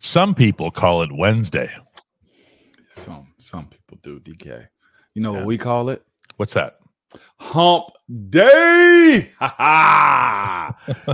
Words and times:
Some 0.00 0.34
people 0.34 0.70
call 0.70 1.02
it 1.02 1.10
Wednesday. 1.12 1.70
Some 2.90 3.34
some 3.38 3.66
people 3.66 3.98
do, 4.02 4.18
DK. 4.18 4.66
You 5.14 5.22
know 5.22 5.32
what 5.34 5.44
we 5.44 5.58
call 5.58 5.90
it? 5.90 6.02
What's 6.36 6.54
that? 6.54 6.78
Hump 7.38 7.86
day. 8.30 9.30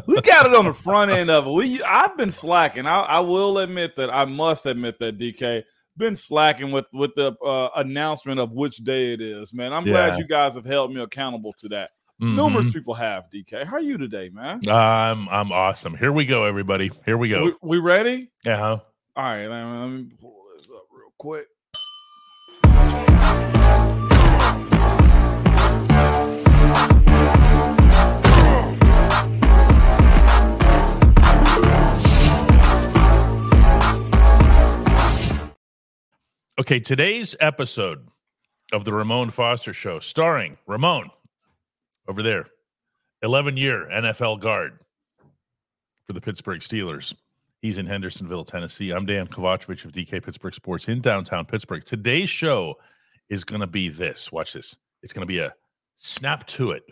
We 0.07 0.21
got 0.21 0.47
it 0.47 0.55
on 0.55 0.67
the 0.67 0.75
front 0.75 1.11
end 1.11 1.31
of 1.31 1.47
it. 1.47 1.51
We 1.51 1.83
I've 1.83 2.17
been 2.17 2.31
slacking. 2.31 2.87
I, 2.87 3.01
I 3.01 3.21
will 3.21 3.59
admit 3.59 3.97
that 3.97 4.13
I 4.15 4.25
must 4.25 4.67
admit 4.67 4.99
that 5.01 5.19
DK 5.19 5.63
been 5.97 6.15
slacking 6.15 6.71
with 6.73 6.87
with 6.93 7.15
the 7.17 7.33
uh, 7.45 7.69
announcement 7.77 8.39
of 8.39 8.53
which 8.53 8.77
day 8.79 9.13
it 9.15 9.21
is. 9.21 9.53
Man, 9.55 9.73
I'm 9.73 9.87
Yeah. 9.87 9.93
glad 9.93 10.19
you 10.19 10.27
guys 10.27 10.55
have 10.55 10.65
held 10.67 10.93
me 10.93 11.01
accountable 11.01 11.55
to 11.59 11.69
that. 11.71 11.91
Mhm. 12.21 12.35
Numerous 12.35 12.73
people 12.73 12.95
have. 12.95 13.29
DK, 13.31 13.65
how 13.65 13.77
are 13.77 13.81
you 13.81 13.99
today, 13.99 14.31
man? 14.33 14.61
I'm 14.69 15.29
I'm 15.29 15.53
awesome. 15.53 15.95
Here 15.97 16.13
we 16.13 16.25
go, 16.25 16.45
everybody. 16.45 16.91
Here 17.05 17.19
we 17.19 17.29
go. 17.29 17.45
We, 17.45 17.55
we 17.63 17.79
ready? 17.79 18.31
Yeah. 18.45 18.57
huh? 18.57 18.79
All 19.17 19.25
right, 19.25 19.47
let 19.47 19.65
me, 19.67 19.79
let 19.79 19.87
me 19.89 20.09
pull 20.21 20.45
this 20.57 20.71
up 20.71 20.85
real 20.91 21.13
quick. 21.19 21.47
Okay, 36.59 36.81
today's 36.81 37.35
episode 37.39 38.09
of 38.73 38.85
the 38.87 38.93
Ramon 38.93 39.31
Foster 39.31 39.75
Show, 39.75 40.01
starring 40.01 40.57
Ramon 40.67 41.11
over 42.09 42.23
there, 42.23 42.47
11 43.23 43.57
year 43.57 43.89
NFL 43.93 44.41
guard 44.41 44.79
for 46.07 46.13
the 46.13 46.21
Pittsburgh 46.21 46.61
Steelers. 46.61 47.15
He's 47.63 47.79
in 47.79 47.87
Hendersonville, 47.87 48.45
Tennessee. 48.45 48.91
I'm 48.91 49.07
Dejan 49.07 49.29
Kovacevic 49.29 49.85
of 49.85 49.93
DK 49.93 50.23
Pittsburgh 50.25 50.55
Sports 50.55 50.89
in 50.89 51.01
downtown 51.01 51.47
Pittsburgh. 51.47 51.85
Today's 51.85 52.29
show 52.29 52.77
is 53.29 53.45
going 53.45 53.61
to 53.61 53.67
be 53.67 53.89
this. 53.89 54.31
Watch 54.31 54.53
this. 54.53 54.77
It's 55.03 55.13
going 55.13 55.23
to 55.23 55.27
be 55.27 55.39
a 55.41 55.53
snap 55.97 56.47
to 56.49 56.71
it 56.73 56.85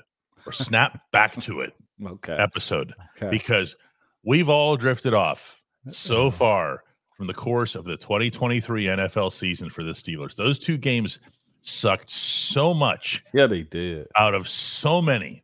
or 0.47 0.53
snap 0.53 1.01
back 1.13 1.41
to 1.43 1.61
it 1.61 1.75
Okay. 2.05 2.35
episode 2.37 2.93
Okay. 3.17 3.31
because 3.31 3.77
we've 4.25 4.49
all 4.49 4.77
drifted 4.77 5.15
off 5.15 5.63
so 5.89 6.31
far 6.31 6.83
from 7.17 7.27
the 7.29 7.35
course 7.35 7.77
of 7.77 7.85
the 7.85 7.97
2023 7.97 8.87
NFL 8.87 9.33
season 9.33 9.71
for 9.71 9.85
the 9.85 9.93
Steelers. 9.93 10.35
Those 10.35 10.59
two 10.59 10.77
games 10.77 11.19
sucked 11.67 12.11
so 12.11 12.75
much 12.75 13.23
Yeah, 13.33 13.47
they 13.47 13.63
did. 13.63 14.07
out 14.17 14.35
of 14.35 14.49
so 14.49 15.01
many 15.03 15.43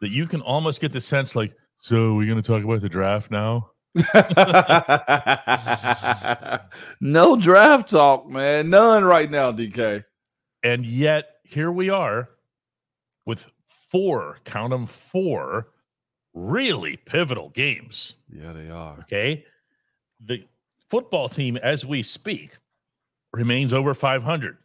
that 0.00 0.10
you 0.10 0.26
can 0.26 0.40
almost 0.40 0.80
get 0.80 0.92
the 0.92 1.00
sense 1.00 1.36
like, 1.36 1.52
so 1.78 2.14
we're 2.14 2.26
going 2.26 2.40
to 2.40 2.46
talk 2.46 2.64
about 2.64 2.80
the 2.80 2.88
draft 2.88 3.30
now? 3.30 3.70
no 7.00 7.36
draft 7.36 7.90
talk, 7.90 8.28
man. 8.28 8.70
None 8.70 9.04
right 9.04 9.30
now, 9.30 9.52
DK. 9.52 10.04
And 10.62 10.84
yet 10.84 11.36
here 11.44 11.72
we 11.72 11.90
are 11.90 12.28
with 13.26 13.46
four, 13.90 14.38
count 14.44 14.70
them 14.70 14.86
four, 14.86 15.68
really 16.34 16.96
pivotal 16.96 17.50
games. 17.50 18.14
Yeah, 18.32 18.52
they 18.52 18.70
are. 18.70 18.98
Okay. 19.00 19.44
The 20.24 20.44
football 20.90 21.28
team, 21.28 21.56
as 21.56 21.84
we 21.84 22.02
speak, 22.02 22.52
remains 23.32 23.72
over 23.72 23.94
500, 23.94 24.58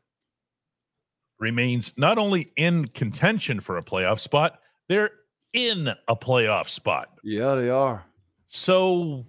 remains 1.40 1.94
not 1.98 2.18
only 2.18 2.52
in 2.56 2.86
contention 2.88 3.60
for 3.60 3.78
a 3.78 3.84
playoff 3.84 4.20
spot, 4.20 4.60
they're 4.88 5.12
in 5.54 5.90
a 6.08 6.16
playoff 6.16 6.70
spot. 6.70 7.10
Yeah, 7.24 7.56
they 7.56 7.70
are. 7.70 8.06
So, 8.48 9.26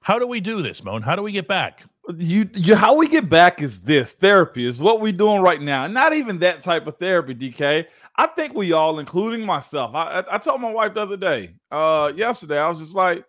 how 0.00 0.18
do 0.18 0.26
we 0.26 0.40
do 0.40 0.62
this, 0.62 0.82
Moan? 0.84 1.02
How 1.02 1.16
do 1.16 1.22
we 1.22 1.32
get 1.32 1.48
back? 1.48 1.82
You, 2.16 2.48
you, 2.54 2.74
how 2.74 2.96
we 2.96 3.06
get 3.06 3.28
back 3.28 3.62
is 3.62 3.82
this 3.82 4.14
therapy 4.14 4.64
is 4.64 4.80
what 4.80 5.00
we're 5.00 5.12
doing 5.12 5.42
right 5.42 5.60
now. 5.60 5.86
Not 5.86 6.12
even 6.12 6.38
that 6.40 6.60
type 6.60 6.86
of 6.86 6.96
therapy, 6.98 7.34
DK. 7.34 7.86
I 8.16 8.26
think 8.28 8.54
we 8.54 8.72
all, 8.72 8.98
including 8.98 9.46
myself. 9.46 9.94
I, 9.94 10.20
I, 10.20 10.34
I 10.34 10.38
told 10.38 10.60
my 10.60 10.72
wife 10.72 10.94
the 10.94 11.02
other 11.02 11.16
day, 11.16 11.54
uh, 11.70 12.12
yesterday, 12.14 12.58
I 12.58 12.68
was 12.68 12.80
just 12.80 12.96
like, 12.96 13.24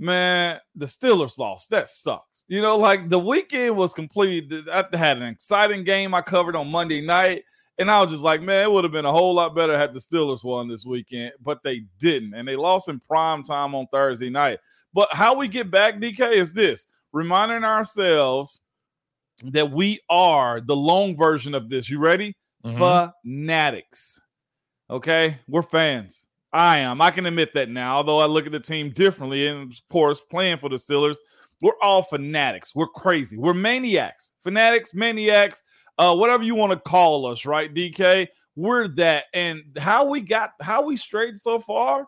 man, 0.00 0.58
the 0.74 0.86
Steelers 0.86 1.38
lost. 1.38 1.70
That 1.70 1.88
sucks. 1.88 2.44
You 2.48 2.60
know, 2.62 2.76
like 2.76 3.08
the 3.08 3.18
weekend 3.18 3.76
was 3.76 3.94
complete. 3.94 4.52
I 4.72 4.84
had 4.92 5.18
an 5.18 5.22
exciting 5.24 5.84
game 5.84 6.14
I 6.14 6.22
covered 6.22 6.56
on 6.56 6.70
Monday 6.70 7.00
night. 7.00 7.44
And 7.78 7.90
I 7.90 8.02
was 8.02 8.10
just 8.10 8.22
like, 8.22 8.42
man, 8.42 8.64
it 8.64 8.70
would 8.72 8.84
have 8.84 8.92
been 8.92 9.06
a 9.06 9.12
whole 9.12 9.32
lot 9.32 9.54
better 9.54 9.78
had 9.78 9.94
the 9.94 10.00
Steelers 10.00 10.44
won 10.44 10.68
this 10.68 10.84
weekend, 10.84 11.32
but 11.42 11.62
they 11.62 11.84
didn't. 11.98 12.34
And 12.34 12.46
they 12.46 12.54
lost 12.54 12.90
in 12.90 13.00
prime 13.00 13.42
time 13.42 13.74
on 13.74 13.86
Thursday 13.90 14.28
night. 14.28 14.58
But 14.92 15.08
how 15.12 15.34
we 15.34 15.48
get 15.48 15.70
back, 15.70 15.94
DK, 15.96 16.32
is 16.32 16.52
this 16.52 16.84
reminding 17.12 17.64
ourselves 17.64 18.60
that 19.44 19.70
we 19.70 19.98
are 20.10 20.60
the 20.60 20.76
long 20.76 21.16
version 21.16 21.54
of 21.54 21.70
this. 21.70 21.88
You 21.88 22.00
ready? 22.00 22.36
Mhm. 22.66 23.12
Fanatics. 23.24 24.20
Okay, 24.90 25.38
we're 25.48 25.62
fans. 25.62 26.26
I 26.52 26.78
am. 26.78 27.00
I 27.00 27.10
can 27.10 27.26
admit 27.26 27.54
that 27.54 27.68
now, 27.68 27.96
although 27.96 28.18
I 28.18 28.26
look 28.26 28.46
at 28.46 28.52
the 28.52 28.60
team 28.60 28.90
differently. 28.90 29.46
And 29.46 29.72
of 29.72 29.78
course, 29.90 30.20
playing 30.20 30.58
for 30.58 30.68
the 30.68 30.76
Steelers, 30.76 31.18
we're 31.60 31.78
all 31.82 32.02
fanatics. 32.02 32.74
We're 32.74 32.88
crazy. 32.88 33.36
We're 33.36 33.54
maniacs. 33.54 34.32
Fanatics, 34.42 34.94
maniacs, 34.94 35.62
uh, 35.98 36.14
whatever 36.14 36.42
you 36.42 36.54
want 36.54 36.72
to 36.72 36.78
call 36.78 37.26
us, 37.26 37.46
right, 37.46 37.72
DK? 37.72 38.28
We're 38.56 38.88
that. 38.88 39.24
And 39.32 39.62
how 39.78 40.06
we 40.06 40.20
got, 40.20 40.52
how 40.60 40.82
we 40.82 40.96
strayed 40.96 41.38
so 41.38 41.58
far 41.60 42.06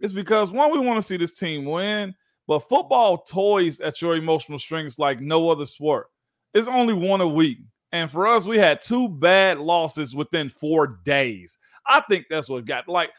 is 0.00 0.14
because 0.14 0.50
one, 0.50 0.72
we 0.72 0.78
want 0.78 0.96
to 0.96 1.02
see 1.02 1.16
this 1.16 1.34
team 1.34 1.64
win, 1.64 2.14
but 2.46 2.60
football 2.60 3.18
toys 3.18 3.80
at 3.80 4.00
your 4.00 4.16
emotional 4.16 4.58
strings 4.58 4.98
like 4.98 5.20
no 5.20 5.50
other 5.50 5.66
sport. 5.66 6.06
It's 6.54 6.68
only 6.68 6.94
one 6.94 7.20
a 7.20 7.28
week. 7.28 7.58
And 7.92 8.10
for 8.10 8.26
us, 8.26 8.46
we 8.46 8.58
had 8.58 8.80
two 8.80 9.08
bad 9.08 9.58
losses 9.58 10.16
within 10.16 10.48
four 10.48 11.00
days. 11.04 11.58
I 11.86 12.00
think 12.08 12.26
that's 12.28 12.48
what 12.48 12.64
got 12.64 12.88
like 12.88 13.10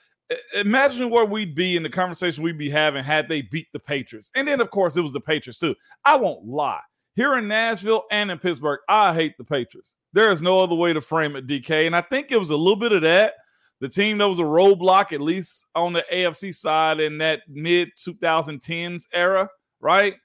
imagine 0.53 1.09
where 1.09 1.25
we'd 1.25 1.55
be 1.55 1.75
in 1.75 1.83
the 1.83 1.89
conversation 1.89 2.43
we'd 2.43 2.57
be 2.57 2.69
having 2.69 3.03
had 3.03 3.27
they 3.27 3.41
beat 3.43 3.67
the 3.73 3.79
Patriots. 3.79 4.31
And 4.35 4.47
then, 4.47 4.61
of 4.61 4.69
course, 4.69 4.97
it 4.97 5.01
was 5.01 5.13
the 5.13 5.19
Patriots 5.19 5.59
too. 5.59 5.75
I 6.03 6.17
won't 6.17 6.45
lie. 6.45 6.81
Here 7.15 7.37
in 7.37 7.47
Nashville 7.47 8.03
and 8.11 8.29
in 8.29 8.39
Pittsburgh, 8.39 8.79
I 8.89 9.13
hate 9.13 9.37
the 9.37 9.43
Patriots. 9.43 9.95
There 10.13 10.31
is 10.31 10.41
no 10.41 10.59
other 10.59 10.75
way 10.75 10.91
to 10.91 11.01
frame 11.01 11.35
it, 11.35 11.47
DK. 11.47 11.87
And 11.87 11.95
I 11.95 12.01
think 12.01 12.31
it 12.31 12.37
was 12.37 12.49
a 12.49 12.57
little 12.57 12.75
bit 12.75 12.91
of 12.91 13.03
that. 13.03 13.33
The 13.79 13.89
team 13.89 14.17
that 14.17 14.27
was 14.27 14.39
a 14.39 14.43
roadblock, 14.43 15.13
at 15.13 15.21
least 15.21 15.67
on 15.75 15.93
the 15.93 16.03
AFC 16.11 16.53
side 16.53 16.99
in 16.99 17.17
that 17.19 17.41
mid 17.47 17.89
2010s 17.97 19.03
era, 19.13 19.49
right? 19.79 20.15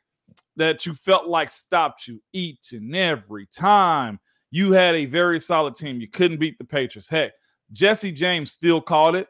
that 0.60 0.84
you 0.84 0.94
felt 0.94 1.26
like 1.26 1.50
stopped 1.50 2.06
you 2.06 2.22
each 2.34 2.72
and 2.72 2.94
every 2.94 3.46
time. 3.46 4.20
You 4.50 4.72
had 4.72 4.94
a 4.94 5.06
very 5.06 5.40
solid 5.40 5.74
team. 5.74 6.00
You 6.00 6.08
couldn't 6.08 6.38
beat 6.38 6.58
the 6.58 6.64
Patriots. 6.64 7.08
Heck, 7.08 7.32
Jesse 7.72 8.12
James 8.12 8.50
still 8.50 8.80
called 8.80 9.16
it. 9.16 9.28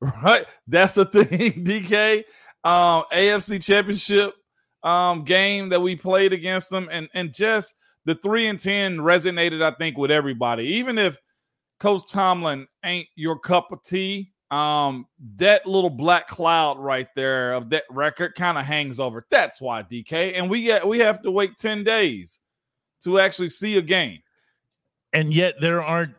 Right? 0.00 0.46
That's 0.66 0.94
the 0.94 1.04
thing, 1.06 1.64
DK. 1.64 2.24
Um, 2.64 3.04
AFC 3.12 3.64
championship 3.64 4.34
um, 4.82 5.24
game 5.24 5.68
that 5.70 5.80
we 5.80 5.96
played 5.96 6.32
against 6.32 6.70
them, 6.70 6.88
and 6.90 7.08
and 7.14 7.32
just 7.32 7.74
the 8.04 8.14
three 8.14 8.46
and 8.46 8.58
ten 8.58 8.98
resonated, 8.98 9.62
I 9.62 9.72
think, 9.72 9.98
with 9.98 10.10
everybody. 10.10 10.64
Even 10.64 10.98
if 10.98 11.20
Coach 11.80 12.10
Tomlin 12.10 12.66
ain't 12.84 13.08
your 13.16 13.38
cup 13.38 13.72
of 13.72 13.82
tea, 13.82 14.32
um, 14.50 15.06
that 15.36 15.66
little 15.66 15.90
black 15.90 16.28
cloud 16.28 16.78
right 16.78 17.08
there 17.16 17.54
of 17.54 17.70
that 17.70 17.84
record 17.90 18.34
kind 18.36 18.56
of 18.56 18.64
hangs 18.64 19.00
over. 19.00 19.26
That's 19.30 19.60
why 19.60 19.82
DK, 19.82 20.36
and 20.36 20.48
we 20.48 20.62
get 20.62 20.86
we 20.86 21.00
have 21.00 21.22
to 21.22 21.30
wait 21.30 21.56
ten 21.56 21.82
days 21.84 22.40
to 23.02 23.18
actually 23.18 23.50
see 23.50 23.76
a 23.78 23.82
game. 23.82 24.20
And 25.12 25.32
yet 25.32 25.54
there 25.60 25.82
aren't 25.82 26.14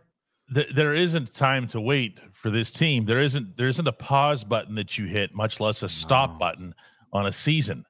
th- 0.53 0.73
there 0.73 0.93
isn't 0.93 1.33
time 1.33 1.67
to 1.69 1.81
wait 1.81 2.19
for 2.33 2.49
this 2.49 2.71
team. 2.71 3.05
There 3.05 3.21
isn't 3.21 3.57
there 3.57 3.67
isn't 3.67 3.87
a 3.87 3.93
pause 3.93 4.43
button 4.43 4.75
that 4.75 4.97
you 4.97 5.05
hit, 5.05 5.33
much 5.33 5.59
less 5.59 5.83
a 5.83 5.89
stop 5.89 6.33
no. 6.33 6.37
button 6.37 6.75
on 7.13 7.25
a 7.25 7.31
season. 7.31 7.85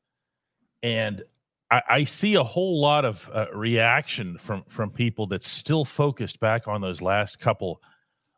And 0.83 1.23
I, 1.71 1.81
I 1.89 2.03
see 2.03 2.35
a 2.35 2.43
whole 2.43 2.79
lot 2.79 3.05
of 3.05 3.29
uh, 3.33 3.47
reaction 3.53 4.37
from 4.37 4.63
from 4.67 4.91
people 4.91 5.27
that's 5.27 5.49
still 5.49 5.85
focused 5.85 6.39
back 6.39 6.67
on 6.67 6.81
those 6.81 7.01
last 7.01 7.39
couple 7.39 7.81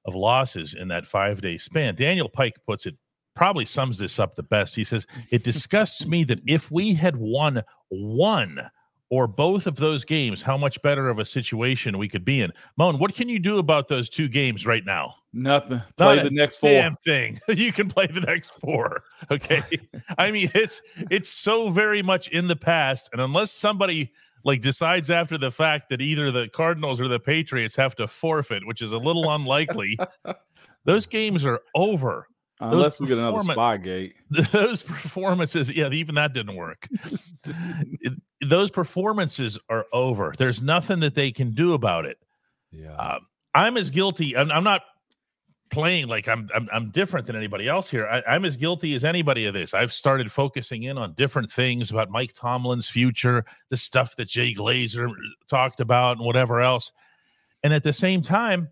of 0.06 0.16
losses 0.16 0.74
in 0.74 0.88
that 0.90 1.06
five 1.06 1.42
day 1.42 1.58
span. 1.58 1.96
Daniel 1.96 2.30
Pike 2.30 2.56
puts 2.66 2.86
it 2.86 2.96
probably 3.40 3.64
sums 3.64 3.98
this 3.98 4.20
up 4.20 4.36
the 4.36 4.44
best. 4.44 4.76
He 4.76 4.84
says, 4.84 5.08
It 5.32 5.46
disgusts 5.46 6.06
me 6.06 6.26
that 6.26 6.42
if 6.46 6.70
we 6.70 6.94
had 6.94 7.16
won 7.16 7.64
one 7.88 8.70
or 9.10 9.28
both 9.28 9.66
of 9.66 9.76
those 9.76 10.06
games, 10.06 10.42
how 10.42 10.58
much 10.58 10.82
better 10.82 11.10
of 11.10 11.18
a 11.18 11.26
situation 11.26 11.98
we 11.98 12.08
could 12.08 12.24
be 12.24 12.42
in. 12.42 12.52
Moan, 12.78 13.00
what 13.00 13.16
can 13.16 13.28
you 13.28 13.40
do 13.40 13.58
about 13.58 13.88
those 13.88 14.08
two 14.08 14.28
games 14.28 14.66
right 14.66 14.86
now? 14.86 15.16
Nothing. 15.34 15.82
Play 15.98 16.16
Not 16.18 16.24
the 16.24 16.30
next 16.32 16.58
four. 16.58 16.70
Damn 16.70 16.96
thing. 16.98 17.40
you 17.48 17.72
can 17.72 17.90
play 17.90 18.08
the 18.08 18.22
next 18.22 18.54
four. 18.56 19.04
Okay. 19.32 19.62
I 20.18 20.32
mean, 20.32 20.50
it's 20.56 20.82
it's 21.12 21.30
so 21.30 21.70
very 21.70 22.02
much 22.02 22.30
in 22.30 22.48
the 22.48 22.56
past, 22.56 23.10
and 23.12 23.22
unless 23.22 23.52
somebody 23.52 24.12
like 24.44 24.62
decides 24.62 25.12
after 25.12 25.38
the 25.38 25.52
fact 25.52 25.90
that 25.90 26.02
either 26.02 26.32
the 26.32 26.48
Cardinals 26.48 27.00
or 27.00 27.08
the 27.08 27.20
Patriots 27.20 27.76
have 27.76 27.96
to 27.98 28.08
forfeit, 28.08 28.66
which 28.66 28.82
is 28.82 28.92
a 28.92 28.98
little 28.98 29.30
unlikely, 29.36 30.00
those 30.86 31.06
games 31.06 31.46
are 31.46 31.60
over. 31.76 32.28
Unless 32.62 33.00
we 33.00 33.08
get 33.08 33.18
another 33.18 33.38
Spygate. 33.38 34.14
Those 34.52 34.84
performances, 34.84 35.70
yeah, 35.70 35.90
even 35.90 36.16
that 36.16 36.34
didn't 36.34 36.56
work. 36.56 36.88
those 38.42 38.70
performances 38.70 39.58
are 39.70 39.86
over. 39.94 40.34
There's 40.38 40.62
nothing 40.62 41.00
that 41.00 41.16
they 41.16 41.32
can 41.32 41.52
do 41.52 41.74
about 41.74 42.06
it. 42.06 42.18
Yeah. 42.72 42.92
Uh, 42.94 43.20
I'm 43.56 43.78
as 43.78 43.90
guilty. 43.90 44.36
I'm, 44.36 44.52
I'm 44.52 44.64
not 44.64 44.82
playing 45.70 46.08
like 46.08 46.28
I'm, 46.28 46.50
I'm, 46.54 46.68
I'm 46.74 46.92
different 46.92 47.28
than 47.28 47.36
anybody 47.36 47.68
else 47.68 47.90
here. 47.90 48.08
I, 48.08 48.36
am 48.36 48.44
as 48.44 48.58
guilty 48.58 48.94
as 48.94 49.04
anybody 49.04 49.46
of 49.46 49.54
this. 49.54 49.74
I've 49.74 49.94
started 49.94 50.32
focusing 50.32 50.84
in 50.84 50.98
on 50.98 51.14
different 51.14 51.52
things 51.52 51.92
about 51.92 52.10
Mike 52.10 52.34
Tomlin's 52.34 52.90
future, 52.90 53.46
the 53.70 53.78
stuff 53.78 54.16
that 54.18 54.28
Jay 54.28 54.54
Glazer 54.54 55.12
talked 55.48 55.80
about, 55.80 56.18
and 56.18 56.26
whatever 56.26 56.62
else. 56.62 56.92
And 57.64 57.74
at 57.74 57.84
the 57.84 57.94
same 57.94 58.22
time, 58.22 58.70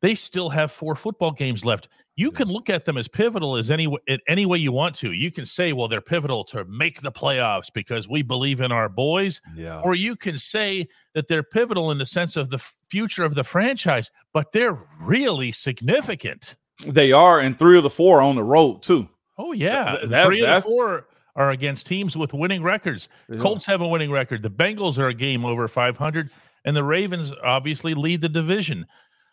they 0.00 0.14
still 0.14 0.48
have 0.50 0.70
four 0.70 0.94
football 0.94 1.32
games 1.32 1.64
left. 1.64 1.88
You 2.18 2.32
can 2.32 2.48
look 2.48 2.68
at 2.68 2.84
them 2.84 2.96
as 2.96 3.06
pivotal 3.06 3.54
as 3.54 3.70
any 3.70 3.86
any 4.26 4.44
way 4.44 4.58
you 4.58 4.72
want 4.72 4.96
to. 4.96 5.12
You 5.12 5.30
can 5.30 5.46
say, 5.46 5.72
well, 5.72 5.86
they're 5.86 6.00
pivotal 6.00 6.42
to 6.46 6.64
make 6.64 7.00
the 7.00 7.12
playoffs 7.12 7.72
because 7.72 8.08
we 8.08 8.22
believe 8.22 8.60
in 8.60 8.72
our 8.72 8.88
boys. 8.88 9.40
Yeah. 9.54 9.80
Or 9.82 9.94
you 9.94 10.16
can 10.16 10.36
say 10.36 10.88
that 11.14 11.28
they're 11.28 11.44
pivotal 11.44 11.92
in 11.92 11.98
the 11.98 12.04
sense 12.04 12.36
of 12.36 12.50
the 12.50 12.58
future 12.90 13.22
of 13.22 13.36
the 13.36 13.44
franchise, 13.44 14.10
but 14.34 14.50
they're 14.50 14.76
really 15.00 15.52
significant. 15.52 16.56
They 16.84 17.12
are, 17.12 17.38
and 17.38 17.56
three 17.56 17.76
of 17.76 17.84
the 17.84 17.90
four 17.90 18.20
on 18.20 18.34
the 18.34 18.42
road 18.42 18.82
too. 18.82 19.08
Oh 19.38 19.52
yeah, 19.52 19.98
that's, 20.04 20.26
three 20.26 20.44
of 20.44 20.64
the 20.64 20.68
four 20.68 21.06
are 21.36 21.50
against 21.50 21.86
teams 21.86 22.16
with 22.16 22.34
winning 22.34 22.64
records. 22.64 23.08
Yeah. 23.28 23.38
Colts 23.38 23.64
have 23.66 23.80
a 23.80 23.86
winning 23.86 24.10
record. 24.10 24.42
The 24.42 24.50
Bengals 24.50 24.98
are 24.98 25.06
a 25.06 25.14
game 25.14 25.44
over 25.44 25.68
500, 25.68 26.30
and 26.64 26.74
the 26.74 26.82
Ravens 26.82 27.32
obviously 27.44 27.94
lead 27.94 28.22
the 28.22 28.28
division. 28.28 28.86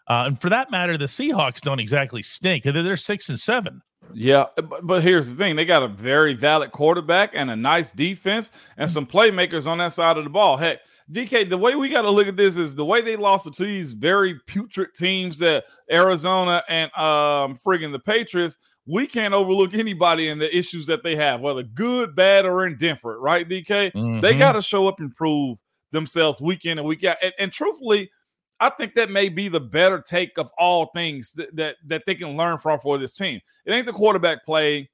Uh, 0.08 0.26
and 0.28 0.40
for 0.40 0.50
that 0.50 0.70
matter, 0.72 0.98
the 0.98 1.06
Seahawks 1.06 1.62
don't 1.62 1.80
exactly 1.80 2.22
stink. 2.22 2.64
They're 2.64 2.98
six 2.98 3.30
and 3.30 3.40
seven. 3.40 3.82
Yeah, 4.14 4.46
but, 4.56 4.86
but 4.86 5.02
here's 5.02 5.30
the 5.30 5.36
thing: 5.36 5.56
they 5.56 5.66
got 5.66 5.84
a 5.84 5.88
very 5.88 6.34
valid 6.34 6.72
quarterback 6.72 7.32
and 7.34 7.50
a 7.50 7.56
nice 7.56 7.92
defense 7.92 8.52
and 8.78 8.90
some 8.90 9.08
playmakers 9.08 9.68
on 9.68 9.80
that 9.80 9.94
side 9.94 10.18
of 10.18 10.24
the 10.24 10.30
ball. 10.30 10.58
Heck, 10.58 10.82
DK, 11.12 11.50
the 11.50 11.58
way 11.58 11.76
we 11.76 11.90
got 11.90 12.04
to 12.04 12.12
look 12.12 12.28
at 12.28 12.38
this 12.38 12.58
is 12.58 12.76
the 12.76 12.86
way 12.86 13.02
they 13.02 13.16
lost 13.16 13.52
to 13.52 13.64
these 13.64 13.94
very 13.94 14.40
putrid 14.48 14.90
teams 14.96 15.40
that 15.40 15.66
Arizona 15.92 16.64
and 16.70 16.92
um 16.96 17.58
friggin' 17.66 17.92
the 17.92 18.00
Patriots. 18.00 18.58
We 18.88 19.08
can't 19.08 19.34
overlook 19.34 19.74
anybody 19.74 20.30
and 20.30 20.40
the 20.40 20.56
issues 20.56 20.86
that 20.86 21.02
they 21.02 21.16
have, 21.16 21.42
whether 21.42 21.64
good, 21.64 22.16
bad, 22.16 22.46
or 22.46 22.68
indifferent, 22.68 23.20
right? 23.20 23.50
DK, 23.50 23.92
mm-hmm. 23.92 24.20
they 24.20 24.36
got 24.36 24.52
to 24.52 24.62
show 24.62 24.88
up 24.88 25.00
and 25.00 25.16
prove 25.16 25.58
themselves 25.92 26.40
week 26.40 26.66
in 26.66 26.78
and 26.78 26.88
week 26.88 27.04
out. 27.04 27.18
And, 27.24 27.34
and 27.40 27.52
truthfully, 27.52 28.12
I 28.60 28.70
think 28.70 28.96
that 28.96 29.10
may 29.10 29.30
be 29.30 29.48
the 29.48 29.60
better 29.60 30.02
take 30.02 30.38
of 30.38 30.50
all 30.58 30.90
things 30.96 31.32
that, 31.32 31.56
that, 31.56 31.76
that 31.88 32.04
they 32.06 32.16
can 32.16 32.38
learn 32.38 32.58
from 32.58 32.80
for 32.80 32.98
this 32.98 33.14
team. 33.14 33.42
It 33.66 33.74
ain't 33.74 33.86
the 33.86 33.94
quarterback 33.94 34.46
play. 34.46 34.90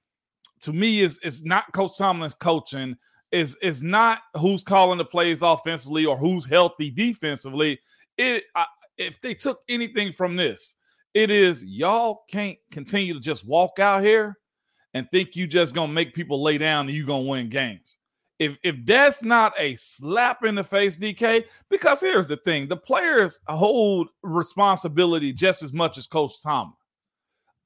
To 0.61 0.73
me, 0.73 0.99
is 0.99 1.19
is 1.19 1.43
not 1.43 1.71
Coach 1.73 1.91
Tomlin's 1.97 2.35
coaching. 2.35 2.95
Is 3.31 3.55
is 3.63 3.81
not 3.81 4.19
who's 4.37 4.63
calling 4.63 4.97
the 4.97 5.05
plays 5.05 5.41
offensively 5.41 6.05
or 6.05 6.17
who's 6.17 6.45
healthy 6.45 6.91
defensively. 6.91 7.79
It 8.17 8.43
I, 8.55 8.65
if 8.97 9.19
they 9.21 9.33
took 9.33 9.61
anything 9.69 10.11
from 10.11 10.35
this, 10.35 10.75
it 11.13 11.31
is 11.31 11.63
y'all 11.63 12.23
can't 12.29 12.57
continue 12.71 13.13
to 13.13 13.19
just 13.19 13.45
walk 13.45 13.79
out 13.79 14.03
here 14.03 14.37
and 14.93 15.09
think 15.09 15.35
you 15.35 15.47
just 15.47 15.73
gonna 15.73 15.91
make 15.91 16.13
people 16.13 16.43
lay 16.43 16.59
down 16.59 16.87
and 16.87 16.95
you 16.95 17.07
gonna 17.07 17.23
win 17.23 17.49
games 17.49 17.97
if 18.41 18.57
if 18.63 18.75
that's 18.85 19.23
not 19.23 19.53
a 19.59 19.75
slap 19.75 20.43
in 20.43 20.55
the 20.55 20.63
face, 20.63 20.99
DK, 20.99 21.45
because 21.69 22.01
here's 22.01 22.27
the 22.27 22.37
thing: 22.37 22.67
the 22.67 22.75
players 22.75 23.39
hold 23.47 24.09
responsibility 24.23 25.31
just 25.31 25.61
as 25.61 25.71
much 25.71 25.99
as 25.99 26.07
Coach 26.07 26.41
Tom. 26.41 26.73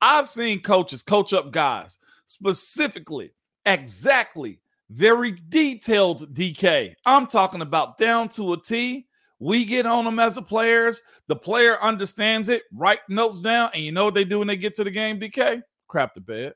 I've 0.01 0.27
seen 0.27 0.61
coaches 0.61 1.01
coach 1.01 1.31
up 1.31 1.51
guys 1.51 1.97
specifically, 2.25 3.31
exactly, 3.65 4.59
very 4.89 5.37
detailed 5.47 6.35
DK. 6.35 6.93
I'm 7.05 7.27
talking 7.27 7.61
about 7.61 7.97
down 7.97 8.27
to 8.29 8.51
a 8.51 8.61
T. 8.61 9.07
We 9.39 9.63
get 9.63 9.85
on 9.85 10.03
them 10.03 10.19
as 10.19 10.35
a 10.35 10.41
players. 10.41 11.01
The 11.27 11.37
player 11.37 11.81
understands 11.81 12.49
it, 12.49 12.63
write 12.73 12.99
notes 13.07 13.39
down, 13.39 13.69
and 13.73 13.81
you 13.81 13.93
know 13.93 14.05
what 14.05 14.13
they 14.13 14.25
do 14.25 14.39
when 14.39 14.47
they 14.49 14.57
get 14.57 14.73
to 14.75 14.83
the 14.83 14.91
game, 14.91 15.21
DK? 15.21 15.61
Crap 15.87 16.15
the 16.15 16.21
bed. 16.21 16.53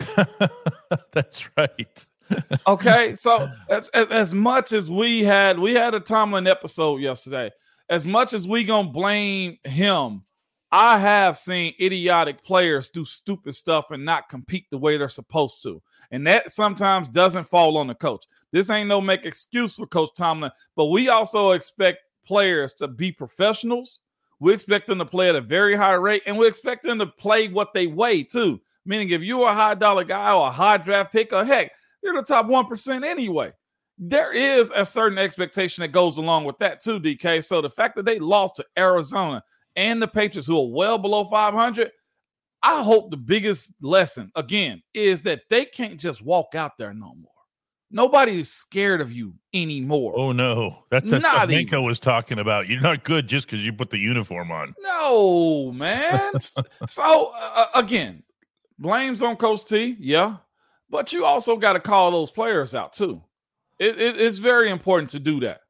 That's 1.12 1.48
right 1.56 2.06
okay, 2.66 3.14
so 3.14 3.50
as, 3.68 3.88
as 3.90 4.34
much 4.34 4.72
as 4.72 4.90
we 4.90 5.24
had, 5.24 5.58
we 5.58 5.74
had 5.74 5.94
a 5.94 6.00
Tomlin 6.00 6.46
episode 6.46 7.00
yesterday. 7.00 7.50
As 7.88 8.06
much 8.06 8.32
as 8.32 8.48
we 8.48 8.64
gonna 8.64 8.88
blame 8.88 9.58
him, 9.64 10.24
I 10.72 10.98
have 10.98 11.38
seen 11.38 11.74
idiotic 11.80 12.42
players 12.42 12.90
do 12.90 13.04
stupid 13.04 13.54
stuff 13.54 13.90
and 13.90 14.04
not 14.04 14.28
compete 14.28 14.66
the 14.70 14.78
way 14.78 14.96
they're 14.96 15.08
supposed 15.08 15.62
to, 15.62 15.80
and 16.10 16.26
that 16.26 16.50
sometimes 16.50 17.08
doesn't 17.08 17.44
fall 17.44 17.76
on 17.76 17.86
the 17.86 17.94
coach. 17.94 18.24
This 18.50 18.70
ain't 18.70 18.88
no 18.88 19.00
make 19.00 19.26
excuse 19.26 19.76
for 19.76 19.86
Coach 19.86 20.10
Tomlin, 20.16 20.50
but 20.76 20.86
we 20.86 21.08
also 21.08 21.50
expect 21.52 21.98
players 22.26 22.72
to 22.74 22.88
be 22.88 23.12
professionals. 23.12 24.00
We 24.40 24.52
expect 24.52 24.86
them 24.86 24.98
to 24.98 25.04
play 25.04 25.28
at 25.28 25.36
a 25.36 25.40
very 25.40 25.76
high 25.76 25.94
rate, 25.94 26.22
and 26.26 26.36
we 26.36 26.46
expect 26.46 26.82
them 26.84 26.98
to 26.98 27.06
play 27.06 27.48
what 27.48 27.72
they 27.72 27.86
weigh 27.86 28.22
too. 28.22 28.60
Meaning, 28.84 29.10
if 29.10 29.22
you're 29.22 29.48
a 29.48 29.54
high 29.54 29.74
dollar 29.74 30.04
guy 30.04 30.32
or 30.32 30.48
a 30.48 30.50
high 30.50 30.76
draft 30.76 31.12
pick, 31.12 31.32
or 31.32 31.44
heck, 31.44 31.72
you're 32.04 32.14
the 32.14 32.22
top 32.22 32.46
1% 32.46 33.04
anyway. 33.04 33.52
There 33.98 34.32
is 34.32 34.72
a 34.74 34.84
certain 34.84 35.18
expectation 35.18 35.82
that 35.82 35.88
goes 35.88 36.18
along 36.18 36.44
with 36.44 36.58
that, 36.58 36.82
too, 36.82 37.00
DK. 37.00 37.42
So 37.42 37.60
the 37.60 37.70
fact 37.70 37.96
that 37.96 38.04
they 38.04 38.18
lost 38.18 38.56
to 38.56 38.64
Arizona 38.76 39.42
and 39.76 40.02
the 40.02 40.08
Patriots, 40.08 40.46
who 40.46 40.58
are 40.58 40.68
well 40.68 40.98
below 40.98 41.24
500, 41.24 41.90
I 42.62 42.82
hope 42.82 43.10
the 43.10 43.16
biggest 43.16 43.72
lesson, 43.82 44.32
again, 44.34 44.82
is 44.94 45.22
that 45.24 45.42
they 45.50 45.64
can't 45.64 45.98
just 45.98 46.22
walk 46.22 46.54
out 46.54 46.78
there 46.78 46.94
no 46.94 47.14
more. 47.14 47.30
Nobody 47.90 48.40
is 48.40 48.50
scared 48.50 49.00
of 49.00 49.12
you 49.12 49.34
anymore. 49.52 50.14
Oh 50.16 50.32
no, 50.32 50.78
that's 50.90 51.08
that's 51.08 51.24
what 51.24 51.48
Minkah 51.48 51.84
was 51.84 52.00
talking 52.00 52.40
about. 52.40 52.66
You're 52.66 52.80
not 52.80 53.04
good 53.04 53.28
just 53.28 53.46
because 53.46 53.64
you 53.64 53.72
put 53.72 53.90
the 53.90 53.98
uniform 53.98 54.50
on. 54.50 54.74
No, 54.80 55.70
man. 55.70 56.32
so 56.88 57.32
uh, 57.38 57.66
again, 57.74 58.24
blames 58.80 59.22
on 59.22 59.36
Coach 59.36 59.66
T. 59.66 59.96
Yeah, 60.00 60.38
but 60.94 61.12
you 61.12 61.24
also 61.24 61.56
got 61.56 61.72
to 61.72 61.80
call 61.80 62.12
those 62.12 62.30
players 62.30 62.72
out 62.72 62.92
too. 62.92 63.20
It, 63.80 64.00
it, 64.00 64.20
it's 64.20 64.38
very 64.38 64.70
important 64.70 65.10
to 65.10 65.18
do 65.18 65.40
that. 65.40 65.62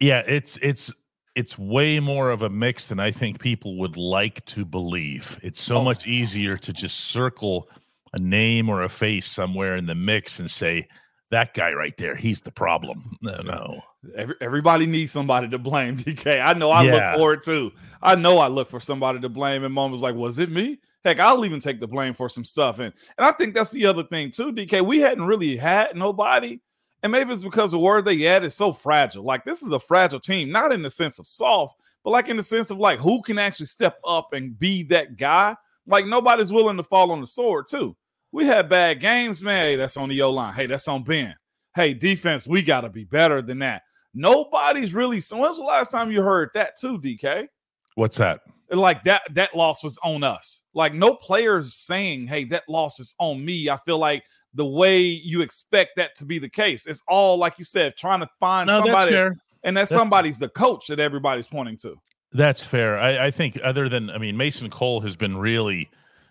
Yeah, 0.00 0.18
it's 0.26 0.58
it's 0.58 0.92
it's 1.34 1.58
way 1.58 1.98
more 1.98 2.30
of 2.30 2.42
a 2.42 2.50
mix 2.50 2.88
than 2.88 3.00
I 3.00 3.10
think 3.10 3.40
people 3.40 3.78
would 3.78 3.96
like 3.96 4.44
to 4.44 4.66
believe. 4.66 5.40
It's 5.42 5.62
so 5.62 5.78
oh. 5.78 5.84
much 5.84 6.06
easier 6.06 6.58
to 6.58 6.74
just 6.74 7.00
circle 7.00 7.70
a 8.12 8.18
name 8.18 8.68
or 8.68 8.82
a 8.82 8.90
face 8.90 9.26
somewhere 9.26 9.76
in 9.76 9.86
the 9.86 9.94
mix 9.94 10.38
and 10.38 10.50
say 10.50 10.88
that 11.30 11.54
guy 11.54 11.72
right 11.72 11.96
there, 11.96 12.14
he's 12.14 12.42
the 12.42 12.50
problem. 12.50 13.16
No, 13.22 13.40
no. 13.40 13.80
Every, 14.14 14.34
everybody 14.42 14.84
needs 14.84 15.10
somebody 15.10 15.48
to 15.48 15.58
blame. 15.58 15.96
DK, 15.96 16.38
I 16.38 16.52
know 16.52 16.70
I 16.70 16.82
Yeah. 16.82 17.12
look 17.12 17.18
for 17.18 17.32
it 17.32 17.42
too. 17.42 17.72
I 18.02 18.14
know 18.14 18.36
I 18.36 18.48
look 18.48 18.68
for 18.68 18.80
somebody 18.80 19.20
to 19.20 19.30
blame. 19.30 19.64
And 19.64 19.72
moments 19.72 20.02
like, 20.02 20.16
was 20.16 20.38
it 20.38 20.50
me? 20.50 20.80
Heck, 21.04 21.18
I'll 21.18 21.44
even 21.44 21.60
take 21.60 21.80
the 21.80 21.86
blame 21.86 22.14
for 22.14 22.28
some 22.28 22.44
stuff. 22.44 22.78
And 22.78 22.92
and 23.16 23.26
I 23.26 23.32
think 23.32 23.54
that's 23.54 23.70
the 23.70 23.86
other 23.86 24.04
thing 24.04 24.30
too, 24.30 24.52
DK. 24.52 24.84
We 24.84 25.00
hadn't 25.00 25.24
really 25.24 25.56
had 25.56 25.96
nobody, 25.96 26.60
and 27.02 27.10
maybe 27.10 27.32
it's 27.32 27.42
because 27.42 27.72
the 27.72 27.78
word 27.78 28.04
they 28.04 28.18
had 28.20 28.44
is 28.44 28.54
so 28.54 28.72
fragile. 28.72 29.24
Like 29.24 29.44
this 29.44 29.62
is 29.62 29.72
a 29.72 29.80
fragile 29.80 30.20
team, 30.20 30.50
not 30.50 30.72
in 30.72 30.82
the 30.82 30.90
sense 30.90 31.18
of 31.18 31.26
soft, 31.26 31.80
but 32.04 32.10
like 32.10 32.28
in 32.28 32.36
the 32.36 32.42
sense 32.42 32.70
of 32.70 32.78
like 32.78 32.98
who 32.98 33.22
can 33.22 33.38
actually 33.38 33.66
step 33.66 33.98
up 34.06 34.32
and 34.32 34.58
be 34.58 34.82
that 34.84 35.16
guy. 35.16 35.56
Like 35.86 36.06
nobody's 36.06 36.52
willing 36.52 36.76
to 36.76 36.82
fall 36.82 37.10
on 37.12 37.20
the 37.20 37.26
sword 37.26 37.66
too. 37.68 37.96
We 38.32 38.46
had 38.46 38.68
bad 38.68 39.00
games, 39.00 39.42
man. 39.42 39.64
Hey, 39.64 39.76
that's 39.76 39.96
on 39.96 40.08
the 40.08 40.22
O 40.22 40.30
line. 40.30 40.54
Hey, 40.54 40.66
that's 40.66 40.86
on 40.86 41.02
Ben. 41.02 41.34
Hey, 41.74 41.94
defense, 41.94 42.46
we 42.46 42.62
got 42.62 42.82
to 42.82 42.88
be 42.88 43.04
better 43.04 43.42
than 43.42 43.60
that. 43.60 43.82
Nobody's 44.14 44.92
really. 44.92 45.20
So 45.20 45.38
when's 45.38 45.56
the 45.56 45.62
last 45.62 45.90
time 45.90 46.10
you 46.10 46.22
heard 46.22 46.50
that 46.54 46.78
too, 46.78 46.98
DK? 46.98 47.48
What's 47.94 48.16
that? 48.18 48.40
Like 48.70 49.04
that 49.04 49.22
that 49.34 49.54
loss 49.56 49.82
was 49.82 49.98
on 50.04 50.22
us. 50.22 50.62
Like 50.74 50.94
no 50.94 51.14
players 51.14 51.74
saying, 51.74 52.28
"Hey, 52.28 52.44
that 52.44 52.62
loss 52.68 53.00
is 53.00 53.14
on 53.18 53.44
me." 53.44 53.68
I 53.68 53.76
feel 53.78 53.98
like 53.98 54.22
the 54.54 54.64
way 54.66 55.00
you 55.00 55.40
expect 55.42 55.96
that 55.96 56.14
to 56.16 56.24
be 56.24 56.38
the 56.38 56.48
case. 56.48 56.86
It's 56.86 57.02
all 57.08 57.36
like 57.36 57.58
you 57.58 57.64
said, 57.64 57.96
trying 57.96 58.20
to 58.20 58.28
find 58.38 58.68
No, 58.68 58.78
somebody, 58.78 59.12
fair. 59.12 59.36
and 59.64 59.76
that 59.76 59.88
somebody's 59.88 60.38
the 60.38 60.48
coach 60.48 60.86
that 60.88 61.00
everybody's 61.00 61.46
pointing 61.46 61.76
to. 61.78 61.96
That's 62.32 62.62
fair. 62.62 62.96
I, 62.98 63.26
I 63.26 63.30
think 63.32 63.58
other 63.64 63.88
than 63.88 64.08
I 64.10 64.18
mean, 64.18 64.36
Mason 64.36 64.70
Cole 64.70 65.00
has 65.00 65.16
been 65.16 65.36
really 65.36 65.90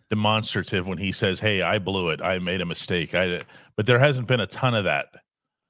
demonstrative 0.10 0.88
when 0.88 0.98
he 0.98 1.12
says, 1.12 1.40
"Hey, 1.42 1.62
I 1.62 1.78
blew 1.80 2.10
it. 2.10 2.22
I 2.22 2.40
made 2.40 2.62
a 2.62 2.66
mistake." 2.66 3.14
I, 3.14 3.42
but 3.76 3.86
there 3.86 4.00
hasn't 4.00 4.28
been 4.28 4.40
a 4.40 4.48
ton 4.48 4.76
of 4.76 4.86
that 4.86 5.08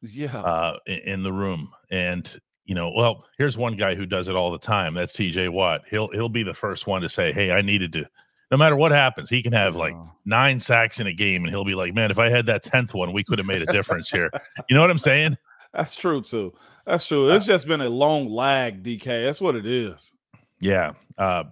Yeah, 0.01 0.38
uh, 0.38 0.77
in, 0.85 0.99
in 0.99 1.23
the 1.23 1.33
room. 1.33 1.71
And 1.91 2.31
you 2.69 2.75
know, 2.75 2.91
well, 2.95 3.25
here's 3.38 3.57
one 3.57 3.75
guy 3.75 3.95
who 3.95 4.05
does 4.05 4.27
it 4.29 4.35
all 4.35 4.51
the 4.51 4.59
time. 4.59 4.93
That's 4.93 5.11
T.J. 5.13 5.49
Watt. 5.49 5.81
He'll 5.89 6.07
he'll 6.09 6.29
be 6.29 6.43
the 6.43 6.53
first 6.53 6.85
one 6.88 7.01
to 7.01 7.09
say, 7.09 7.33
"Hey, 7.33 7.51
I 7.51 7.61
needed 7.61 7.91
to." 7.93 8.05
No 8.51 8.57
matter 8.57 8.75
what 8.75 8.91
happens, 8.91 9.29
he 9.29 9.41
can 9.43 9.53
have 9.53 9.75
like 9.75 9.93
Oh. 9.95 10.11
nine 10.25 10.59
sacks 10.59 10.99
in 10.99 11.07
a 11.07 11.13
game, 11.13 11.43
and 11.43 11.49
he'll 11.49 11.65
be 11.65 11.73
like, 11.75 11.93
"Man, 11.95 12.11
if 12.11 12.19
I 12.19 12.29
had 12.29 12.45
that 12.45 12.61
tenth 12.63 12.93
one, 12.93 13.11
we 13.11 13.23
could 13.23 13.39
have 13.39 13.47
made 13.47 13.61
a 13.63 13.65
difference 13.65 14.09
here." 14.09 14.29
You 14.69 14.75
know 14.75 14.81
what 14.81 14.91
I'm 14.91 14.99
saying? 14.99 15.35
that's 15.73 15.95
true 15.95 16.21
too. 16.21 16.53
That's 16.85 17.05
true. 17.07 17.29
It's 17.31 17.45
just 17.45 17.67
been 17.67 17.81
a 17.81 17.89
long 17.89 18.27
lag, 18.29 18.81
DK. 18.83 19.25
That's 19.25 19.41
what 19.41 19.55
it 19.55 19.65
is. 19.65 20.13
Yeah. 20.59 20.93
Uh, 21.17 21.45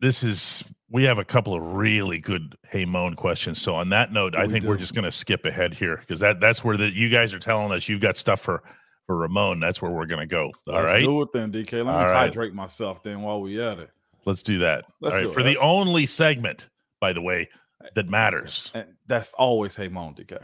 this 0.00 0.22
is 0.24 0.62
we 0.90 1.04
have 1.04 1.18
a 1.18 1.24
couple 1.24 1.54
of 1.54 1.62
really 1.74 2.18
good 2.20 2.56
hey 2.68 2.84
moan 2.84 3.14
questions. 3.14 3.60
So 3.60 3.74
on 3.74 3.88
that 3.90 4.12
note, 4.12 4.34
I 4.36 4.44
We 4.44 4.48
think 4.50 4.64
we're 4.64 4.76
just 4.76 4.94
gonna 4.94 5.10
skip 5.12 5.44
ahead 5.46 5.74
here 5.74 5.96
because 5.96 6.20
that 6.20 6.38
that's 6.40 6.62
where 6.64 6.76
the 6.76 6.86
you 6.92 7.08
guys 7.08 7.34
are 7.34 7.38
telling 7.40 7.72
us 7.72 7.88
you've 7.88 8.00
got 8.00 8.16
stuff 8.16 8.40
for 8.40 8.62
for 9.06 9.16
Ramon. 9.16 9.60
That's 9.60 9.80
where 9.80 9.90
we're 9.90 10.06
gonna 10.06 10.26
go. 10.26 10.52
All 10.68 10.74
Let's 10.74 10.92
right. 10.92 11.00
do 11.00 11.22
it 11.22 11.32
then, 11.32 11.52
DK. 11.52 11.72
Let 11.78 11.86
me 11.86 11.90
All 11.90 11.98
right. 12.04 12.26
hydrate 12.28 12.54
myself 12.54 13.02
then 13.02 13.22
while 13.22 13.40
we 13.40 13.60
at 13.60 13.78
it. 13.78 13.90
Let's 14.24 14.42
do 14.42 14.58
that. 14.58 14.84
Let's 15.00 15.14
All 15.14 15.20
right. 15.20 15.24
do 15.26 15.30
it. 15.30 15.34
For 15.34 15.42
the 15.42 15.56
only 15.58 16.06
segment, 16.06 16.68
by 17.00 17.12
the 17.12 17.22
way, 17.22 17.48
that 17.94 18.08
matters. 18.08 18.70
And 18.74 18.86
that's 19.06 19.32
always 19.34 19.76
hey 19.76 19.88
moan, 19.88 20.14
DK. 20.14 20.38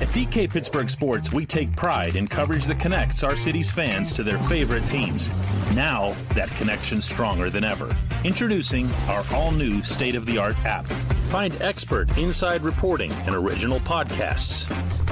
At 0.00 0.08
DK 0.08 0.50
Pittsburgh 0.50 0.90
Sports, 0.90 1.32
we 1.32 1.46
take 1.46 1.76
pride 1.76 2.16
in 2.16 2.26
coverage 2.26 2.64
that 2.64 2.80
connects 2.80 3.22
our 3.22 3.36
city's 3.36 3.70
fans 3.70 4.12
to 4.14 4.24
their 4.24 4.38
favorite 4.40 4.86
teams. 4.88 5.30
Now, 5.76 6.14
that 6.34 6.48
connection's 6.56 7.04
stronger 7.04 7.48
than 7.48 7.62
ever. 7.62 7.94
Introducing 8.24 8.90
our 9.08 9.24
all 9.32 9.52
new 9.52 9.84
state 9.84 10.16
of 10.16 10.26
the 10.26 10.36
art 10.36 10.56
app. 10.64 10.86
Find 11.30 11.54
expert 11.62 12.16
inside 12.18 12.62
reporting 12.62 13.12
and 13.26 13.36
original 13.36 13.78
podcasts. 13.80 14.66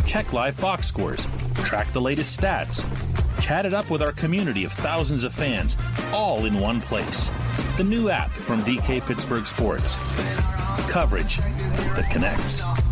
Check 0.07 0.33
live 0.33 0.61
box 0.61 0.87
scores. 0.87 1.27
Track 1.65 1.93
the 1.93 2.01
latest 2.01 2.39
stats. 2.39 2.85
Chat 3.41 3.67
it 3.67 3.75
up 3.75 3.91
with 3.91 4.03
our 4.03 4.13
community 4.13 4.65
of 4.65 4.73
thousands 4.73 5.25
of 5.25 5.35
fans, 5.35 5.77
all 6.13 6.45
in 6.45 6.61
one 6.61 6.81
place. 6.81 7.31
The 7.77 7.85
new 7.85 8.09
app 8.09 8.31
from 8.31 8.61
DK 8.63 9.07
Pittsburgh 9.07 9.47
Sports. 9.47 9.97
Coverage 10.91 11.39
that 11.39 12.09
connects. 12.11 12.92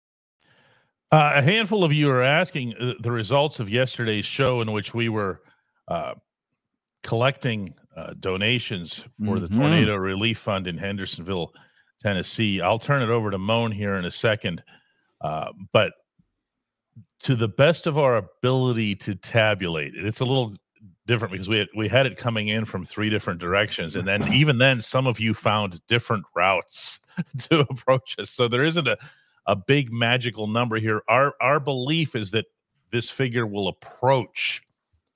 Uh, 1.11 1.33
a 1.35 1.41
handful 1.41 1.83
of 1.83 1.91
you 1.91 2.09
are 2.09 2.21
asking 2.21 2.73
uh, 2.79 2.93
the 3.01 3.11
results 3.11 3.59
of 3.59 3.69
yesterday's 3.69 4.25
show 4.25 4.61
in 4.61 4.71
which 4.71 4.93
we 4.93 5.09
were 5.09 5.41
uh, 5.89 6.13
collecting 7.03 7.73
uh, 7.97 8.13
donations 8.19 9.03
for 9.25 9.39
the 9.39 9.47
Mhm. 9.49 9.57
tornado 9.57 9.95
relief 9.95 10.39
fund 10.39 10.67
in 10.67 10.77
Hendersonville, 10.77 11.51
Tennessee. 11.99 12.61
I'll 12.61 12.79
turn 12.79 13.01
it 13.01 13.09
over 13.09 13.29
to 13.29 13.37
Moan 13.37 13.73
here 13.73 13.95
in 13.95 14.05
a 14.05 14.11
second, 14.11 14.63
uh, 15.19 15.51
but 15.73 15.91
to 17.23 17.35
the 17.35 17.49
best 17.49 17.87
of 17.87 17.97
our 17.97 18.15
ability 18.15 18.95
to 18.95 19.13
tabulate 19.15 19.93
it, 19.95 20.05
it's 20.05 20.21
a 20.21 20.25
little 20.25 20.55
different 21.07 21.33
because 21.33 21.49
we 21.49 21.57
had, 21.57 21.67
we 21.75 21.89
had 21.89 22.05
it 22.05 22.17
coming 22.17 22.47
in 22.47 22.63
from 22.63 22.85
three 22.85 23.09
different 23.09 23.39
directions, 23.41 23.97
and 23.97 24.07
then 24.07 24.21
even 24.33 24.57
then, 24.59 24.79
some 24.79 25.07
of 25.07 25.19
you 25.19 25.33
found 25.33 25.85
different 25.87 26.23
routes 26.35 26.99
to 27.49 27.59
approach 27.69 28.15
us. 28.17 28.29
So 28.29 28.47
there 28.47 28.63
isn't 28.63 28.87
a 28.87 28.97
a 29.45 29.55
big 29.55 29.91
magical 29.91 30.47
number 30.47 30.77
here. 30.77 31.01
Our 31.07 31.33
our 31.41 31.59
belief 31.59 32.15
is 32.15 32.31
that 32.31 32.45
this 32.91 33.09
figure 33.09 33.45
will 33.47 33.67
approach 33.67 34.61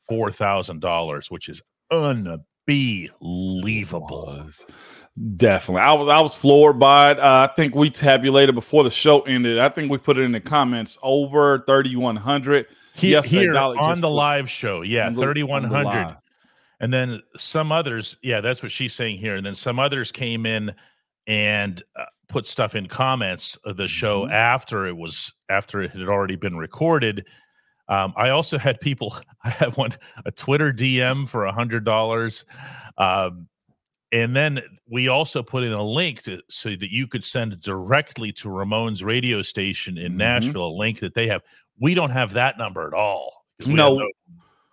four 0.08 0.32
thousand 0.32 0.82
dollars, 0.82 1.29
which 1.32 1.50
is 1.50 1.62
unbelievable. 1.91 2.41
definitely. 5.36 5.82
I 5.82 5.94
was 5.94 6.08
I 6.08 6.20
was 6.22 6.36
floored 6.36 6.79
by 6.79 7.12
it. 7.12 7.20
Uh, 7.20 7.48
I 7.50 7.53
think 7.55 7.75
we 7.75 7.89
tabulated 7.89 8.55
before 8.55 8.84
the 8.84 8.89
show 8.89 9.22
ended. 9.22 9.60
I 9.60 9.70
think 9.70 9.91
we 9.91 9.98
put 9.98 10.17
it 10.17 10.22
in 10.22 10.32
the 10.32 10.39
comments 10.41 10.98
over 11.03 11.60
thirty 11.60 11.96
one 11.96 12.15
hundred. 12.15 12.67
He- 12.94 13.12
Yesterday, 13.12 13.41
here 13.41 13.58
on 13.58 14.00
the 14.00 14.08
put- 14.08 14.13
live 14.13 14.50
show, 14.50 14.82
yeah, 14.82 15.12
thirty 15.12 15.41
on 15.41 15.50
one 15.50 15.63
hundred, 15.65 16.17
and 16.79 16.94
then 16.94 17.22
some 17.38 17.72
others. 17.72 18.17
Yeah, 18.22 18.41
that's 18.41 18.63
what 18.63 18.72
she's 18.72 18.94
saying 18.94 19.17
here. 19.17 19.36
And 19.36 19.46
then 19.46 19.55
some 19.55 19.79
others 19.79 20.12
came 20.12 20.46
in 20.46 20.74
and 21.27 21.82
uh, 22.00 22.05
put 22.27 22.46
stuff 22.48 22.75
in 22.75 22.88
comments 22.88 23.55
of 23.65 23.77
the 23.77 23.88
show 23.88 24.25
Mhm. 24.25 24.32
after 24.32 24.86
it 24.88 24.96
was 24.98 25.34
after 25.50 25.82
it 25.82 25.91
had 25.91 26.08
already 26.08 26.36
been 26.36 26.58
recorded. 26.58 27.27
Um, 27.88 28.13
I 28.17 28.29
also 28.29 28.58
had 28.58 28.79
people. 28.82 29.15
I 29.44 29.50
have 29.51 29.77
one 29.77 29.91
a 30.25 30.32
Twitter 30.32 30.72
DM 30.74 31.27
for 31.27 31.46
a 31.46 31.51
hundred 31.53 31.86
dollars, 31.86 32.46
um, 32.98 33.48
and 34.12 34.36
then 34.36 34.62
we 34.89 35.08
also 35.08 35.44
put 35.44 35.63
in 35.63 35.74
a 35.74 35.84
link 35.84 36.24
to 36.24 36.41
so 36.50 36.70
that 36.70 36.91
you 36.91 37.08
could 37.08 37.24
send 37.24 37.60
directly 37.62 38.32
to 38.34 38.50
Ramon's 38.50 39.03
radio 39.03 39.41
station 39.41 39.98
in 39.98 40.13
Mhm. 40.13 40.17
Nashville. 40.17 40.67
A 40.67 40.75
link 40.77 41.00
that 41.00 41.13
they 41.13 41.27
have. 41.27 41.44
We 41.79 41.94
don't 41.94 42.12
have 42.12 42.34
that 42.34 42.58
number 42.58 42.88
at 42.88 42.94
all. 42.94 43.46
No. 43.67 44.01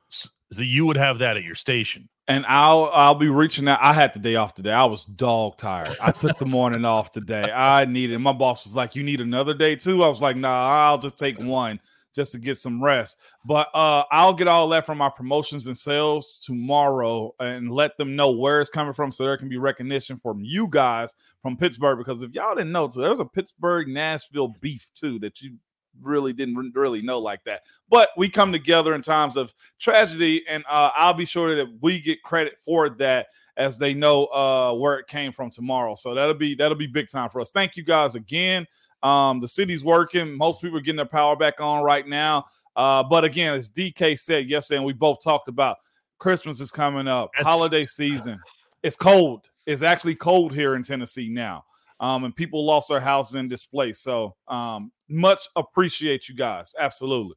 so 0.08 0.60
you 0.60 0.84
would 0.86 0.96
have 0.98 1.18
that 1.20 1.36
at 1.38 1.44
your 1.44 1.54
station. 1.54 2.08
And 2.32 2.46
I'll 2.46 2.90
I'll 2.94 3.14
be 3.14 3.28
reaching 3.28 3.68
out. 3.68 3.78
I 3.82 3.92
had 3.92 4.14
the 4.14 4.18
day 4.18 4.36
off 4.36 4.54
today. 4.54 4.72
I 4.72 4.86
was 4.86 5.04
dog 5.04 5.58
tired. 5.58 5.94
I 6.00 6.12
took 6.12 6.38
the 6.38 6.46
morning 6.46 6.86
off 6.86 7.10
today. 7.10 7.52
I 7.52 7.84
needed. 7.84 8.18
My 8.20 8.32
boss 8.32 8.64
was 8.64 8.74
like, 8.74 8.96
"You 8.96 9.02
need 9.02 9.20
another 9.20 9.52
day 9.52 9.76
too." 9.76 10.02
I 10.02 10.08
was 10.08 10.22
like, 10.22 10.36
"Nah, 10.36 10.88
I'll 10.88 10.96
just 10.98 11.18
take 11.18 11.38
one 11.38 11.78
just 12.14 12.32
to 12.32 12.38
get 12.38 12.56
some 12.56 12.82
rest." 12.82 13.18
But 13.44 13.68
uh, 13.74 14.04
I'll 14.10 14.32
get 14.32 14.48
all 14.48 14.66
that 14.70 14.86
from 14.86 15.02
our 15.02 15.10
promotions 15.10 15.66
and 15.66 15.76
sales 15.76 16.38
tomorrow 16.42 17.34
and 17.38 17.70
let 17.70 17.98
them 17.98 18.16
know 18.16 18.30
where 18.30 18.62
it's 18.62 18.70
coming 18.70 18.94
from, 18.94 19.12
so 19.12 19.24
there 19.24 19.36
can 19.36 19.50
be 19.50 19.58
recognition 19.58 20.16
from 20.16 20.40
you 20.42 20.68
guys 20.68 21.12
from 21.42 21.58
Pittsburgh. 21.58 21.98
Because 21.98 22.22
if 22.22 22.32
y'all 22.32 22.54
didn't 22.54 22.72
know, 22.72 22.88
too, 22.88 23.02
there 23.02 23.10
was 23.10 23.20
a 23.20 23.26
Pittsburgh 23.26 23.88
Nashville 23.88 24.54
beef 24.62 24.88
too 24.94 25.18
that 25.18 25.42
you 25.42 25.58
really 26.00 26.32
didn't 26.32 26.72
really 26.74 27.02
know 27.02 27.18
like 27.18 27.44
that. 27.44 27.62
But 27.88 28.10
we 28.16 28.28
come 28.28 28.52
together 28.52 28.94
in 28.94 29.02
times 29.02 29.36
of 29.36 29.52
tragedy, 29.78 30.44
and 30.48 30.64
uh, 30.68 30.90
I'll 30.94 31.14
be 31.14 31.24
sure 31.24 31.54
that 31.54 31.68
we 31.80 32.00
get 32.00 32.22
credit 32.22 32.58
for 32.64 32.88
that 32.90 33.26
as 33.56 33.78
they 33.78 33.94
know 33.94 34.26
uh, 34.26 34.72
where 34.72 34.98
it 34.98 35.06
came 35.06 35.32
from 35.32 35.50
tomorrow. 35.50 35.94
So 35.94 36.14
that'll 36.14 36.34
be 36.34 36.54
that'll 36.54 36.76
be 36.76 36.86
big 36.86 37.08
time 37.08 37.28
for 37.28 37.40
us. 37.40 37.50
Thank 37.50 37.76
you 37.76 37.82
guys 37.82 38.14
again. 38.14 38.66
Um, 39.02 39.40
the 39.40 39.48
city's 39.48 39.84
working. 39.84 40.36
Most 40.36 40.60
people 40.60 40.78
are 40.78 40.80
getting 40.80 40.96
their 40.96 41.06
power 41.06 41.36
back 41.36 41.60
on 41.60 41.82
right 41.82 42.06
now. 42.06 42.46
Uh, 42.76 43.02
but 43.02 43.24
again, 43.24 43.54
as 43.54 43.68
DK 43.68 44.18
said 44.18 44.48
yesterday, 44.48 44.78
and 44.78 44.86
we 44.86 44.92
both 44.92 45.18
talked 45.22 45.48
about, 45.48 45.78
Christmas 46.18 46.60
is 46.60 46.72
coming 46.72 47.08
up, 47.08 47.30
That's- 47.36 47.52
holiday 47.52 47.84
season. 47.84 48.40
It's 48.82 48.96
cold. 48.96 49.48
It's 49.66 49.82
actually 49.82 50.14
cold 50.14 50.52
here 50.52 50.74
in 50.74 50.82
Tennessee 50.82 51.28
now. 51.28 51.64
Um, 52.02 52.24
and 52.24 52.36
people 52.36 52.66
lost 52.66 52.88
their 52.88 53.00
houses 53.00 53.36
and 53.36 53.48
displaced. 53.48 54.02
So 54.02 54.34
um, 54.48 54.90
much 55.08 55.48
appreciate 55.56 56.28
you 56.28 56.34
guys. 56.34 56.74
Absolutely. 56.78 57.36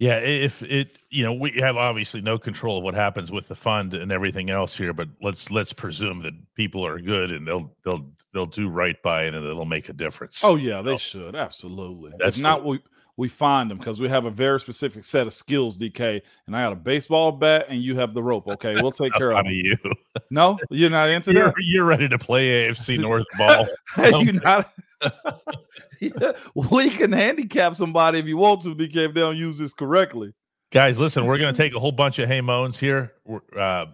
Yeah, 0.00 0.18
if 0.18 0.62
it, 0.64 0.98
you 1.08 1.22
know, 1.22 1.32
we 1.32 1.52
have 1.60 1.76
obviously 1.76 2.20
no 2.20 2.36
control 2.36 2.78
of 2.78 2.84
what 2.84 2.94
happens 2.94 3.30
with 3.30 3.46
the 3.46 3.54
fund 3.54 3.94
and 3.94 4.10
everything 4.10 4.50
else 4.50 4.76
here, 4.76 4.92
but 4.92 5.08
let's 5.22 5.52
let's 5.52 5.72
presume 5.72 6.20
that 6.22 6.32
people 6.56 6.84
are 6.84 6.98
good 6.98 7.30
and 7.30 7.46
they'll 7.46 7.72
they'll 7.84 8.10
they'll 8.32 8.44
do 8.44 8.68
right 8.68 9.00
by 9.04 9.26
it 9.26 9.34
and 9.34 9.46
it'll 9.46 9.64
make 9.64 9.88
a 9.88 9.92
difference. 9.92 10.42
Oh 10.42 10.56
yeah, 10.56 10.82
they 10.82 10.96
should 10.96 11.36
absolutely. 11.36 12.10
That's 12.18 12.22
That's 12.22 12.38
not 12.38 12.64
we 12.64 12.80
we 13.16 13.28
find 13.28 13.70
them 13.70 13.78
because 13.78 14.00
we 14.00 14.08
have 14.08 14.24
a 14.24 14.30
very 14.30 14.58
specific 14.58 15.04
set 15.04 15.26
of 15.26 15.32
skills, 15.32 15.76
DK. 15.76 16.20
And 16.46 16.56
I 16.56 16.64
got 16.64 16.72
a 16.72 16.76
baseball 16.76 17.32
bat, 17.32 17.66
and 17.68 17.82
you 17.82 17.96
have 17.96 18.12
the 18.12 18.22
rope. 18.22 18.48
Okay, 18.48 18.74
we'll 18.80 18.90
take 18.90 19.12
care 19.14 19.30
of 19.30 19.38
out 19.38 19.46
of 19.46 19.52
it. 19.52 19.54
you. 19.54 19.76
No, 20.30 20.58
you're 20.70 20.90
not 20.90 21.08
into 21.10 21.32
You're, 21.32 21.46
that. 21.46 21.54
you're 21.60 21.84
ready 21.84 22.08
to 22.08 22.18
play 22.18 22.68
AFC 22.68 22.98
North 23.00 23.26
ball. 23.38 23.66
You 24.20 24.32
not. 24.32 24.72
Yeah, 26.00 26.32
we 26.54 26.90
can 26.90 27.12
handicap 27.12 27.76
somebody 27.76 28.18
if 28.18 28.26
you 28.26 28.36
want 28.36 28.62
to, 28.62 28.74
DK, 28.74 28.96
if 28.96 29.14
they 29.14 29.20
don't 29.20 29.36
use 29.36 29.58
this 29.58 29.74
correctly. 29.74 30.32
Guys, 30.72 30.98
listen, 30.98 31.26
we're 31.26 31.38
going 31.38 31.54
to 31.54 31.56
take 31.56 31.74
a 31.74 31.78
whole 31.78 31.92
bunch 31.92 32.18
of 32.18 32.28
hey 32.28 32.40
moans 32.40 32.78
here. 32.78 33.12
Uh, 33.56 33.86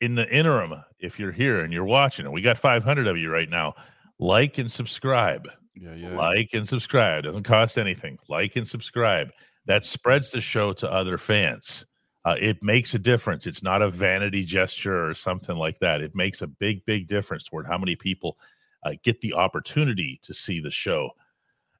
in 0.00 0.14
the 0.14 0.28
interim, 0.28 0.74
if 0.98 1.18
you're 1.18 1.32
here 1.32 1.60
and 1.60 1.72
you're 1.72 1.84
watching, 1.84 2.26
and 2.26 2.34
we 2.34 2.42
got 2.42 2.58
500 2.58 3.06
of 3.06 3.16
you 3.16 3.30
right 3.30 3.48
now, 3.48 3.74
like 4.18 4.58
and 4.58 4.70
subscribe. 4.70 5.48
Yeah, 5.76 5.94
yeah. 5.94 6.16
Like 6.16 6.50
and 6.54 6.66
subscribe. 6.66 7.24
Doesn't 7.24 7.42
cost 7.42 7.78
anything. 7.78 8.18
Like 8.28 8.56
and 8.56 8.66
subscribe. 8.66 9.30
That 9.66 9.84
spreads 9.84 10.30
the 10.30 10.40
show 10.40 10.72
to 10.74 10.90
other 10.90 11.18
fans. 11.18 11.86
Uh, 12.24 12.34
it 12.40 12.62
makes 12.62 12.94
a 12.94 12.98
difference. 12.98 13.46
It's 13.46 13.62
not 13.62 13.82
a 13.82 13.90
vanity 13.90 14.44
gesture 14.44 15.08
or 15.08 15.14
something 15.14 15.56
like 15.56 15.78
that. 15.78 16.00
It 16.00 16.14
makes 16.14 16.42
a 16.42 16.46
big, 16.46 16.84
big 16.84 17.06
difference 17.06 17.44
toward 17.44 17.66
how 17.66 17.78
many 17.78 17.94
people 17.94 18.36
uh, 18.84 18.94
get 19.02 19.20
the 19.20 19.34
opportunity 19.34 20.18
to 20.22 20.34
see 20.34 20.60
the 20.60 20.70
show. 20.70 21.10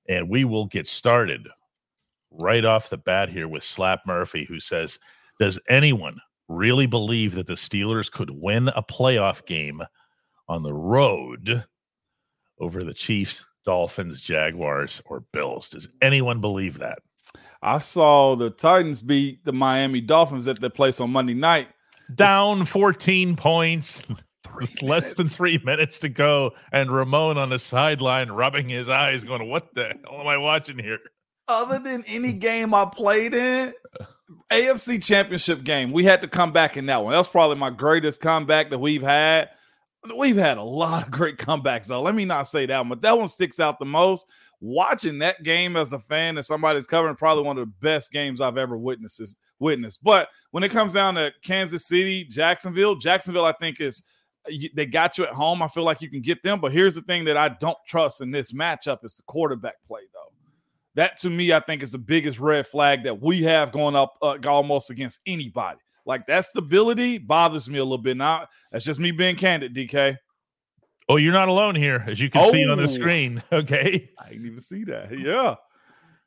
And 0.08 0.28
we 0.28 0.44
will 0.44 0.66
get 0.66 0.86
started 0.86 1.48
right 2.30 2.64
off 2.64 2.90
the 2.90 2.96
bat 2.96 3.28
here 3.28 3.48
with 3.48 3.64
Slap 3.64 4.00
Murphy, 4.06 4.44
who 4.44 4.60
says, 4.60 5.00
Does 5.40 5.58
anyone 5.68 6.20
really 6.48 6.86
believe 6.86 7.34
that 7.34 7.46
the 7.46 7.54
Steelers 7.54 8.10
could 8.10 8.30
win 8.30 8.68
a 8.68 8.82
playoff 8.82 9.44
game 9.46 9.82
on 10.48 10.62
the 10.62 10.74
road 10.74 11.64
over 12.60 12.84
the 12.84 12.94
Chiefs, 12.94 13.44
Dolphins, 13.66 14.20
Jaguars, 14.22 15.02
or 15.04 15.20
Bills? 15.32 15.68
Does 15.68 15.88
anyone 16.00 16.40
believe 16.40 16.78
that? 16.78 17.00
I 17.60 17.78
saw 17.78 18.36
the 18.36 18.48
Titans 18.48 19.02
beat 19.02 19.44
the 19.44 19.52
Miami 19.52 20.00
Dolphins 20.00 20.48
at 20.48 20.60
their 20.60 20.70
place 20.70 21.00
on 21.00 21.10
Monday 21.10 21.34
night. 21.34 21.68
Down 22.14 22.64
14 22.64 23.34
points, 23.34 24.02
less 24.82 25.14
than 25.14 25.26
three 25.26 25.60
minutes 25.64 26.00
to 26.00 26.08
go, 26.08 26.52
and 26.72 26.90
Ramon 26.90 27.36
on 27.36 27.50
the 27.50 27.58
sideline 27.58 28.30
rubbing 28.30 28.68
his 28.68 28.88
eyes, 28.88 29.24
going, 29.24 29.48
What 29.50 29.74
the 29.74 29.94
hell 30.04 30.20
am 30.20 30.28
I 30.28 30.38
watching 30.38 30.78
here? 30.78 31.00
Other 31.48 31.78
than 31.80 32.04
any 32.06 32.32
game 32.32 32.72
I 32.72 32.84
played 32.84 33.34
in, 33.34 33.74
AFC 34.50 35.02
Championship 35.02 35.64
game, 35.64 35.90
we 35.90 36.04
had 36.04 36.20
to 36.20 36.28
come 36.28 36.52
back 36.52 36.76
in 36.76 36.86
that 36.86 37.02
one. 37.02 37.12
That's 37.12 37.28
probably 37.28 37.56
my 37.56 37.70
greatest 37.70 38.20
comeback 38.20 38.70
that 38.70 38.78
we've 38.78 39.02
had. 39.02 39.50
We've 40.14 40.36
had 40.36 40.58
a 40.58 40.62
lot 40.62 41.04
of 41.04 41.10
great 41.10 41.38
comebacks, 41.38 41.86
though. 41.86 42.02
Let 42.02 42.14
me 42.14 42.24
not 42.24 42.48
say 42.48 42.66
that 42.66 42.78
one, 42.78 42.88
but 42.88 43.02
that 43.02 43.16
one 43.16 43.28
sticks 43.28 43.58
out 43.60 43.78
the 43.78 43.84
most. 43.84 44.26
Watching 44.60 45.18
that 45.18 45.42
game 45.42 45.76
as 45.76 45.92
a 45.92 45.98
fan 45.98 46.36
and 46.36 46.44
somebody's 46.44 46.86
covering 46.86 47.16
probably 47.16 47.44
one 47.44 47.58
of 47.58 47.66
the 47.66 47.74
best 47.80 48.12
games 48.12 48.40
I've 48.40 48.58
ever 48.58 48.76
witnessed. 48.76 49.38
Witnessed, 49.58 50.04
but 50.04 50.28
when 50.50 50.64
it 50.64 50.70
comes 50.70 50.94
down 50.94 51.14
to 51.14 51.32
Kansas 51.42 51.88
City, 51.88 52.24
Jacksonville, 52.24 52.94
Jacksonville, 52.94 53.46
I 53.46 53.52
think 53.52 53.80
is 53.80 54.02
they 54.74 54.86
got 54.86 55.18
you 55.18 55.24
at 55.24 55.32
home. 55.32 55.62
I 55.62 55.68
feel 55.68 55.82
like 55.82 56.00
you 56.00 56.10
can 56.10 56.20
get 56.20 56.42
them, 56.42 56.60
but 56.60 56.72
here's 56.72 56.94
the 56.94 57.00
thing 57.02 57.24
that 57.24 57.36
I 57.36 57.48
don't 57.48 57.78
trust 57.86 58.20
in 58.20 58.30
this 58.30 58.52
matchup 58.52 58.98
is 59.04 59.16
the 59.16 59.22
quarterback 59.24 59.76
play, 59.86 60.02
though. 60.12 60.32
That 60.94 61.18
to 61.18 61.30
me, 61.30 61.52
I 61.52 61.60
think 61.60 61.82
is 61.82 61.92
the 61.92 61.98
biggest 61.98 62.38
red 62.38 62.66
flag 62.66 63.02
that 63.04 63.20
we 63.20 63.42
have 63.42 63.72
going 63.72 63.96
up 63.96 64.14
uh, 64.22 64.38
almost 64.46 64.90
against 64.90 65.20
anybody. 65.26 65.78
Like 66.06 66.26
that 66.28 66.44
stability 66.44 67.18
bothers 67.18 67.68
me 67.68 67.78
a 67.78 67.84
little 67.84 67.98
bit. 67.98 68.16
Now 68.16 68.46
that's 68.72 68.84
just 68.84 69.00
me 69.00 69.10
being 69.10 69.36
candid, 69.36 69.74
DK. 69.74 70.16
Oh, 71.08 71.16
you're 71.16 71.32
not 71.32 71.48
alone 71.48 71.74
here, 71.74 72.04
as 72.08 72.18
you 72.20 72.30
can 72.30 72.50
see 72.50 72.64
on 72.64 72.78
Oh. 72.78 72.82
the 72.82 72.88
screen. 72.88 73.42
Okay. 73.52 74.10
I 74.18 74.28
didn't 74.30 74.46
even 74.46 74.60
see 74.60 74.84
that. 74.84 75.16
Yeah. 75.18 75.56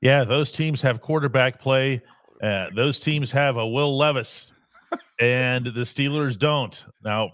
Yeah, 0.01 0.23
those 0.23 0.51
teams 0.51 0.81
have 0.83 1.01
quarterback 1.01 1.59
play. 1.59 2.01
Uh, 2.41 2.69
those 2.73 2.99
teams 3.01 3.31
have 3.31 3.57
a 3.57 3.67
Will 3.67 3.97
Levis, 3.97 4.51
and 5.19 5.65
the 5.65 5.81
Steelers 5.81 6.39
don't. 6.39 6.81
Now, 7.03 7.31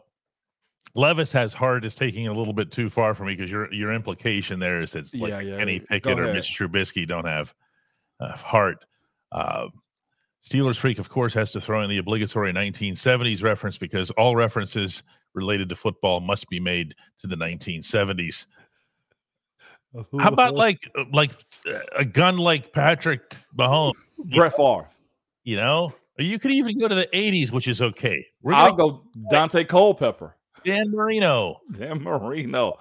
Levis 0.96 1.32
has 1.34 1.54
heart 1.54 1.86
is 1.86 1.94
taking 1.94 2.28
a 2.28 2.34
little 2.34 2.54
bit 2.54 2.72
too 2.72 2.90
far 2.90 3.14
for 3.14 3.24
me 3.26 3.36
because 3.36 3.52
your 3.52 3.72
your 3.72 3.94
implication 3.94 4.60
there 4.60 4.82
is 4.82 4.94
that 4.94 5.14
like 5.14 5.30
Yeah, 5.30 5.40
yeah, 5.42 5.58
Kenny 5.58 5.80
Pickett 5.80 6.20
or. 6.20 6.34
Mitch 6.34 6.58
Trubisky 6.58 7.06
don't 7.08 7.26
have 7.26 7.54
uh, 8.20 8.36
heart. 8.36 8.84
Uh, 9.32 9.68
Steelers 10.48 10.78
freak, 10.78 11.00
of 11.00 11.10
course, 11.10 11.34
has 11.34 11.52
to 11.54 11.62
throw 11.62 11.82
in 11.82 11.90
the 11.90 11.98
obligatory 11.98 12.54
1970s 12.54 13.44
reference 13.44 13.78
because 13.78 14.12
all 14.12 14.36
references 14.36 15.02
related 15.34 15.70
to 15.70 15.76
football 15.76 16.20
must 16.20 16.48
be 16.50 16.60
made 16.60 16.94
to 17.20 17.28
the 17.28 17.36
1970s. 17.36 18.46
How 20.20 20.30
about 20.30 20.54
like 20.54 20.80
like 21.14 21.32
uh, 21.68 21.80
a 21.98 22.04
gun 22.04 22.38
like 22.38 22.74
Patrick 22.74 23.36
Mahomes? 23.58 23.94
Brett 24.36 24.56
Favre? 24.56 24.90
You 25.44 25.56
know, 25.56 25.94
or 26.20 26.24
you 26.24 26.38
could 26.38 26.52
even 26.52 26.78
go 26.78 26.88
to 26.88 26.96
the 26.96 27.08
80s, 27.14 27.52
which 27.52 27.68
is 27.68 27.82
okay. 27.82 28.26
We're 28.42 28.54
I'll 28.54 28.74
go 28.74 29.04
Daunte 29.32 29.68
Culpepper. 29.68 30.36
Dan 30.64 30.92
Marino, 30.92 31.62
Dan 31.72 32.02
Marino. 32.02 32.78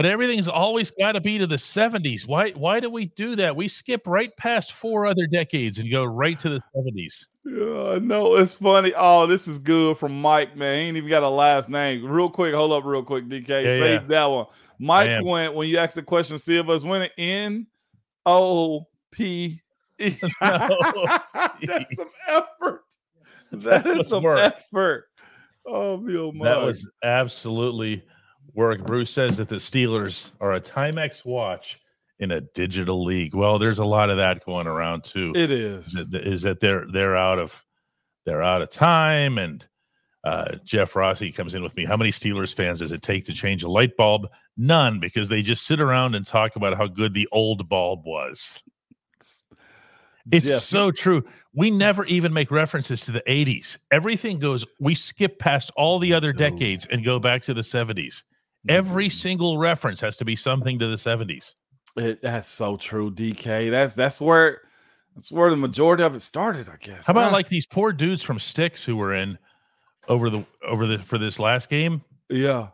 But 0.00 0.06
everything's 0.06 0.48
always 0.48 0.90
got 0.92 1.12
to 1.12 1.20
be 1.20 1.36
to 1.36 1.46
the 1.46 1.56
70s. 1.56 2.26
Why? 2.26 2.52
Why 2.52 2.80
do 2.80 2.88
we 2.88 3.04
do 3.16 3.36
that? 3.36 3.54
We 3.54 3.68
skip 3.68 4.06
right 4.06 4.34
past 4.38 4.72
four 4.72 5.04
other 5.04 5.26
decades 5.26 5.76
and 5.76 5.90
go 5.90 6.04
right 6.04 6.38
to 6.38 6.48
the 6.48 6.60
70s. 6.74 7.26
Yeah, 7.44 7.98
no, 8.00 8.36
it's 8.36 8.54
funny. 8.54 8.94
Oh, 8.96 9.26
this 9.26 9.46
is 9.46 9.58
good 9.58 9.98
from 9.98 10.18
Mike, 10.18 10.56
man. 10.56 10.80
He 10.80 10.88
ain't 10.88 10.96
even 10.96 11.10
got 11.10 11.22
a 11.22 11.28
last 11.28 11.68
name. 11.68 12.02
Real 12.06 12.30
quick, 12.30 12.54
hold 12.54 12.72
up, 12.72 12.86
real 12.86 13.02
quick, 13.02 13.26
DK. 13.26 13.48
Yeah, 13.48 13.68
Save 13.68 14.00
yeah. 14.00 14.06
that 14.08 14.24
one. 14.24 14.46
Mike 14.78 15.22
went 15.22 15.54
when 15.54 15.68
you 15.68 15.76
asked 15.76 15.96
the 15.96 16.02
question, 16.02 16.38
see 16.38 16.56
if 16.56 16.66
us 16.70 16.82
winning 16.82 17.10
N 17.18 17.66
O 18.24 18.86
P 19.10 19.60
E. 19.98 20.16
That's 20.40 21.94
some 21.94 22.08
effort. 22.26 22.84
That 23.52 23.86
is 23.86 24.08
some 24.08 24.22
work. 24.22 24.38
effort. 24.38 25.08
Oh, 25.66 26.02
oh, 26.08 26.32
my. 26.32 26.48
That 26.48 26.62
was 26.62 26.88
absolutely 27.04 28.02
work. 28.54 28.84
Bruce 28.86 29.10
says 29.10 29.36
that 29.38 29.48
the 29.48 29.56
Steelers 29.56 30.30
are 30.40 30.54
a 30.54 30.60
Timex 30.60 31.24
watch 31.24 31.80
in 32.18 32.30
a 32.32 32.40
digital 32.40 33.04
league. 33.04 33.34
Well, 33.34 33.58
there's 33.58 33.78
a 33.78 33.84
lot 33.84 34.10
of 34.10 34.16
that 34.18 34.44
going 34.44 34.66
around 34.66 35.04
too. 35.04 35.32
it 35.34 35.50
is. 35.50 35.94
is 35.94 36.08
that- 36.10 36.26
is 36.26 36.42
that 36.42 36.60
they're 36.60 36.84
they're 36.92 37.16
out 37.16 37.38
of 37.38 37.64
they're 38.26 38.42
out 38.42 38.62
of 38.62 38.70
time 38.70 39.38
and 39.38 39.66
uh, 40.22 40.56
Jeff 40.64 40.94
Rossi 40.94 41.32
comes 41.32 41.54
in 41.54 41.62
with 41.62 41.74
me. 41.76 41.86
How 41.86 41.96
many 41.96 42.10
Steelers 42.10 42.54
fans 42.54 42.80
does 42.80 42.92
it 42.92 43.00
take 43.00 43.24
to 43.24 43.32
change 43.32 43.62
a 43.62 43.70
light 43.70 43.96
bulb? 43.96 44.28
None, 44.58 45.00
because 45.00 45.30
they 45.30 45.40
just 45.40 45.66
sit 45.66 45.80
around 45.80 46.14
and 46.14 46.26
talk 46.26 46.56
about 46.56 46.76
how 46.76 46.86
good 46.86 47.14
the 47.14 47.26
old 47.32 47.66
bulb 47.70 48.02
was. 48.04 48.62
It's 50.30 50.46
Jeff, 50.46 50.60
so 50.60 50.90
true. 50.90 51.24
We 51.54 51.70
never 51.70 52.04
even 52.04 52.32
make 52.34 52.50
references 52.50 53.00
to 53.06 53.12
the 53.12 53.22
80s. 53.26 53.78
Everything 53.90 54.38
goes, 54.38 54.64
we 54.78 54.94
skip 54.94 55.38
past 55.38 55.72
all 55.76 55.98
the 55.98 56.12
other 56.12 56.32
decades 56.34 56.86
and 56.86 57.02
go 57.02 57.18
back 57.18 57.42
to 57.44 57.54
the 57.54 57.62
70s. 57.62 58.22
Every 58.68 59.06
mm-hmm. 59.06 59.12
single 59.12 59.58
reference 59.58 60.00
has 60.00 60.16
to 60.18 60.24
be 60.24 60.36
something 60.36 60.78
to 60.78 60.88
the 60.88 60.96
70s. 60.96 61.54
It, 61.96 62.22
that's 62.22 62.48
so 62.48 62.76
true, 62.76 63.10
DK. 63.10 63.70
That's 63.70 63.94
that's 63.94 64.20
where 64.20 64.60
that's 65.14 65.32
where 65.32 65.50
the 65.50 65.56
majority 65.56 66.02
of 66.02 66.14
it 66.14 66.22
started, 66.22 66.68
I 66.68 66.76
guess. 66.76 67.06
How 67.06 67.12
about 67.12 67.32
like 67.32 67.48
these 67.48 67.66
poor 67.66 67.92
dudes 67.92 68.22
from 68.22 68.38
Styx 68.38 68.84
who 68.84 68.96
were 68.96 69.14
in 69.14 69.38
over 70.08 70.30
the 70.30 70.44
over 70.66 70.86
the 70.86 70.98
for 70.98 71.18
this 71.18 71.38
last 71.38 71.68
game? 71.68 72.02
yeah. 72.28 72.68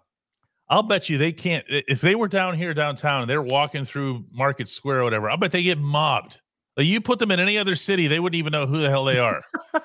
I'll 0.69 0.83
bet 0.83 1.09
you 1.09 1.17
they 1.17 1.31
can't 1.31 1.65
if 1.69 2.01
they 2.01 2.17
were 2.17 2.27
down 2.27 2.59
here 2.59 2.75
downtown 2.75 3.23
and 3.23 3.31
they're 3.31 3.41
walking 3.41 3.85
through 3.85 4.25
Market 4.33 4.69
Square 4.69 5.01
or 5.01 5.05
whatever. 5.05 5.31
I'll 5.31 5.37
bet 5.37 5.53
they 5.53 5.63
get 5.63 5.79
mobbed. 5.79 6.41
Like 6.77 6.87
you 6.87 7.01
put 7.01 7.21
them 7.21 7.31
in 7.31 7.39
any 7.39 7.57
other 7.57 7.77
city, 7.77 8.09
they 8.09 8.19
wouldn't 8.19 8.37
even 8.37 8.51
know 8.51 8.67
who 8.67 8.83
the 8.83 8.91
hell 8.91 9.05
they 9.05 9.19
are. 9.19 9.41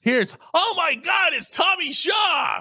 Here's 0.00 0.36
oh 0.52 0.74
my 0.76 0.94
god, 0.96 1.32
it's 1.32 1.48
Tommy 1.48 1.94
Shaw. 1.94 2.60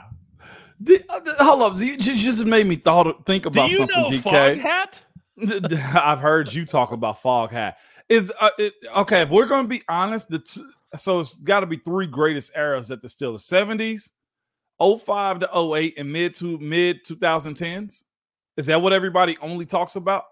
The, 0.79 1.03
uh, 1.09 1.19
the- 1.19 1.35
hold 1.39 1.61
up, 1.61 1.81
you, 1.81 1.97
just 1.97 2.45
made 2.45 2.67
me 2.67 2.75
thought 2.75 3.25
think 3.25 3.45
about 3.45 3.71
something, 3.71 4.05
DK. 4.05 4.61
Foghat? 4.61 4.99
I've 5.95 6.19
heard 6.19 6.53
you 6.53 6.65
talk 6.65 6.91
about 6.91 7.21
Foghat. 7.21 7.75
Is 8.09 8.31
uh, 8.39 8.49
it, 8.57 8.73
okay 8.95 9.21
if 9.21 9.29
we're 9.29 9.45
going 9.45 9.63
to 9.63 9.69
be 9.69 9.81
honest. 9.89 10.29
The 10.29 10.39
t- 10.39 10.61
so 10.97 11.19
it's 11.19 11.35
got 11.37 11.59
to 11.59 11.65
be 11.65 11.77
three 11.77 12.07
greatest 12.07 12.51
eras 12.55 12.89
at 12.91 13.01
the 13.01 13.07
Steelers: 13.07 13.41
seventies, 13.41 14.11
05 14.79 15.39
to 15.39 15.73
08, 15.75 15.95
and 15.97 16.11
mid 16.11 16.33
to 16.35 16.57
mid 16.59 17.03
2010s. 17.05 18.03
Is 18.55 18.65
that 18.67 18.81
what 18.81 18.93
everybody 18.93 19.37
only 19.41 19.65
talks 19.65 19.95
about? 19.95 20.23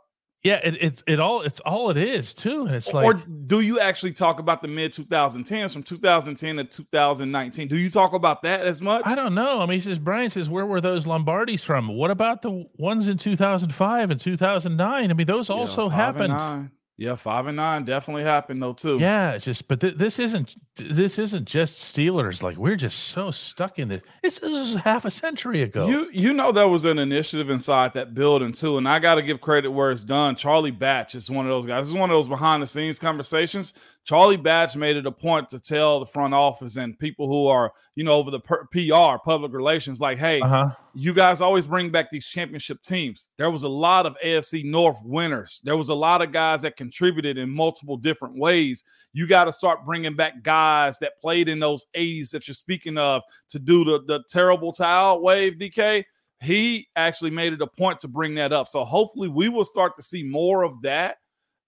Yeah, 0.46 0.62
it, 0.64 0.78
it's 0.80 1.04
it 1.08 1.20
all 1.20 1.42
it's 1.42 1.60
all 1.62 1.90
it 1.90 1.98
is 1.98 2.36
too, 2.36 2.68
and 2.68 2.76
it's 2.76 2.94
like. 2.94 3.04
or 3.04 3.14
do 3.16 3.62
you 3.62 3.80
actually 3.80 4.14
talk 4.14 4.40
about 4.40 4.62
the 4.62 4.68
mid 4.68 4.94
2010s 4.94 5.74
from 5.74 5.82
2010 5.82 6.58
to 6.58 6.64
2019? 6.64 7.68
Do 7.68 7.76
you 7.78 7.90
talk 7.90 8.14
about 8.14 8.44
that 8.44 8.62
as 8.62 8.80
much? 8.80 9.02
I 9.06 9.16
don't 9.16 9.34
know. 9.34 9.60
I 9.62 9.66
mean, 9.66 9.80
he 9.80 9.80
says 9.80 9.98
Brian 9.98 10.30
says, 10.30 10.48
where 10.48 10.68
were 10.68 10.82
those 10.82 11.06
Lombardis 11.06 11.66
from? 11.66 11.88
What 11.88 12.12
about 12.12 12.44
the 12.44 12.66
ones 12.78 13.08
in 13.08 13.18
2005 13.18 14.12
and 14.12 14.22
2009? 14.22 15.10
I 15.10 15.14
mean, 15.16 15.26
those 15.26 15.50
Yeah, 15.50 15.56
also 15.56 15.90
happened. 15.90 16.34
nine. 16.34 16.72
Yeah, 16.98 17.16
five 17.16 17.48
and 17.48 17.58
nine 17.58 17.84
definitely 17.84 18.24
happened 18.24 18.62
though 18.62 18.74
too. 18.74 19.00
Yeah, 19.00 19.32
it's 19.32 19.46
just 19.46 19.68
but 19.68 19.82
th- 19.82 19.96
this 19.96 20.20
isn't 20.20 20.56
this 20.76 21.18
isn't 21.18 21.46
just 21.46 21.78
Steelers. 21.78 22.44
Like 22.44 22.58
we're 22.58 22.76
just 22.76 23.00
so 23.00 23.32
stuck 23.32 23.80
in 23.80 23.88
this. 23.88 24.02
It's, 24.22 24.40
this 24.40 24.52
is 24.52 24.76
half 24.76 25.06
a 25.06 25.12
century 25.12 25.62
ago. 25.62 25.88
You 25.88 26.10
you 26.12 26.34
know 26.34 26.52
there 26.52 26.68
was 26.68 26.84
an 26.84 27.00
initiative 27.00 27.50
inside 27.50 27.94
that 27.94 28.14
building 28.14 28.52
too, 28.52 28.78
and 28.78 28.88
I 28.88 29.00
got 29.00 29.16
to 29.16 29.22
give 29.22 29.40
credit 29.40 29.70
where 29.70 29.92
it's 29.92 30.04
done. 30.04 30.36
Charlie 30.36 30.72
Batch 30.72 31.16
is 31.16 31.30
one 31.30 31.46
of 31.46 31.52
those 31.52 31.66
guys. 31.66 31.86
This 31.86 31.94
is 31.94 32.00
one 32.00 32.10
of 32.10 32.16
those 32.16 32.28
behind 32.28 32.62
the 32.62 32.68
scenes 32.68 33.00
conversations. 33.00 33.74
Charlie 34.04 34.38
Batch 34.38 34.76
made 34.76 34.98
it 34.98 35.06
a 35.08 35.12
point 35.12 35.50
to 35.50 35.60
tell 35.60 36.00
the 36.00 36.06
front 36.06 36.34
office 36.34 36.78
and 36.78 37.00
people 37.00 37.28
who 37.28 37.48
are 37.48 37.72
you 37.96 38.04
know 38.04 38.14
over 38.14 38.30
the 38.30 38.42
per- 38.42 38.66
PR 38.66 39.18
public 39.24 39.54
relations, 39.54 40.02
like, 40.02 40.18
hey, 40.18 40.42
uh-huh. 40.42 40.72
you 40.94 41.14
guys 41.14 41.40
always 41.40 41.66
bring 41.66 41.90
back 41.90 42.10
these 42.10 42.26
championship 42.26 42.82
teams. 42.82 43.32
There 43.38 43.50
was 43.50 43.64
a 43.64 43.70
lot 43.70 44.06
of 44.06 44.18
AFC 44.24 44.66
North 44.66 44.98
winners. 45.04 45.62
There 45.64 45.78
was 45.78 45.88
a 45.88 45.96
lot 45.96 46.22
of 46.22 46.34
guys 46.34 46.64
that 46.64 46.76
contributed 46.76 47.38
in 47.38 47.50
multiple 47.50 47.96
different 47.96 48.38
ways. 48.38 48.84
You 49.14 49.26
got 49.26 49.46
to 49.46 49.54
start 49.54 49.86
bringing 49.86 50.16
back 50.16 50.44
guys 50.44 50.65
that 51.02 51.20
played 51.22 51.50
in 51.50 51.60
those 51.60 51.88
80s 51.96 52.32
that 52.32 52.48
you're 52.48 52.56
speaking 52.56 52.98
of 52.98 53.22
to 53.50 53.60
do 53.60 53.84
the, 53.84 54.04
the 54.06 54.24
terrible 54.30 54.72
towel 54.72 55.22
wave, 55.22 55.54
DK. 55.54 56.04
He 56.42 56.88
actually 56.96 57.32
made 57.32 57.54
it 57.54 57.62
a 57.62 57.68
point 57.68 58.00
to 58.00 58.08
bring 58.08 58.36
that 58.36 58.52
up. 58.52 58.68
So 58.68 58.84
hopefully 58.84 59.30
we 59.30 59.50
will 59.50 59.64
start 59.64 59.96
to 59.96 60.02
see 60.02 60.24
more 60.24 60.64
of 60.64 60.82
that 60.82 61.18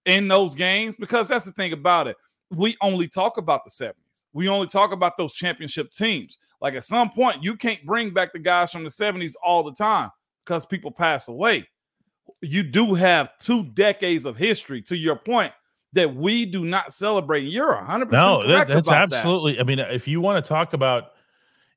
in 0.05 0.27
those 0.27 0.55
games 0.55 0.95
because 0.95 1.27
that's 1.27 1.45
the 1.45 1.51
thing 1.51 1.73
about 1.73 2.07
it. 2.07 2.17
We 2.51 2.77
only 2.81 3.07
talk 3.07 3.37
about 3.37 3.63
the 3.65 3.71
70s. 3.71 4.25
We 4.33 4.47
only 4.47 4.67
talk 4.67 4.91
about 4.91 5.17
those 5.17 5.33
championship 5.33 5.91
teams. 5.91 6.37
Like 6.61 6.75
at 6.75 6.85
some 6.85 7.09
point, 7.09 7.43
you 7.43 7.55
can't 7.55 7.85
bring 7.85 8.13
back 8.13 8.33
the 8.33 8.39
guys 8.39 8.71
from 8.71 8.83
the 8.83 8.89
70s 8.89 9.33
all 9.43 9.63
the 9.63 9.73
time 9.73 10.09
because 10.45 10.65
people 10.65 10.91
pass 10.91 11.27
away. 11.27 11.67
You 12.41 12.63
do 12.63 12.93
have 12.93 13.37
two 13.39 13.63
decades 13.63 14.25
of 14.25 14.37
history, 14.37 14.81
to 14.83 14.95
your 14.95 15.15
point, 15.15 15.53
that 15.93 16.15
we 16.15 16.45
do 16.45 16.65
not 16.65 16.93
celebrate. 16.93 17.45
You're 17.45 17.73
100% 17.75 18.11
No, 18.11 18.47
that, 18.47 18.67
that's 18.67 18.87
about 18.87 19.09
that. 19.09 19.17
absolutely. 19.17 19.59
I 19.59 19.63
mean, 19.63 19.79
if 19.79 20.07
you 20.07 20.19
want 20.21 20.43
to 20.43 20.47
talk 20.47 20.73
about 20.73 21.11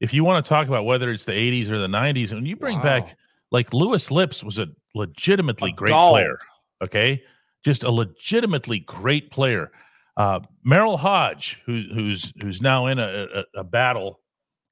if 0.00 0.14
you 0.14 0.24
want 0.24 0.42
to 0.44 0.48
talk 0.48 0.66
about 0.66 0.84
whether 0.86 1.10
it's 1.10 1.24
the 1.26 1.32
80s 1.32 1.68
or 1.70 1.78
the 1.78 1.86
90s, 1.86 2.32
and 2.32 2.46
you 2.48 2.56
bring 2.56 2.78
Wow. 2.78 2.82
back 2.84 3.16
like 3.50 3.72
Louis 3.74 4.10
Lipps 4.10 4.42
was 4.42 4.58
a 4.58 4.66
legitimately 4.94 5.70
A 5.70 5.74
great 5.74 5.90
dog. 5.90 6.12
player. 6.12 6.38
Okay, 6.82 7.22
just 7.64 7.84
a 7.84 7.90
legitimately 7.90 8.80
great 8.80 9.30
player. 9.30 9.70
Uh, 10.16 10.40
Merril 10.66 10.98
Hoge, 10.98 11.60
who, 11.66 11.82
who's 11.94 12.32
who's 12.40 12.60
now 12.62 12.86
in 12.86 12.98
a, 12.98 13.26
a, 13.54 13.60
a 13.60 13.64
battle 13.64 14.20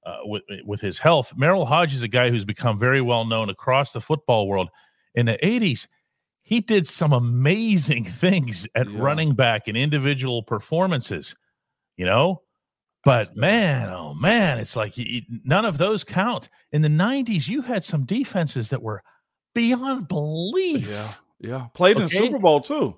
uh, 0.06 0.18
with 0.24 0.42
with 0.64 0.80
his 0.80 0.98
health. 0.98 1.32
Merril 1.36 1.66
Hoge 1.66 1.92
is 1.94 2.02
a 2.02 2.08
guy 2.08 2.30
who's 2.30 2.44
become 2.46 2.78
very 2.78 3.00
well 3.02 3.24
known 3.26 3.50
across 3.50 3.92
the 3.92 4.00
football 4.00 4.48
world. 4.48 4.70
In 5.14 5.26
the 5.26 5.38
80s, 5.42 5.86
he 6.48 6.60
did 6.60 6.86
some 6.86 7.12
amazing 7.12 8.04
things 8.22 8.66
at 8.74 8.88
Yeah. 8.90 8.98
running 8.98 9.34
back 9.34 9.68
in 9.68 9.76
individual 9.76 10.42
performances, 10.42 11.36
you 11.98 12.06
know. 12.06 12.40
But 13.04 13.36
man, 13.36 13.90
oh 13.90 14.14
man, 14.14 14.58
it's 14.58 14.74
like 14.74 14.94
none 15.44 15.64
of 15.66 15.76
those 15.78 16.04
count. 16.04 16.48
In 16.72 16.80
the 16.82 16.88
90s, 16.88 17.48
you 17.48 17.62
had 17.62 17.84
some 17.84 18.04
defenses 18.04 18.70
that 18.70 18.82
were 18.82 19.02
beyond 19.54 20.08
belief 20.08 20.88
Yeah. 20.90 21.12
Yeah. 21.40 21.66
Played 21.74 21.98
in 21.98 22.04
Okay. 22.04 22.16
Super 22.16 22.38
Bowl 22.38 22.60
too. 22.60 22.96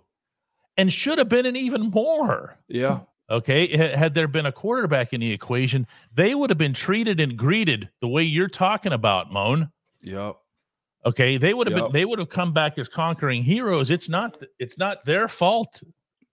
and 0.76 0.92
should 0.92 1.18
have 1.18 1.28
been 1.28 1.44
an 1.46 1.56
even 1.56 1.90
more. 1.90 2.56
Yeah. 2.68 3.00
Okay. 3.28 3.76
Had 3.76 4.14
there 4.14 4.26
been 4.28 4.46
a 4.46 4.52
quarterback 4.52 5.12
in 5.12 5.20
the 5.20 5.30
equation, 5.32 5.86
they 6.14 6.34
would 6.34 6.50
have 6.50 6.58
been 6.58 6.72
treated 6.74 7.20
and 7.20 7.36
greeted 7.36 7.90
the 8.00 8.08
way 8.08 8.22
you're 8.22 8.48
talking 8.48 8.92
about, 8.92 9.30
Moan. 9.32 9.70
Yep. 10.02 10.36
Okay. 11.06 11.36
They 11.38 11.54
would 11.54 11.66
have 11.66 11.76
Yep. 11.76 11.86
been 11.86 11.92
they 11.92 12.04
would 12.04 12.18
have 12.18 12.28
come 12.28 12.52
back 12.52 12.78
as 12.78 12.88
conquering 12.88 13.42
heroes. 13.42 13.90
It's 13.90 14.08
not 14.08 14.38
it's 14.58 14.78
not 14.78 15.04
their 15.04 15.28
fault 15.28 15.82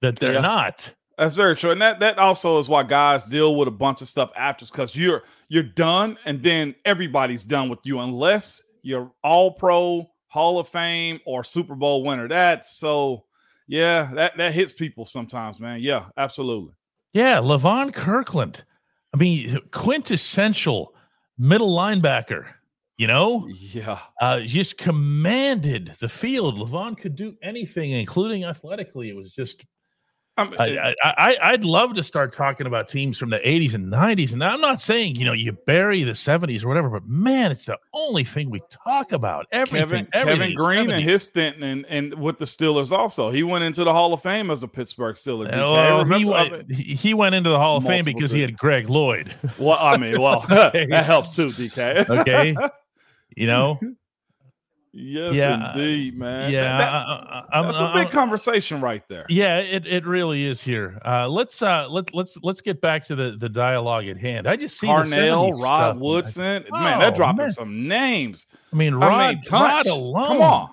that 0.02 0.18
they're 0.18 0.34
Yeah. 0.34 0.42
not. 0.42 0.94
That's 1.18 1.36
very 1.36 1.56
true, 1.56 1.72
and 1.72 1.82
that 1.82 2.00
that 2.02 2.20
also 2.20 2.60
is 2.60 2.70
why 2.70 2.84
guys 2.84 3.26
deal 3.26 3.56
with 3.56 3.68
a 3.68 3.72
bunch 3.72 4.02
of 4.04 4.08
stuff 4.08 4.32
after, 4.36 4.66
because 4.66 4.96
you're 4.96 5.24
you're 5.50 5.64
done, 5.64 6.18
and 6.26 6.44
then 6.44 6.76
everybody's 6.86 7.44
done 7.44 7.70
with 7.70 7.80
you 7.86 8.00
unless 8.00 8.62
you're 8.84 9.12
All 9.24 9.52
Pro, 9.52 10.12
Hall 10.28 10.60
of 10.60 10.68
Fame, 10.68 11.20
or 11.26 11.44
Super 11.44 11.74
Bowl 11.74 12.04
winner. 12.04 12.28
That's 12.28 12.70
so, 12.78 13.24
yeah, 13.68 14.12
that 14.14 14.38
that 14.38 14.54
hits 14.54 14.74
people 14.74 15.08
sometimes, 15.08 15.60
man. 15.60 15.80
Yeah, 15.82 16.06
absolutely. 16.18 16.74
Yeah, 17.14 17.38
Levon 17.38 17.92
Kirkland. 17.94 18.64
I 19.12 19.18
mean, 19.18 19.58
quintessential 19.72 20.94
middle 21.40 21.76
linebacker, 21.76 22.46
you 22.98 23.08
know? 23.08 23.48
Yeah, 23.50 24.00
Uh, 24.20 24.42
just 24.42 24.78
commanded 24.78 25.94
the 26.00 26.10
field. 26.10 26.58
Levon 26.58 26.98
could 26.98 27.16
do 27.16 27.36
anything, 27.42 27.92
including 27.92 28.44
athletically. 28.44 29.10
It 29.10 29.16
was 29.16 29.32
just 29.32 29.66
I 30.40 30.44
mean, 30.44 30.56
I, 30.60 30.94
I, 31.04 31.38
I'd 31.42 31.66
love 31.66 31.96
to 31.96 32.04
start 32.04 32.32
talking 32.32 32.68
about 32.68 32.88
teams 32.88 33.18
from 33.18 33.32
the 33.32 33.40
80s 33.40 33.74
and 33.74 33.92
90s. 33.92 34.34
And 34.34 34.44
I'm 34.44 34.62
not 34.62 34.80
saying, 34.80 35.16
you 35.16 35.26
know, 35.26 35.34
you 35.34 35.58
bury 35.66 36.04
the 36.04 36.12
70s 36.12 36.64
or 36.64 36.68
whatever, 36.68 36.92
but 36.92 37.08
man, 37.08 37.52
it's 37.52 37.66
the 37.66 37.80
only 37.92 38.24
thing 38.24 38.52
we 38.52 38.62
talk 38.70 39.14
about. 39.14 39.48
Everything. 39.52 40.06
Kevin 40.06 40.06
Kevin 40.14 40.30
everything 40.30 40.52
is 40.52 40.56
Green 40.56 40.92
and 40.92 41.04
his 41.04 41.24
stint 41.24 41.64
and 41.64 41.88
and 41.88 42.14
with 42.14 42.38
the 42.38 42.46
Steelers 42.46 42.92
also, 42.92 43.32
he 43.32 43.42
went 43.42 43.64
into 43.64 43.84
the 43.84 43.92
Hall 43.92 44.14
of 44.14 44.22
Fame 44.22 44.52
as 44.52 44.62
a 44.62 44.68
Pittsburgh 44.68 45.16
Steeler. 45.16 45.52
DK. 45.52 45.58
Well, 45.58 46.06
he, 46.06 46.26
went, 46.26 46.72
he 46.72 47.14
went 47.16 47.34
into 47.34 47.50
the 47.50 47.58
Hall 47.58 47.78
of 47.78 47.86
Fame 47.86 48.04
because 48.06 48.30
he 48.30 48.42
had 48.42 48.56
Greg 48.56 48.90
Lloyd. 48.90 49.34
well, 49.58 49.80
I 49.80 49.98
mean, 49.98 50.22
well, 50.22 50.46
Okay. 50.52 50.86
that 50.92 51.06
helps 51.06 51.36
too, 51.36 51.48
DK. 51.48 52.08
Okay. 52.08 52.56
You 53.38 53.48
know? 53.48 53.80
Yes, 55.00 55.36
Yeah, 55.36 55.74
indeed, 55.74 56.18
man. 56.18 56.52
yeah. 56.52 56.78
That- 56.80 56.90
I- 56.92 57.44
I- 57.52 57.62
that's 57.62 57.80
a 57.80 57.92
big 57.94 58.10
conversation 58.10 58.82
right 58.82 59.08
there. 59.08 59.28
Yeah, 59.30 59.60
it, 59.60 59.86
it 59.86 60.08
really 60.08 60.44
is 60.46 60.60
here. 60.60 61.00
Uh, 61.06 61.28
let's 61.28 61.62
uh, 61.62 61.88
let 61.88 62.16
let's 62.16 62.36
let's 62.42 62.62
get 62.62 62.82
back 62.82 63.06
to 63.08 63.16
the, 63.16 63.36
the 63.38 63.48
dialogue 63.50 64.08
at 64.08 64.18
hand. 64.18 64.48
I 64.48 64.56
just 64.56 64.80
see 64.80 64.88
Carnell, 64.88 65.52
Rod 65.62 65.94
stuff. 65.94 65.98
Woodson. 65.98 66.66
Oh, 66.72 66.80
man, 66.80 67.00
they're 67.00 67.12
dropping 67.12 67.38
man. 67.38 67.50
some 67.52 67.88
names. 67.88 68.48
I 68.74 68.76
mean, 68.76 68.96
Rod, 68.96 69.12
I 69.12 69.34
mean, 69.34 69.42
Tunch. 69.44 69.86
Rod 69.86 69.88
alone. 69.88 70.28
Come 70.30 70.42
on. 70.42 70.70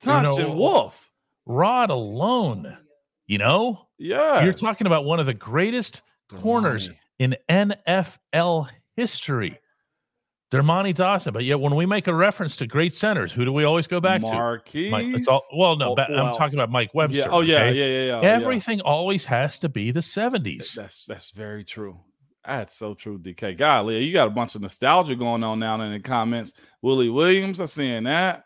Tunch 0.00 0.38
know, 0.38 0.44
and 0.46 0.54
Wolf. 0.58 1.10
Rod 1.44 1.90
alone. 1.90 2.78
You 3.26 3.38
know, 3.38 3.88
Yeah. 3.98 4.42
you're 4.42 4.54
talking 4.54 4.86
about 4.86 5.04
one 5.04 5.20
of 5.20 5.26
the 5.26 5.34
greatest 5.34 6.00
corners 6.40 6.88
in 7.18 7.36
NFL 7.50 8.68
history. 8.96 9.58
Dermontti 10.54 10.94
Dawson. 10.94 11.32
But 11.32 11.44
yet, 11.44 11.60
when 11.60 11.74
we 11.74 11.86
make 11.86 12.06
a 12.06 12.14
reference 12.14 12.56
to 12.56 12.66
great 12.66 12.94
centers, 12.94 13.32
who 13.32 13.44
do 13.44 13.52
we 13.52 13.64
always 13.64 13.86
go 13.86 14.00
back 14.00 14.22
Marquise. 14.22 15.24
to? 15.26 15.30
All, 15.30 15.42
well, 15.54 15.76
no, 15.76 15.94
well, 15.96 16.26
I'm 16.26 16.34
talking 16.34 16.54
about 16.54 16.70
Mike 16.70 16.94
Webster. 16.94 17.18
yeah. 17.18 17.26
Oh, 17.30 17.40
yeah, 17.40 17.64
okay? 17.64 17.72
yeah, 17.78 17.84
yeah, 17.84 18.06
yeah. 18.06 18.20
yeah. 18.22 18.28
Everything 18.28 18.80
always 18.82 19.24
has 19.24 19.58
to 19.60 19.68
be 19.68 19.90
the 19.90 20.00
70s. 20.00 20.74
That's 20.74 21.06
that's 21.06 21.30
very 21.32 21.64
true. 21.64 21.98
That's 22.46 22.76
so 22.76 22.94
true, 22.94 23.18
DK. 23.18 23.56
Golly, 23.56 24.04
you 24.04 24.12
got 24.12 24.26
a 24.26 24.30
bunch 24.30 24.54
of 24.54 24.60
nostalgia 24.60 25.16
going 25.16 25.42
on 25.42 25.58
now 25.58 25.80
in 25.80 25.92
the 25.92 26.00
comments. 26.00 26.54
Willie 26.82 27.08
Williams, 27.08 27.58
I'm 27.60 27.66
seeing 27.66 28.04
that. 28.04 28.44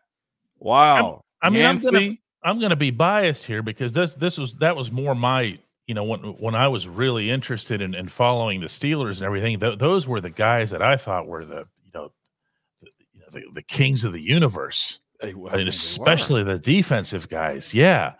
Wow. 0.59 1.23
I 1.43 1.51
mean, 1.51 1.65
I'm 1.65 1.79
gonna- 1.79 2.15
I'm 2.43 2.61
going 2.61 2.71
to 2.71 2.77
be 2.77 2.91
biased 2.93 3.45
here 3.45 3.63
because 3.63 3.93
this 3.93 4.15
this 4.15 4.39
was 4.39 4.55
that 4.55 4.77
was 4.77 4.93
more 4.93 5.15
my 5.15 5.59
you 5.89 5.95
know 5.95 6.05
when 6.05 6.21
when 6.21 6.55
I 6.55 6.69
was 6.69 6.87
really 6.87 7.31
interested 7.31 7.83
in, 7.83 7.95
in 7.95 8.09
following 8.09 8.61
the 8.61 8.69
Steelers 8.69 9.17
and 9.17 9.23
everything. 9.25 9.59
Th- 9.59 9.79
those 9.79 10.07
were 10.07 10.21
the 10.21 10.31
guys 10.31 10.71
that 10.71 10.81
I 10.83 10.97
thought 10.97 11.27
were 11.27 11.45
the 11.45 11.67
the, 13.31 13.43
the, 13.55 13.63
kings 13.63 14.05
of 14.05 14.13
the 14.13 14.21
universe. 14.21 15.01
Well, 15.23 15.53
I 15.53 15.57
mean, 15.57 15.69
especially 15.69 16.43
the 16.43 16.59
defensive 16.59 17.29
guys. 17.29 17.75
Yeah. 17.75 18.15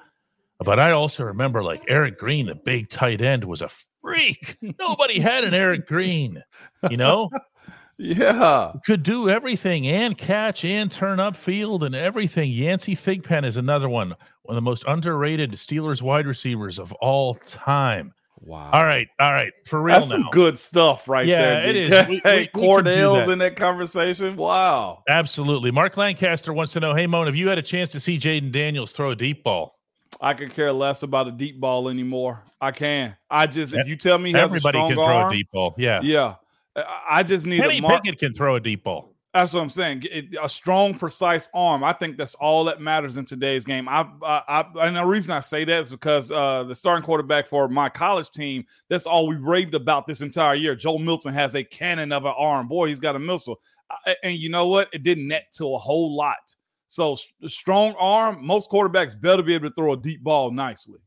But 0.59 0.81
I 0.81 0.91
also 0.91 1.25
remember 1.25 1.63
like 1.63 1.85
Eric 1.89 2.19
Green, 2.19 2.47
the 2.47 2.55
big 2.55 2.89
tight 2.89 3.21
end, 3.21 3.45
was 3.45 3.63
a 3.63 3.71
freak. 4.03 4.59
Nobody 4.79 5.21
had 5.21 5.45
an 5.45 5.55
Eric 5.55 5.87
Green, 5.87 6.43
you 6.91 6.97
know, 6.97 7.31
Yeah. 7.99 8.73
could 8.87 9.03
do 9.03 9.29
everything 9.29 9.89
and 9.89 10.17
catch 10.17 10.65
and 10.65 10.91
turn 10.91 11.19
up 11.19 11.35
field 11.35 11.83
and 11.83 11.97
everything. 11.97 12.51
Yancey 12.51 12.95
Thigpen 12.95 13.45
is 13.45 13.57
another 13.57 13.89
one, 13.89 14.15
one 14.43 14.53
of 14.53 14.55
the 14.55 14.61
most 14.63 14.85
underrated 14.87 15.53
Steelers 15.53 16.01
wide 16.01 16.27
receivers 16.27 16.79
of 16.79 16.93
all 16.95 17.35
time. 17.35 18.15
Wow. 18.41 18.71
All 18.73 18.85
right, 18.85 19.09
all 19.21 19.33
right, 19.33 19.53
for 19.67 19.81
real 19.83 19.95
That's 19.97 20.11
now. 20.11 20.19
some 20.21 20.29
good 20.31 20.59
stuff 20.59 21.09
right 21.09 21.27
Yeah, 21.27 21.41
there. 21.43 21.65
it 21.71 21.75
DK. 21.77 22.01
is. 22.03 22.09
We- 22.09 22.15
we- 22.15 22.21
hey, 22.25 22.41
we 22.41 22.47
can 22.47 22.63
Kordell's 22.63 23.27
that. 23.27 23.33
in 23.33 23.39
that 23.41 23.57
conversation. 23.57 24.37
Wow. 24.37 25.03
Absolutely. 25.09 25.71
Mark 25.71 25.97
Lancaster 25.97 26.53
wants 26.53 26.73
to 26.75 26.81
know, 26.81 26.95
hey 26.95 27.07
Moan, 27.07 27.27
have 27.27 27.37
you 27.37 27.49
had 27.49 27.59
a 27.59 27.63
chance 27.63 27.91
to 27.93 28.01
see 28.01 28.17
Jayden 28.17 28.53
Daniels 28.53 28.93
throw 28.93 29.11
a 29.11 29.17
deep 29.17 29.43
ball? 29.45 29.75
I 30.21 30.35
could 30.35 30.51
care 30.53 30.73
less 30.73 31.03
about 31.03 31.29
a 31.29 31.33
deep 31.33 31.61
ball 31.61 31.89
anymore. 31.89 32.43
I 32.61 32.71
can. 32.71 33.17
I 33.31 33.47
just 33.47 33.75
if 33.75 33.87
you 33.87 33.97
tell 33.97 34.19
me 34.19 34.31
he 34.31 34.37
has 34.37 34.43
a 34.43 34.57
Everybody 34.57 34.79
strong 34.79 34.89
can 34.91 34.97
throw 34.97 35.05
arm, 35.05 35.33
a 35.33 35.37
deep 35.37 35.49
ball. 35.53 35.75
Yeah. 35.77 36.01
yeah. 36.03 36.35
I- 36.77 37.03
I 37.11 37.23
just 37.25 37.47
need 37.47 37.61
Kenny 37.61 37.79
a 37.79 37.83
mark. 37.83 38.03
Pickett 38.03 38.19
can 38.21 38.33
throw 38.33 38.55
a 38.57 38.61
deep 38.61 38.85
ball. 38.85 39.15
That's 39.39 39.55
what 39.55 39.61
I'm 39.61 39.69
saying. 39.71 40.03
It- 40.11 40.35
a 40.43 40.49
strong, 40.49 40.95
precise 40.95 41.49
arm. 41.55 41.85
I 41.85 41.93
think 41.93 42.17
that's 42.19 42.35
all 42.37 42.65
that 42.65 42.81
matters 42.81 43.17
in 43.17 43.25
today's 43.25 43.65
game. 43.65 43.89
I, 43.89 44.09
I, 44.23 44.43
I 44.49 44.87
and 44.87 44.97
the 44.97 45.05
reason 45.05 45.35
I 45.35 45.41
say 45.41 45.65
that 45.65 45.81
is 45.83 45.91
because 45.91 46.33
uh, 46.33 46.65
the 46.65 46.75
starting 46.75 47.05
quarterback 47.05 47.47
for 47.47 47.69
my 47.69 47.89
college 47.89 48.31
team. 48.31 48.65
That's 48.89 49.07
all 49.07 49.27
we 49.29 49.37
raved 49.37 49.75
about 49.75 50.07
this 50.07 50.23
entire 50.23 50.55
year. 50.57 50.75
Joe 50.75 50.99
Milton 50.99 51.33
has 51.35 51.55
a 51.55 51.63
cannon 51.63 52.11
of 52.13 52.25
an 52.25 52.35
arm. 52.37 52.67
Boy, 52.69 52.89
he's 52.89 53.01
got 53.01 53.15
a 53.17 53.19
missile. 53.21 53.61
I- 54.07 54.17
And 54.25 54.37
you 54.37 54.49
know 54.51 54.67
what? 54.67 54.89
It 54.93 55.03
didn't 55.05 55.29
net 55.29 55.53
to 55.55 55.75
a 55.75 55.79
whole 55.79 56.17
lot. 56.17 56.55
So 56.89 57.17
strong 57.47 57.95
arm. 58.01 58.45
Most 58.45 58.71
quarterbacks 58.71 59.19
better 59.21 59.43
be 59.43 59.55
able 59.55 59.69
to 59.69 59.75
throw 59.75 59.93
a 59.93 59.97
deep 59.97 60.23
ball 60.25 60.51
nicely. 60.51 60.99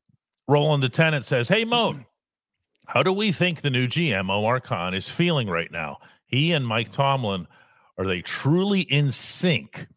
Roland 0.48 0.84
the 0.84 0.90
tenant 0.90 1.26
says, 1.26 1.50
Hey 1.50 1.66
Moan, 1.66 2.06
how 2.88 3.04
do 3.04 3.12
we 3.12 3.32
think 3.32 3.62
the 3.62 3.70
new 3.70 3.88
GM 3.88 4.30
Omar 4.30 4.60
Khan 4.60 4.94
is 4.94 5.10
feeling 5.10 5.48
right 5.50 5.72
now? 5.72 5.98
He 6.28 6.52
and 6.54 6.66
Mike 6.66 6.92
Tomlin 6.92 7.48
are 7.98 8.06
they 8.06 8.22
truly 8.22 8.82
in 8.82 9.12
sync 9.12 9.88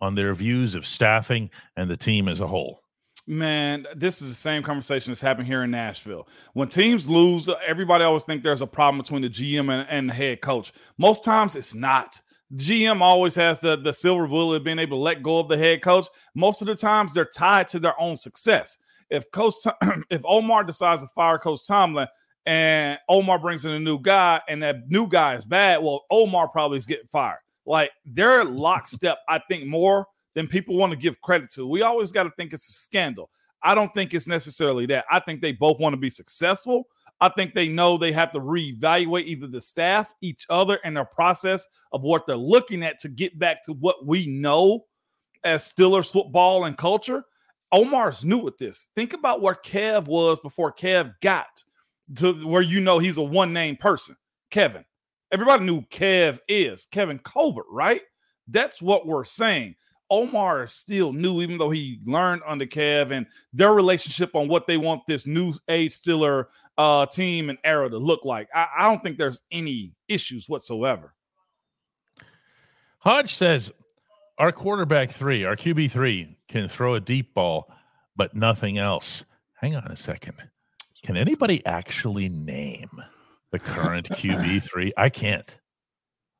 on 0.00 0.14
their 0.14 0.34
views 0.34 0.74
of 0.74 0.86
staffing 0.86 1.50
and 1.76 1.90
the 1.90 1.96
team 1.96 2.28
as 2.28 2.40
a 2.40 2.46
whole? 2.46 2.82
Man, 3.26 3.86
this 3.94 4.20
is 4.20 4.30
the 4.30 4.34
same 4.34 4.64
conversation 4.64 5.12
that's 5.12 5.20
happened 5.20 5.46
here 5.46 5.62
in 5.62 5.70
Nashville. 5.70 6.26
When 6.54 6.68
teams 6.68 7.08
lose, 7.08 7.48
everybody 7.64 8.02
always 8.02 8.24
think 8.24 8.42
there's 8.42 8.62
a 8.62 8.66
problem 8.66 9.00
between 9.00 9.22
the 9.22 9.28
GM 9.28 9.72
and, 9.72 9.88
and 9.88 10.10
the 10.10 10.14
head 10.14 10.40
coach. 10.40 10.72
Most 10.98 11.22
times 11.22 11.54
it's 11.54 11.74
not. 11.74 12.20
GM 12.54 13.00
always 13.00 13.36
has 13.36 13.60
the, 13.60 13.76
the 13.76 13.92
silver 13.92 14.26
bullet 14.26 14.56
of 14.56 14.64
being 14.64 14.80
able 14.80 14.98
to 14.98 15.02
let 15.02 15.22
go 15.22 15.38
of 15.38 15.48
the 15.48 15.56
head 15.56 15.82
coach. 15.82 16.06
Most 16.34 16.62
of 16.62 16.66
the 16.66 16.74
times 16.74 17.14
they're 17.14 17.24
tied 17.24 17.68
to 17.68 17.78
their 17.78 17.98
own 17.98 18.16
success. 18.16 18.76
If 19.08 19.30
Coach 19.30 19.54
if 20.10 20.22
Omar 20.24 20.64
decides 20.64 21.02
to 21.02 21.08
fire 21.08 21.38
Coach 21.38 21.60
Tomlin 21.66 22.08
and 22.46 22.98
Omar 23.08 23.38
brings 23.38 23.64
in 23.64 23.72
a 23.72 23.80
new 23.80 24.00
guy 24.00 24.40
and 24.48 24.62
that 24.62 24.88
new 24.88 25.06
guy 25.06 25.36
is 25.36 25.44
bad, 25.44 25.82
well, 25.82 26.04
Omar 26.10 26.48
probably 26.48 26.78
is 26.78 26.86
getting 26.86 27.06
fired. 27.06 27.38
Like 27.66 27.90
they're 28.04 28.44
lockstep, 28.44 29.18
I 29.28 29.40
think, 29.48 29.66
more 29.66 30.06
than 30.34 30.48
people 30.48 30.76
want 30.76 30.90
to 30.90 30.96
give 30.96 31.20
credit 31.20 31.50
to. 31.50 31.66
We 31.66 31.82
always 31.82 32.10
got 32.12 32.24
to 32.24 32.32
think 32.36 32.52
it's 32.52 32.68
a 32.68 32.72
scandal. 32.72 33.30
I 33.62 33.74
don't 33.74 33.94
think 33.94 34.12
it's 34.12 34.26
necessarily 34.26 34.86
that. 34.86 35.04
I 35.10 35.20
think 35.20 35.40
they 35.40 35.52
both 35.52 35.78
want 35.78 35.92
to 35.92 35.98
be 35.98 36.10
successful. 36.10 36.88
I 37.20 37.28
think 37.28 37.54
they 37.54 37.68
know 37.68 37.96
they 37.96 38.10
have 38.10 38.32
to 38.32 38.40
reevaluate 38.40 39.26
either 39.26 39.46
the 39.46 39.60
staff, 39.60 40.12
each 40.20 40.44
other, 40.50 40.80
and 40.82 40.96
their 40.96 41.04
process 41.04 41.68
of 41.92 42.02
what 42.02 42.26
they're 42.26 42.34
looking 42.34 42.82
at 42.82 42.98
to 43.00 43.08
get 43.08 43.38
back 43.38 43.62
to 43.64 43.74
what 43.74 44.04
we 44.04 44.26
know 44.26 44.86
as 45.44 45.72
Steelers 45.72 46.10
football 46.10 46.64
and 46.64 46.76
culture. 46.76 47.22
Omar's 47.70 48.24
new 48.24 48.38
with 48.38 48.58
this. 48.58 48.88
Think 48.96 49.12
about 49.12 49.40
where 49.40 49.54
Kev 49.54 50.08
was 50.08 50.40
before 50.40 50.72
Kev 50.72 51.14
got 51.22 51.62
to 52.16 52.32
where 52.46 52.62
you 52.62 52.80
know 52.80 52.98
he's 52.98 53.18
a 53.18 53.22
one 53.22 53.52
name 53.52 53.76
person, 53.76 54.16
Kevin. 54.50 54.84
Everybody 55.30 55.64
knew 55.64 55.82
Kev 55.82 56.38
is 56.46 56.86
Kevin 56.86 57.18
Colbert, 57.18 57.66
right? 57.70 58.02
That's 58.48 58.82
what 58.82 59.06
we're 59.06 59.24
saying. 59.24 59.76
Omar 60.10 60.64
is 60.64 60.72
still 60.72 61.14
new, 61.14 61.40
even 61.40 61.56
though 61.56 61.70
he 61.70 61.98
learned 62.04 62.42
under 62.46 62.66
Kev 62.66 63.12
and 63.12 63.26
their 63.54 63.72
relationship 63.72 64.34
on 64.34 64.46
what 64.46 64.66
they 64.66 64.76
want 64.76 65.06
this 65.06 65.26
new 65.26 65.54
age 65.68 65.92
Steeler 65.92 66.46
uh, 66.76 67.06
team 67.06 67.48
and 67.48 67.58
era 67.64 67.88
to 67.88 67.96
look 67.96 68.22
like. 68.22 68.48
I, 68.54 68.66
I 68.78 68.88
don't 68.90 69.02
think 69.02 69.16
there's 69.16 69.40
any 69.50 69.94
issues 70.08 70.50
whatsoever. 70.50 71.14
Hodge 72.98 73.34
says, 73.34 73.72
Our 74.36 74.52
quarterback 74.52 75.12
three, 75.12 75.44
our 75.44 75.56
QB 75.56 75.90
three, 75.90 76.36
can 76.46 76.68
throw 76.68 76.94
a 76.94 77.00
deep 77.00 77.32
ball, 77.32 77.72
but 78.14 78.34
nothing 78.36 78.76
else. 78.76 79.24
Hang 79.54 79.76
on 79.76 79.86
a 79.90 79.96
second. 79.96 80.34
Can 81.02 81.16
anybody 81.16 81.64
actually 81.66 82.28
name 82.28 82.90
the 83.50 83.58
current 83.58 84.08
QB 84.08 84.62
three? 84.70 84.92
I 84.96 85.08
can't. 85.08 85.56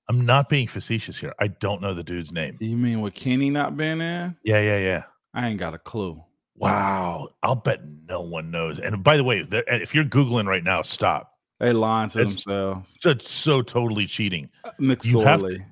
I'm 0.09 0.25
not 0.27 0.49
being 0.49 0.67
facetious 0.69 1.19
here. 1.19 1.33
I 1.41 1.49
don't 1.49 1.81
know 1.81 1.95
the 1.95 2.03
dude's 2.03 2.33
name. 2.33 2.57
You 2.61 2.77
mean 2.77 3.01
with 3.01 3.15
Kenny 3.15 3.51
not 3.51 3.77
being 3.77 4.01
in? 4.01 4.37
Yeah, 4.45 4.61
yeah, 4.61 4.79
yeah. 4.79 5.03
I 5.35 5.49
ain't 5.49 5.59
got 5.59 5.75
a 5.75 5.79
clue. 5.79 6.23
Wow. 6.57 7.29
I'll 7.43 7.55
bet 7.55 7.81
no 8.09 8.21
one 8.21 8.51
knows. 8.51 8.79
And 8.79 9.03
by 9.03 9.17
the 9.17 9.25
way, 9.25 9.47
if 9.51 9.95
you're 9.95 10.05
Googling 10.05 10.47
right 10.47 10.63
now, 10.63 10.83
stop. 10.83 11.31
They 11.61 11.73
lying 11.73 12.09
to 12.11 12.21
It's- 12.21 12.35
themselves. 12.45 12.99
It's 13.05 13.31
so 13.31 13.63
totally 13.63 14.07
cheating. 14.07 14.51
You 14.79 14.89
McSorley. 14.89 15.65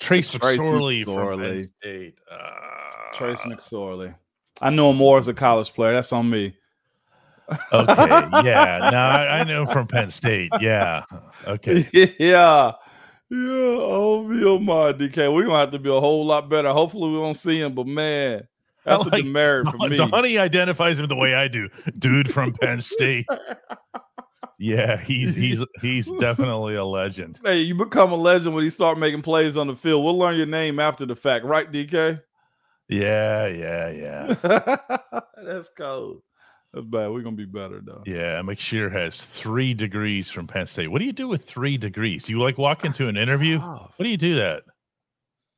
Trace 0.00 0.28
Tracy 0.28 0.58
McSorley 0.60 1.04
from 1.04 1.40
Penn 1.40 1.64
State. 1.64 2.14
Uh, 2.30 2.38
Trace 3.14 3.40
McSorley. 3.42 4.14
I 4.60 4.70
know 4.70 4.90
him 4.90 4.96
more 4.96 5.16
as 5.16 5.28
a 5.28 5.34
college 5.34 5.72
player. 5.72 5.92
That's 5.94 6.12
on 6.12 6.28
me. 6.28 6.54
Okay. 7.72 8.48
Yeah. 8.48 8.88
No, 8.92 8.98
I, 8.98 9.38
I 9.40 9.44
know 9.44 9.66
from 9.66 9.86
Penn 9.86 10.10
State. 10.10 10.50
Yeah. 10.60 11.04
Okay. 11.46 11.88
yeah. 11.92 12.06
Yeah. 12.18 12.72
Oh, 13.32 14.28
oh 14.30 14.58
my 14.58 14.92
DK. 14.92 15.32
We're 15.34 15.44
gonna 15.46 15.58
have 15.58 15.70
to 15.70 15.78
be 15.78 15.90
a 15.90 16.00
whole 16.00 16.24
lot 16.24 16.48
better. 16.48 16.72
Hopefully 16.72 17.10
we 17.10 17.18
won't 17.18 17.36
see 17.36 17.60
him, 17.60 17.74
but 17.74 17.86
man, 17.86 18.46
that's 18.84 19.02
I 19.02 19.04
like- 19.06 19.12
a 19.14 19.22
demerit 19.22 19.68
for 19.68 19.88
me. 19.88 19.96
The 19.96 20.06
honey 20.06 20.38
identifies 20.38 20.98
him 21.00 21.08
the 21.08 21.16
way 21.16 21.34
I 21.34 21.48
do. 21.48 21.68
Dude 21.98 22.32
from 22.32 22.52
Penn 22.52 22.80
State. 22.80 23.26
Yeah, 24.58 24.96
he's 24.98 25.34
he's 25.34 25.62
he's 25.82 26.10
definitely 26.12 26.76
a 26.76 26.84
legend. 26.84 27.38
Hey, 27.44 27.60
you 27.60 27.74
become 27.74 28.10
a 28.12 28.16
legend 28.16 28.54
when 28.54 28.64
you 28.64 28.70
start 28.70 28.98
making 28.98 29.22
plays 29.22 29.56
on 29.56 29.66
the 29.66 29.74
field. 29.76 30.02
We'll 30.04 30.16
learn 30.18 30.36
your 30.36 30.46
name 30.46 30.78
after 30.80 31.04
the 31.04 31.14
fact, 31.16 31.44
right, 31.44 31.70
DK? 31.70 32.22
Yeah, 32.88 33.46
yeah, 33.48 33.90
yeah. 33.90 34.34
That's 35.44 35.68
cold. 35.76 36.22
That's 36.76 36.88
bad. 36.88 37.08
We're 37.10 37.22
gonna 37.22 37.36
be 37.36 37.46
better 37.46 37.80
though. 37.82 38.02
Yeah, 38.04 38.38
McShear 38.42 38.92
has 38.92 39.22
three 39.22 39.72
degrees 39.72 40.28
from 40.28 40.46
Penn 40.46 40.66
State. 40.66 40.88
What 40.88 40.98
do 40.98 41.06
you 41.06 41.12
do 41.12 41.26
with 41.26 41.42
three 41.42 41.78
degrees? 41.78 42.24
Do 42.24 42.32
you 42.34 42.42
like 42.42 42.58
walk 42.58 42.84
into 42.84 43.08
an 43.08 43.16
interview? 43.16 43.58
tough. 43.58 43.94
What 43.96 44.04
do 44.04 44.10
you 44.10 44.18
do 44.18 44.34
that? 44.34 44.64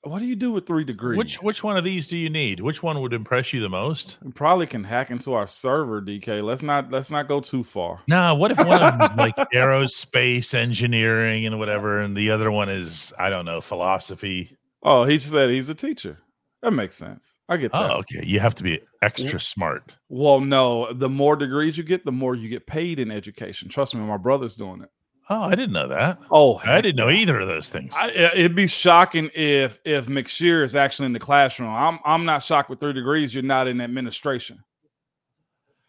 What 0.03 0.21
do 0.21 0.27
you 0.27 0.37
do 0.37 0.53
with 0.53 0.65
three 0.65 0.85
degrees? 0.85 1.19
Which 1.19 1.43
which 1.43 1.65
one 1.65 1.77
of 1.77 1.83
these 1.83 2.07
do 2.07 2.17
you 2.17 2.31
need? 2.31 2.61
Which 2.61 2.85
one 2.85 3.01
would 3.01 3.13
impress 3.13 3.53
you 3.53 3.61
the 3.61 3.69
most? 3.69 4.19
We 4.23 4.31
probably 4.31 4.69
can 4.69 4.85
hack 4.85 5.11
into 5.11 5.35
our 5.35 5.49
server, 5.49 6.01
DK. 6.01 6.41
Let's 6.45 6.63
not 6.63 6.93
let's 6.93 7.11
not 7.11 7.27
go 7.27 7.41
too 7.41 7.65
far. 7.65 8.01
Nah, 8.07 8.33
what 8.35 8.53
if 8.53 8.59
one 8.59 8.81
of 8.81 8.93
them 8.93 9.01
is 9.01 9.17
like 9.17 9.35
aerospace 9.53 10.55
engineering 10.55 11.47
and 11.47 11.59
whatever, 11.59 12.01
and 12.01 12.17
the 12.17 12.31
other 12.31 12.53
one 12.53 12.69
is 12.69 13.13
I 13.19 13.29
don't 13.29 13.45
know 13.45 13.61
philosophy. 13.61 14.57
Oh, 14.85 15.03
he 15.03 15.19
said 15.19 15.51
he's 15.51 15.69
a 15.69 15.75
teacher. 15.75 16.19
That 16.63 16.71
makes 16.71 16.95
sense. 16.95 17.38
I 17.49 17.57
get 17.57 17.73
that. 17.73 17.91
Oh, 17.91 17.95
okay. 17.99 18.23
You 18.25 18.41
have 18.41 18.55
to 18.57 18.63
be 18.63 18.81
extra 19.01 19.41
smart. 19.41 19.97
Well, 20.09 20.41
no, 20.41 20.93
the 20.93 21.09
more 21.09 21.35
degrees 21.35 21.79
you 21.79 21.85
get, 21.85 22.05
the 22.05 22.13
more 22.13 22.35
you 22.35 22.49
get 22.49 22.67
paid 22.67 23.01
in 23.01 23.11
education. 23.11 23.69
Trust 23.69 23.95
me, 23.95 24.03
my 24.03 24.19
brother's 24.19 24.55
doing 24.55 24.83
it. 24.83 24.91
Oh, 25.31 25.43
I 25.43 25.51
didn't 25.51 25.73
know 25.73 25.89
that. 25.89 26.19
Oh, 26.31 26.57
I 26.65 26.81
didn't 26.81 26.97
know 26.97 27.11
either 27.11 27.39
of 27.39 27.49
those 27.49 27.69
things. 27.69 27.93
I, 27.95 28.11
it'd 28.11 28.55
be 28.55 28.67
shocking 28.67 29.31
if 29.35 29.79
if 29.85 30.07
McShear 30.07 30.65
is 30.65 30.75
actually 30.75 31.07
in 31.07 31.13
the 31.13 31.19
classroom. 31.19 31.71
I'm 31.71 31.99
I'm 32.05 32.25
not 32.25 32.43
shocked 32.43 32.71
with 32.71 32.81
three 32.81 32.95
degrees. 32.95 33.35
You're 33.35 33.45
not 33.45 33.69
in 33.69 33.81
administration. 33.81 34.65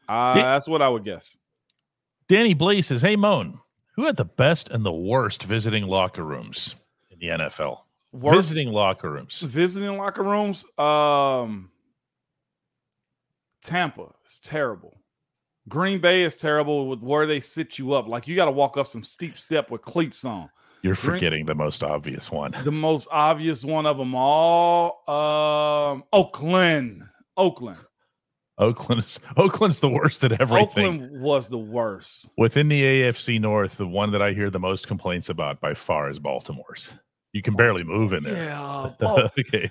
Uh, 0.10 0.34
that's 0.34 0.68
what 0.68 0.82
I 0.82 0.90
would 0.90 1.06
guess. 1.06 1.38
Danny 2.28 2.54
Blaze 2.54 2.88
says, 2.88 3.02
"Hey, 3.02 3.16
Moan, 3.16 3.60
who 3.96 4.06
had 4.06 4.18
the 4.18 4.26
best 4.26 4.70
and 4.70 4.86
the 4.86 4.92
worst 4.92 5.44
visiting 5.44 5.86
locker 5.86 6.24
rooms 6.24 6.76
in 7.10 7.20
the 7.20 7.28
NFL? 7.28 7.80
Worst- 8.12 8.50
Visiting 8.50 8.74
locker 8.74 9.12
rooms. 9.12 9.42
visiting 9.42 9.98
locker 9.98 10.24
rooms. 10.24 10.66
Um, 10.80 11.70
Tampa 13.62 14.08
is 14.26 14.40
terrible. 14.40 14.98
Green 15.68 16.00
Bay 16.00 16.24
is 16.24 16.36
terrible 16.36 16.88
with 16.88 17.04
where 17.04 17.28
they 17.28 17.40
sit 17.40 17.78
you 17.78 17.94
up. 17.94 18.08
Like 18.08 18.28
you 18.28 18.36
got 18.36 18.46
to 18.46 18.52
walk 18.52 18.78
up 18.78 18.88
some 18.88 19.04
steep 19.04 19.38
step 19.38 19.70
with 19.70 19.82
cleats 19.84 20.26
on. 20.26 20.50
You're 20.82 20.96
Green- 20.96 21.14
forgetting 21.18 21.46
the 21.46 21.56
most 21.56 21.84
obvious 21.84 22.32
one. 22.32 22.52
The 22.64 22.72
most 22.72 23.10
obvious 23.12 23.64
one 23.66 23.86
of 23.86 23.98
them 23.98 24.16
all, 24.16 25.04
um, 25.10 26.04
Oakland. 26.14 27.04
Oakland. 27.38 27.78
Oakland 28.58 29.04
is 29.04 29.20
Oakland's 29.38 29.80
the 29.80 29.88
worst 29.90 30.24
at 30.24 30.34
everything. 30.42 31.02
Oakland 31.02 31.22
was 31.22 31.48
the 31.50 31.58
worst. 31.58 32.30
Within 32.38 32.68
the 32.70 32.82
AFC 32.82 33.40
North, 33.40 33.78
the 33.78 33.88
one 33.88 34.12
that 34.12 34.22
I 34.22 34.32
hear 34.34 34.50
the 34.50 34.60
most 34.60 34.88
complaints 34.88 35.30
about 35.30 35.62
by 35.62 35.74
far 35.74 36.10
is 36.10 36.20
Baltimore's. 36.20 36.94
You 37.32 37.42
can 37.44 37.56
barely 37.56 37.84
move 37.84 38.12
in 38.14 38.24
there. 38.24 38.46
Yeah, 38.46 38.92
oh, 39.02 39.30
okay. 39.40 39.70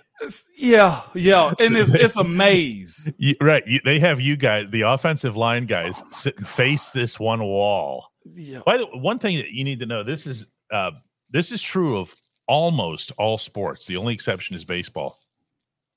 yeah, 0.57 1.03
yeah, 1.15 1.53
and 1.59 1.77
it's 1.77 1.93
it's 1.95 2.17
a 2.17 2.25
maze. 2.25 3.13
You- 3.19 3.37
right. 3.41 3.67
You, 3.67 3.81
they 3.85 3.99
have 3.99 4.21
you 4.21 4.37
guys, 4.37 4.67
the 4.71 4.83
offensive 4.83 5.37
line 5.37 5.67
guys, 5.67 6.01
sit 6.11 6.37
and 6.39 6.47
face 6.47 6.93
this 6.93 7.19
one 7.19 7.43
wall. 7.43 8.07
Yeah, 8.25 8.61
By 8.65 8.79
the 8.79 8.87
one 8.87 9.19
thing 9.19 9.37
that 9.39 9.51
you 9.51 9.65
need 9.65 9.81
to 9.81 9.87
know, 9.87 10.05
this 10.05 10.27
is 10.27 10.47
uh, 10.73 10.93
this 11.31 11.51
is 11.51 11.61
true 11.63 11.99
of 11.99 12.15
almost 12.47 13.11
all 13.19 13.39
sports. 13.39 13.87
The 13.87 13.97
only 13.97 14.15
exception 14.15 14.55
is 14.55 14.65
baseball, 14.65 15.19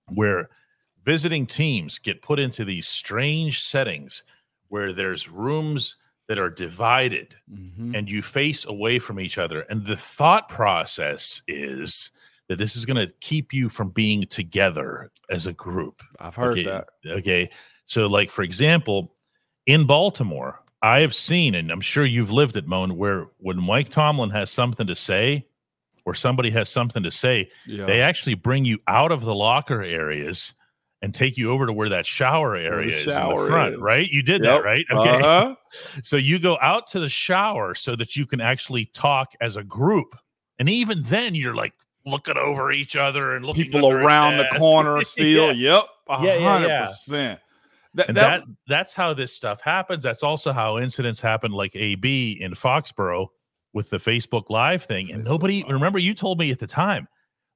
where 0.07 0.49
visiting 1.05 1.45
teams 1.45 1.99
get 1.99 2.21
put 2.21 2.39
into 2.39 2.65
these 2.65 2.87
strange 2.87 3.61
settings 3.61 4.23
where 4.69 4.93
there's 4.93 5.29
rooms 5.29 5.97
that 6.31 6.39
are 6.39 6.49
divided 6.49 7.35
Mhm. 7.53 7.93
and 7.93 8.09
you 8.09 8.21
face 8.21 8.65
away 8.65 8.99
from 8.99 9.19
each 9.19 9.37
other. 9.37 9.63
And 9.63 9.85
the 9.85 9.97
thought 9.97 10.47
process 10.47 11.41
is 11.45 12.09
that 12.47 12.57
this 12.57 12.77
is 12.77 12.85
going 12.85 13.05
to 13.05 13.13
keep 13.19 13.51
you 13.51 13.67
from 13.67 13.89
being 13.89 14.21
together 14.27 15.11
as 15.29 15.45
a 15.45 15.51
group. 15.51 16.01
I've 16.21 16.35
heard 16.35 16.53
okay, 16.59 16.63
that. 16.63 16.87
Okay. 17.05 17.49
So, 17.85 18.07
like, 18.07 18.31
for 18.31 18.43
example, 18.43 19.13
in 19.65 19.85
Baltimore, 19.85 20.61
I 20.81 21.01
have 21.01 21.13
seen, 21.13 21.53
and 21.53 21.69
I'm 21.69 21.81
sure 21.81 22.05
you've 22.05 22.31
lived 22.31 22.55
it, 22.55 22.65
Moan, 22.65 22.95
where 22.95 23.27
when 23.39 23.61
Mike 23.61 23.89
Tomlin 23.89 24.29
has 24.29 24.49
something 24.49 24.87
to 24.87 24.95
say 24.95 25.47
or 26.05 26.15
somebody 26.15 26.51
has 26.51 26.69
something 26.69 27.03
to 27.03 27.11
say, 27.11 27.49
Yeah. 27.65 27.87
they 27.87 27.99
actually 28.01 28.35
bring 28.35 28.63
you 28.63 28.79
out 28.87 29.11
of 29.11 29.25
the 29.25 29.35
locker 29.35 29.81
areas 29.83 30.53
and 31.01 31.13
take 31.13 31.37
you 31.37 31.51
over 31.51 31.65
to 31.65 31.73
where 31.73 31.89
that 31.89 32.05
shower 32.05 32.55
area 32.55 32.95
is 32.95 33.07
in 33.07 33.27
the 33.27 33.45
front, 33.47 33.73
is. 33.75 33.79
right? 33.79 34.07
You 34.09 34.21
did 34.21 34.43
Yep. 34.43 34.53
that, 34.61 34.63
right? 34.63 34.85
Okay. 34.91 35.09
Uh-huh. 35.09 35.55
So 36.03 36.17
you 36.17 36.37
go 36.37 36.57
out 36.61 36.87
to 36.87 36.99
the 36.99 37.07
shower 37.07 37.73
so 37.75 37.95
that 37.95 38.17
you 38.17 38.25
can 38.25 38.41
actually 38.41 38.85
talk 38.87 39.33
as 39.39 39.55
a 39.55 39.63
group. 39.63 40.17
And 40.59 40.67
even 40.67 41.01
then, 41.03 41.33
you're 41.33 41.55
like 41.55 41.73
looking 42.05 42.35
over 42.35 42.73
each 42.73 42.97
other 42.97 43.35
and 43.37 43.45
looking 43.45 43.63
People 43.71 43.89
around 43.89 44.37
the 44.37 44.49
corner 44.57 45.01
still. 45.05 45.53
Yeah. 45.53 45.75
Yep. 45.75 45.83
a 46.09 46.23
Yeah, 46.23 46.35
yeah, 46.35 46.87
yeah. 47.09 47.37
That, 47.93 48.07
And 48.09 48.17
that, 48.17 48.41
that, 48.41 48.43
that's 48.67 48.93
how 48.93 49.13
this 49.13 49.33
stuff 49.33 49.61
happens. 49.61 50.03
That's 50.03 50.23
also 50.23 50.51
how 50.51 50.77
incidents 50.77 51.19
happen, 51.21 51.51
like 51.51 51.75
AB 51.75 52.37
in 52.41 52.51
Foxborough 52.53 53.27
with 53.73 53.89
the 53.89 53.97
Facebook 53.97 54.49
Live 54.49 54.83
thing. 54.83 55.11
And 55.11 55.23
Facebook 55.23 55.29
nobody 55.29 55.63
Live. 55.63 55.71
remember 55.71 55.99
you 55.99 56.13
told 56.13 56.37
me 56.37 56.51
at 56.51 56.59
the 56.59 56.67
time, 56.67 57.07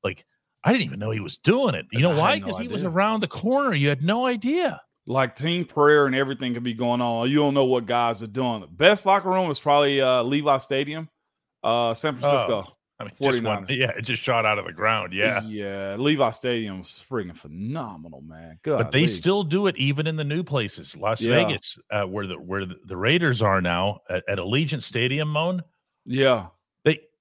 like 0.04 0.26
I 0.66 0.72
didn't 0.72 0.86
even 0.86 1.00
know 1.00 1.12
he 1.12 1.20
was 1.22 1.38
doing 1.38 1.76
it. 1.76 1.86
You 1.92 2.00
know 2.02 2.10
why? 2.18 2.32
had 2.34 2.42
no 2.42 2.48
Because 2.48 2.62
he 2.62 2.68
was 2.68 2.84
around 2.84 3.22
the 3.22 3.28
corner. 3.28 3.74
You 3.74 3.88
had 3.90 4.02
no 4.04 4.26
idea. 4.26 4.82
like 5.08 5.36
team 5.36 5.64
prayer 5.66 6.08
and 6.08 6.16
everything 6.16 6.54
could 6.56 6.64
be 6.64 6.74
going 6.74 7.00
on. 7.02 7.30
You 7.30 7.38
don't 7.38 7.54
know 7.54 7.66
what 7.66 7.86
guys 7.86 8.24
are 8.24 8.28
doing. 8.28 8.62
The 8.62 8.68
best 8.68 9.06
locker 9.06 9.30
room 9.30 9.52
is 9.52 9.60
probably 9.60 10.02
uh, 10.02 10.24
Levi 10.24 10.58
Stadium, 10.58 11.08
uh, 11.64 11.94
San 11.94 12.16
Francisco. 12.16 12.76
I 12.98 13.04
mean, 13.04 13.12
just 13.22 13.44
one, 13.44 13.66
49ers. 13.66 13.78
yeah, 13.78 13.92
it 13.98 14.04
just 14.04 14.24
shot 14.24 14.46
out 14.46 14.58
of 14.58 14.66
the 14.66 14.72
ground. 14.72 15.12
Yeah. 15.12 15.42
yeah. 15.44 15.98
Levi 16.00 16.30
Stadium's 16.30 17.04
freaking 17.10 17.36
phenomenal, 17.36 18.22
man. 18.22 18.58
Good. 18.64 18.78
but 18.78 18.92
they 18.92 19.06
still 19.06 19.44
do 19.44 19.68
it 19.68 19.76
even 19.78 20.08
in 20.08 20.16
the 20.16 20.24
new 20.24 20.44
places 20.44 20.96
las 20.96 21.22
Yeah. 21.22 21.36
vegas 21.46 21.78
uh, 21.92 22.04
where 22.06 22.26
the 22.26 22.36
where 22.36 22.66
the, 22.66 22.76
the 22.86 22.96
raiders 22.96 23.42
are 23.42 23.60
now 23.62 24.00
at, 24.10 24.24
at 24.30 24.38
allegiant 24.40 24.82
stadium 24.82 25.28
moan 25.28 25.62
yeah. 26.06 26.48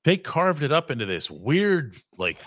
They 0.05 0.17
carved 0.19 0.63
it 0.63 0.71
up 0.71 0.91
into 0.91 1.07
this 1.07 1.31
weird 1.31 1.97
like 2.19 2.39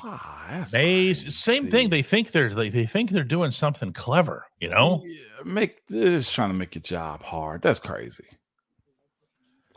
that's 0.49 0.73
maze 0.73 1.35
same 1.35 1.69
thing 1.71 1.89
they 1.89 2.01
think 2.03 2.31
they're 2.31 2.49
they, 2.49 2.69
they 2.69 2.85
think 2.85 3.09
they're 3.11 3.23
doing 3.23 3.51
something 3.51 3.91
clever 3.93 4.45
you 4.59 4.69
know 4.69 5.01
Yeah, 5.05 5.43
make 5.45 5.85
they're 5.87 6.11
just 6.11 6.33
trying 6.33 6.49
to 6.49 6.53
make 6.55 6.75
your 6.75 6.81
job 6.83 7.23
hard. 7.23 7.61
That's 7.61 7.79
crazy. 7.79 8.25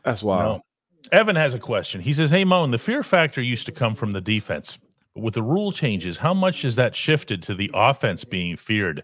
That's 0.05 0.23
wild. 0.23 0.63
No. 1.13 1.19
evan 1.19 1.37
has 1.37 1.55
a 1.55 1.59
question 1.59 2.01
he 2.01 2.13
says 2.13 2.31
hey 2.31 2.45
moan 2.45 2.71
the 2.71 2.79
fear 2.79 3.03
factor 3.03 3.43
used 3.43 3.67
to 3.67 3.73
come 3.73 3.95
from 3.95 4.13
the 4.13 4.21
defense 4.21 4.79
but 5.15 5.23
with 5.23 5.35
the 5.35 5.43
rule 5.43 5.73
changes 5.73 6.17
how 6.19 6.33
much 6.35 6.63
has 6.63 6.77
that 6.77 6.95
shifted 6.95 7.43
to 7.43 7.55
the 7.55 7.71
offense 7.75 8.25
being 8.25 8.57
feared 8.57 9.03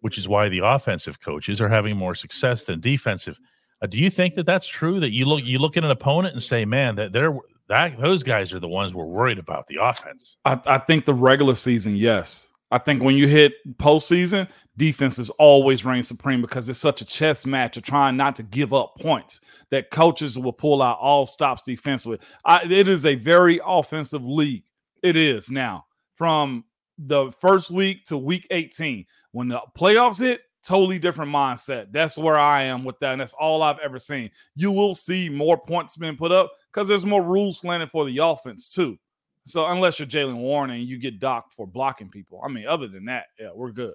which 0.00 0.16
is 0.18 0.28
why 0.28 0.48
the 0.48 0.60
offensive 0.62 1.20
coaches 1.20 1.60
are 1.60 1.68
having 1.68 1.96
more 1.96 2.14
success 2.14 2.64
than 2.64 2.80
defensive 2.80 3.38
Uh, 3.82 3.86
do 3.86 3.98
you 3.98 4.08
think 4.10 4.34
that 4.34 4.46
that's 4.46 4.68
true? 4.68 5.00
That 5.00 5.10
you 5.10 5.24
look 5.26 5.42
you 5.44 5.58
look 5.58 5.76
at 5.76 5.84
an 5.84 5.90
opponent 5.90 6.34
and 6.34 6.42
say, 6.42 6.64
"Man, 6.64 6.94
that 6.94 7.12
they're 7.12 7.36
that 7.68 7.98
those 7.98 8.22
guys 8.22 8.52
are 8.52 8.60
the 8.60 8.68
ones 8.68 8.94
we're 8.94 9.04
worried 9.04 9.38
about 9.38 9.66
the 9.66 9.78
offense." 9.80 10.36
I, 10.44 10.60
I 10.66 10.78
think 10.78 11.04
the 11.04 11.14
regular 11.14 11.54
season, 11.54 11.96
yes. 11.96 12.50
I 12.70 12.78
think 12.78 13.02
when 13.02 13.16
you 13.16 13.28
hit 13.28 13.54
postseason, 13.78 14.48
defenses 14.76 15.30
always 15.30 15.84
reign 15.84 16.02
supreme 16.02 16.40
because 16.40 16.68
it's 16.68 16.78
such 16.78 17.00
a 17.00 17.04
chess 17.04 17.46
match 17.46 17.76
of 17.76 17.84
trying 17.84 18.16
not 18.16 18.34
to 18.36 18.42
give 18.42 18.74
up 18.74 18.96
points 18.98 19.40
that 19.70 19.90
coaches 19.90 20.38
will 20.38 20.52
pull 20.52 20.82
out 20.82 20.98
all 21.00 21.26
stops 21.26 21.64
defensively. 21.64 22.18
I, 22.44 22.64
it 22.64 22.88
is 22.88 23.06
a 23.06 23.14
very 23.14 23.60
offensive 23.64 24.26
league. 24.26 24.64
It 25.02 25.16
is 25.16 25.50
now 25.50 25.84
from 26.16 26.64
the 26.98 27.30
first 27.40 27.70
week 27.70 28.04
to 28.06 28.16
week 28.16 28.46
18. 28.50 29.06
When 29.32 29.48
the 29.48 29.60
playoffs 29.78 30.20
hit, 30.20 30.42
totally 30.64 30.98
different 30.98 31.30
mindset. 31.30 31.92
That's 31.92 32.18
where 32.18 32.38
I 32.38 32.62
am 32.62 32.84
with 32.84 32.98
that. 33.00 33.12
And 33.12 33.20
that's 33.20 33.34
all 33.34 33.62
I've 33.62 33.78
ever 33.78 33.98
seen. 33.98 34.30
You 34.56 34.72
will 34.72 34.94
see 34.94 35.28
more 35.28 35.58
points 35.58 35.96
being 35.96 36.16
put 36.16 36.32
up 36.32 36.50
because 36.72 36.88
there's 36.88 37.06
more 37.06 37.22
rules 37.22 37.60
slanted 37.60 37.90
for 37.90 38.04
the 38.04 38.18
offense, 38.18 38.70
too. 38.72 38.98
So 39.46 39.66
unless 39.66 39.98
you're 39.98 40.08
Jaylen 40.08 40.36
Warren 40.36 40.70
and 40.70 40.82
you 40.82 40.98
get 40.98 41.20
docked 41.20 41.52
for 41.52 41.66
blocking 41.66 42.08
people, 42.08 42.40
I 42.44 42.48
mean, 42.48 42.66
other 42.66 42.88
than 42.88 43.04
that, 43.06 43.26
yeah, 43.38 43.50
we're 43.54 43.72
good. 43.72 43.94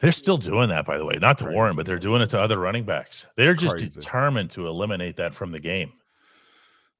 They're 0.00 0.12
still 0.12 0.36
doing 0.36 0.68
that, 0.70 0.84
by 0.84 0.98
the 0.98 1.04
way, 1.04 1.18
not 1.20 1.38
to 1.38 1.46
Warren, 1.46 1.76
but 1.76 1.86
they're 1.86 1.98
doing 1.98 2.20
it 2.20 2.30
to 2.30 2.40
other 2.40 2.58
running 2.58 2.84
backs. 2.84 3.26
They're 3.36 3.54
just 3.54 3.76
Crazy. 3.76 4.00
determined 4.00 4.50
to 4.52 4.66
eliminate 4.66 5.16
that 5.16 5.34
from 5.34 5.52
the 5.52 5.60
game, 5.60 5.92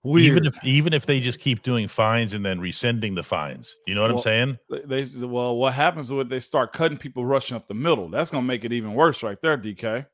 Weird. 0.07 0.27
even 0.27 0.47
if 0.47 0.65
even 0.65 0.93
if 0.93 1.07
they 1.07 1.21
just 1.21 1.41
keep 1.41 1.63
doing 1.63 1.89
fines 1.89 2.33
and 2.33 2.45
then 2.45 2.61
rescinding 2.61 3.17
the 3.17 3.23
fines. 3.23 3.75
You 3.87 3.95
know 3.97 4.03
what 4.03 4.11
I'm 4.13 4.19
saying? 4.19 4.59
they, 4.87 5.03
they 5.03 5.27
well, 5.27 5.57
what 5.57 5.75
happens 5.75 6.13
when 6.13 6.29
they 6.29 6.39
start 6.39 6.73
cutting 6.73 6.97
people 6.97 7.27
rushing 7.27 7.57
up 7.57 7.67
the 7.67 7.75
middle? 7.75 8.09
That's 8.09 8.31
gonna 8.31 8.47
make 8.47 8.65
it 8.65 8.73
even 8.73 8.95
worse, 8.95 9.23
right 9.23 9.41
there, 9.43 9.59
DK. 9.59 10.07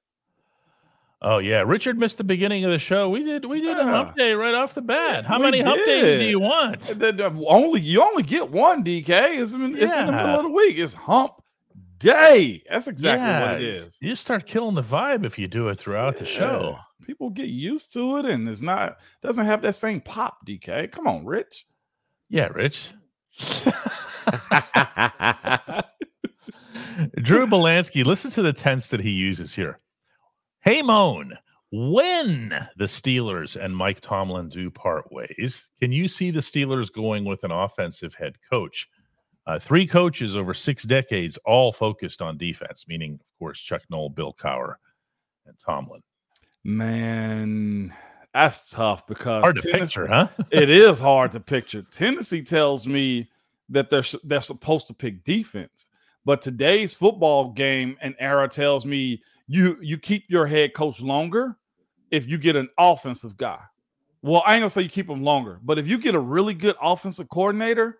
Oh 1.20 1.38
yeah, 1.38 1.62
Richard 1.64 1.98
missed 1.98 2.18
the 2.18 2.24
beginning 2.24 2.64
of 2.64 2.70
the 2.70 2.78
show. 2.78 3.10
We 3.10 3.22
did 3.22 3.44
we 3.44 3.60
did 3.60 3.78
a 3.78 3.84
hump 3.84 4.16
day 4.16 4.32
right 4.32 4.54
off 4.54 4.74
the 4.74 4.82
bat. 4.82 5.24
How 5.24 5.38
We 5.38 5.44
many 5.44 5.60
hump 5.60 5.84
days 5.84 6.18
do 6.18 6.24
you 6.24 6.40
want? 6.40 6.88
And 6.88 7.00
then, 7.00 7.20
uh, 7.20 7.30
only 7.46 7.80
you 7.80 8.02
only 8.02 8.22
get 8.22 8.50
one 8.50 8.82
DK. 8.82 9.38
It's 9.38 9.52
in, 9.52 9.76
it's 9.76 9.94
in 9.94 10.06
the 10.06 10.12
middle 10.12 10.36
of 10.36 10.42
the 10.44 10.48
week. 10.48 10.78
It's 10.78 10.94
hump 10.94 11.34
day. 11.98 12.64
That's 12.68 12.88
exactly 12.88 13.28
what 13.28 13.62
it 13.62 13.68
is. 13.68 13.98
You 14.00 14.16
start 14.16 14.46
killing 14.46 14.74
the 14.74 14.82
vibe 14.82 15.24
if 15.24 15.38
you 15.38 15.46
do 15.48 15.68
it 15.68 15.78
throughout 15.78 16.16
the 16.16 16.26
show. 16.26 16.78
People 17.02 17.30
get 17.30 17.48
used 17.48 17.92
to 17.94 18.18
it, 18.18 18.26
and 18.26 18.48
it's 18.48 18.62
not 18.62 18.98
doesn't 19.20 19.46
have 19.46 19.62
that 19.62 19.74
same 19.74 20.00
pop. 20.00 20.46
DK, 20.46 20.90
come 20.90 21.06
on, 21.06 21.24
Rich. 21.24 21.66
Yeah, 22.28 22.48
Rich. 22.48 22.92
Drew 27.22 27.46
Belansky, 27.46 28.04
listen 28.04 28.30
to 28.32 28.42
the 28.42 28.52
tense 28.52 28.88
that 28.88 29.00
he 29.00 29.10
uses 29.10 29.54
here. 29.54 29.78
Hey, 30.60 30.82
Moan, 30.82 31.36
when 31.70 32.50
the 32.76 32.84
Steelers 32.84 33.56
and 33.56 33.74
Mike 33.76 34.00
Tomlin 34.00 34.48
do 34.48 34.70
part 34.70 35.10
ways, 35.10 35.70
can 35.80 35.90
you 35.90 36.06
see 36.06 36.30
the 36.30 36.40
Steelers 36.40 36.92
going 36.92 37.24
with 37.24 37.44
an 37.44 37.50
offensive 37.50 38.14
head 38.14 38.36
coach? 38.50 38.88
Uh, 39.46 39.58
three 39.58 39.86
coaches 39.86 40.36
over 40.36 40.54
six 40.54 40.84
decades, 40.84 41.38
all 41.44 41.72
focused 41.72 42.22
on 42.22 42.36
defense, 42.36 42.84
meaning, 42.86 43.14
of 43.14 43.38
course, 43.38 43.58
Chuck 43.58 43.82
Noll, 43.90 44.10
Bill 44.10 44.34
Cowher, 44.34 44.74
and 45.46 45.58
Tomlin. 45.58 46.02
Man, 46.64 47.94
that's 48.32 48.70
tough 48.70 49.06
because 49.06 49.42
Hard 49.42 49.58
to 49.58 49.62
Tennessee- 49.62 49.80
picture, 50.00 50.06
huh? 50.06 50.28
it 50.50 50.70
is 50.70 51.00
hard 51.00 51.32
to 51.32 51.40
picture. 51.40 51.82
Tennessee 51.82 52.42
tells 52.42 52.86
me 52.86 53.30
that 53.68 53.90
they're 53.90 54.04
they're 54.24 54.40
supposed 54.40 54.86
to 54.88 54.94
pick 54.94 55.24
defense, 55.24 55.88
but 56.24 56.40
today's 56.42 56.94
football 56.94 57.50
game 57.50 57.96
and 58.00 58.14
era 58.18 58.48
tells 58.48 58.86
me 58.86 59.22
you 59.48 59.76
you 59.80 59.98
keep 59.98 60.24
your 60.28 60.46
head 60.46 60.74
coach 60.74 61.00
longer 61.00 61.56
if 62.10 62.28
you 62.28 62.38
get 62.38 62.56
an 62.56 62.68
offensive 62.78 63.36
guy. 63.36 63.60
Well, 64.22 64.42
I 64.46 64.54
ain't 64.54 64.60
gonna 64.60 64.70
say 64.70 64.82
you 64.82 64.88
keep 64.88 65.08
them 65.08 65.24
longer, 65.24 65.58
but 65.62 65.78
if 65.78 65.88
you 65.88 65.98
get 65.98 66.14
a 66.14 66.20
really 66.20 66.54
good 66.54 66.76
offensive 66.80 67.28
coordinator, 67.28 67.98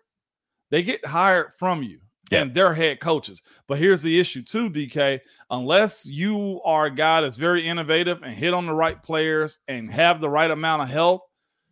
they 0.69 0.83
get 0.83 1.05
hired 1.05 1.51
from 1.59 1.83
you 1.83 1.99
Yeah. 2.33 2.41
and 2.41 2.53
they're 2.53 2.73
head 2.73 2.99
coaches. 2.99 3.41
But 3.67 3.77
here's 3.77 4.03
the 4.03 4.19
issue 4.19 4.41
too, 4.41 4.69
DK. 4.69 5.21
Unless 5.49 6.05
you 6.05 6.61
are 6.63 6.85
a 6.85 6.93
guy 6.93 7.21
that's 7.21 7.37
very 7.37 7.67
innovative 7.67 8.23
and 8.23 8.35
hit 8.35 8.53
on 8.53 8.65
the 8.65 8.73
right 8.73 9.01
players 9.01 9.59
and 9.67 9.89
have 9.91 10.19
the 10.21 10.29
right 10.29 10.51
amount 10.51 10.81
of 10.81 10.89
health, 10.89 11.21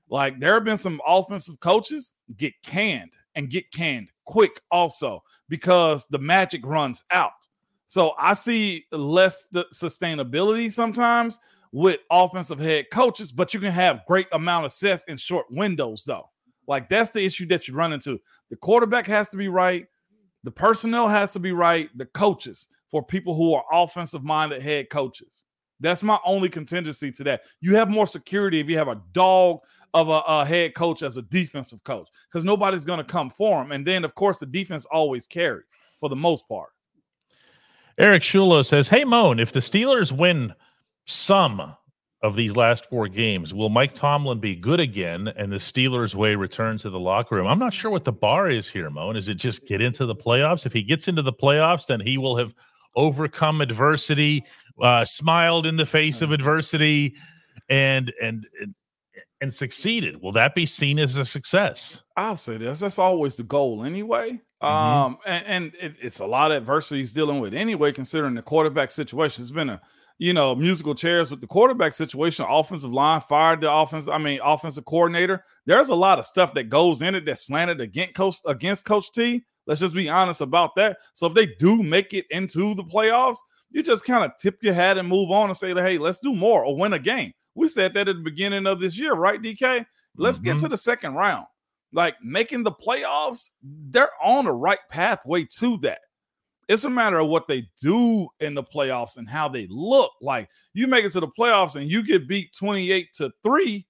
like 0.09 0.39
there 0.39 0.53
have 0.55 0.63
been 0.65 0.77
some 0.77 1.01
offensive 1.07 1.59
coaches 1.59 2.11
get 2.35 2.53
canned 2.63 3.17
and 3.35 3.49
get 3.49 3.71
canned 3.71 4.11
quick 4.25 4.61
also 4.71 5.23
because 5.49 6.05
the 6.07 6.19
magic 6.19 6.65
runs 6.65 7.03
out. 7.11 7.31
So 7.87 8.13
I 8.17 8.33
see 8.33 8.85
less 8.91 9.49
sustainability 9.73 10.71
sometimes 10.71 11.39
with 11.73 11.99
offensive 12.09 12.59
head 12.59 12.85
coaches, 12.91 13.31
but 13.31 13.53
you 13.53 13.59
can 13.59 13.71
have 13.71 14.05
great 14.07 14.27
amount 14.31 14.65
of 14.65 14.71
success 14.71 15.03
in 15.05 15.17
short 15.17 15.45
windows 15.49 16.03
though. 16.05 16.29
Like 16.67 16.89
that's 16.89 17.11
the 17.11 17.23
issue 17.23 17.45
that 17.47 17.67
you 17.67 17.73
run 17.73 17.93
into. 17.93 18.19
The 18.49 18.55
quarterback 18.55 19.07
has 19.07 19.29
to 19.29 19.37
be 19.37 19.47
right, 19.47 19.87
the 20.43 20.51
personnel 20.51 21.07
has 21.07 21.31
to 21.31 21.39
be 21.39 21.51
right, 21.51 21.89
the 21.97 22.05
coaches 22.05 22.67
for 22.89 23.03
people 23.03 23.35
who 23.35 23.53
are 23.53 23.63
offensive 23.71 24.23
minded 24.23 24.61
head 24.61 24.89
coaches. 24.89 25.45
That's 25.79 26.03
my 26.03 26.19
only 26.25 26.49
contingency 26.49 27.11
to 27.11 27.23
that. 27.25 27.41
You 27.59 27.75
have 27.75 27.89
more 27.89 28.05
security 28.05 28.59
if 28.59 28.69
you 28.69 28.77
have 28.77 28.87
a 28.87 29.01
dog 29.13 29.59
of 29.93 30.09
a, 30.09 30.21
a 30.27 30.45
head 30.45 30.75
coach 30.75 31.01
as 31.01 31.17
a 31.17 31.23
defensive 31.23 31.83
coach 31.83 32.07
because 32.29 32.45
nobody's 32.45 32.85
going 32.85 32.99
to 32.99 33.03
come 33.03 33.29
for 33.31 33.61
him. 33.61 33.71
And 33.71 33.85
then, 33.85 34.05
of 34.05 34.13
course, 34.13 34.39
the 34.39 34.45
defense 34.45 34.85
always 34.85 35.25
carries 35.25 35.65
for 35.99 36.07
the 36.07 36.15
most 36.15 36.47
part. 36.47 36.69
Eric 37.97 38.23
Shulo 38.23 38.65
says, 38.65 38.87
Hey, 38.87 39.03
Moan, 39.03 39.39
if 39.39 39.51
the 39.51 39.59
Steelers 39.59 40.11
win 40.11 40.53
some 41.05 41.75
of 42.23 42.35
these 42.35 42.55
last 42.55 42.85
four 42.85 43.07
games, 43.07 43.53
will 43.53 43.69
Mike 43.69 43.93
Tomlin 43.93 44.39
be 44.39 44.55
good 44.55 44.79
again 44.79 45.27
and 45.29 45.51
the 45.51 45.57
Steelers' 45.57 46.13
way 46.13 46.35
return 46.35 46.77
to 46.79 46.89
the 46.89 46.99
locker 46.99 47.35
room? 47.35 47.47
I'm 47.47 47.59
not 47.59 47.73
sure 47.73 47.89
what 47.89 48.03
the 48.03 48.11
bar 48.11 48.49
is 48.49 48.69
here, 48.69 48.89
Moan. 48.89 49.15
Is 49.15 49.27
it 49.27 49.35
just 49.35 49.65
get 49.65 49.81
into 49.81 50.05
the 50.05 50.15
playoffs? 50.15 50.65
If 50.65 50.73
he 50.73 50.83
gets 50.83 51.07
into 51.07 51.23
the 51.23 51.33
playoffs, 51.33 51.87
then 51.87 51.99
he 51.99 52.17
will 52.17 52.37
have 52.37 52.53
overcome 52.95 53.61
adversity, 53.61 54.43
uh, 54.81 55.03
smiled 55.05 55.65
in 55.65 55.77
the 55.77 55.85
face 55.85 56.21
of 56.21 56.31
adversity, 56.31 57.15
and 57.69 58.13
and 58.21 58.45
and, 58.61 58.75
and 59.41 59.53
succeeded. 59.53 60.21
Will 60.21 60.33
that 60.33 60.53
be 60.53 60.65
seen 60.67 60.99
as 60.99 61.17
a 61.17 61.25
success? 61.25 62.03
I'll 62.15 62.35
say 62.35 62.57
this. 62.57 62.81
That's 62.81 62.99
always 62.99 63.35
the 63.35 63.43
goal 63.43 63.83
anyway. 63.83 64.41
Mm-hmm. 64.61 64.65
Um, 64.65 65.17
and, 65.25 65.45
and 65.47 65.71
it, 65.79 65.95
it's 65.99 66.19
a 66.19 66.25
lot 66.27 66.51
of 66.51 66.57
adversity 66.57 66.99
he's 66.99 67.13
dealing 67.13 67.39
with 67.39 67.55
anyway, 67.55 67.91
considering 67.91 68.35
the 68.35 68.43
quarterback 68.43 68.91
situation. 68.91 69.41
It's 69.41 69.49
been 69.49 69.69
a 69.69 69.81
you 70.21 70.33
know 70.33 70.53
musical 70.53 70.93
chairs 70.93 71.31
with 71.31 71.41
the 71.41 71.47
quarterback 71.47 71.95
situation. 71.95 72.45
Offensive 72.47 72.93
line 72.93 73.21
fired 73.21 73.59
the 73.61 73.71
offense. 73.73 74.07
I 74.07 74.19
mean, 74.19 74.39
offensive 74.43 74.85
coordinator. 74.85 75.43
There's 75.65 75.89
a 75.89 75.95
lot 75.95 76.19
of 76.19 76.27
stuff 76.27 76.53
that 76.53 76.69
goes 76.69 77.01
in 77.01 77.15
it 77.15 77.25
that's 77.25 77.47
slanted 77.47 77.81
against 77.81 78.13
coach 78.13 78.37
against 78.45 78.85
Coach 78.85 79.11
T. 79.11 79.43
Let's 79.65 79.81
just 79.81 79.95
be 79.95 80.09
honest 80.09 80.41
about 80.41 80.75
that. 80.75 80.97
So 81.13 81.25
if 81.25 81.33
they 81.33 81.47
do 81.59 81.81
make 81.81 82.13
it 82.13 82.25
into 82.29 82.75
the 82.75 82.83
playoffs, 82.83 83.37
you 83.71 83.81
just 83.81 84.05
kind 84.05 84.23
of 84.23 84.31
tip 84.39 84.59
your 84.61 84.75
hat 84.75 84.99
and 84.99 85.07
move 85.07 85.31
on 85.31 85.49
and 85.49 85.57
say, 85.57 85.73
hey, 85.73 85.97
let's 85.97 86.19
do 86.19 86.35
more 86.35 86.63
or 86.63 86.77
win 86.77 86.93
a 86.93 86.99
game. 86.99 87.31
We 87.55 87.67
said 87.67 87.95
that 87.95 88.07
at 88.07 88.15
the 88.17 88.21
beginning 88.21 88.67
of 88.67 88.79
this 88.79 88.99
year, 88.99 89.13
right, 89.13 89.41
DK? 89.41 89.83
Let's 90.17 90.37
Mhm. 90.39 90.43
get 90.43 90.59
to 90.59 90.67
the 90.67 90.77
second 90.77 91.15
round. 91.15 91.47
Like 91.93 92.15
making 92.23 92.61
the 92.61 92.71
playoffs, 92.71 93.51
they're 93.63 94.11
on 94.23 94.45
the 94.45 94.51
right 94.51 94.79
pathway 94.89 95.45
to 95.57 95.77
that. 95.79 95.99
It's 96.71 96.85
a 96.85 96.89
matter 96.89 97.19
of 97.19 97.27
what 97.27 97.49
they 97.49 97.67
do 97.81 98.29
in 98.39 98.53
the 98.53 98.63
playoffs 98.63 99.17
and 99.17 99.27
how 99.27 99.49
they 99.49 99.67
look. 99.69 100.13
Like 100.21 100.47
you 100.73 100.87
make 100.87 101.03
it 101.03 101.11
to 101.11 101.19
the 101.19 101.27
playoffs 101.27 101.75
and 101.75 101.89
you 101.91 102.01
get 102.01 102.29
beat 102.29 102.55
28 102.57 103.09
to 103.15 103.29
3. 103.43 103.85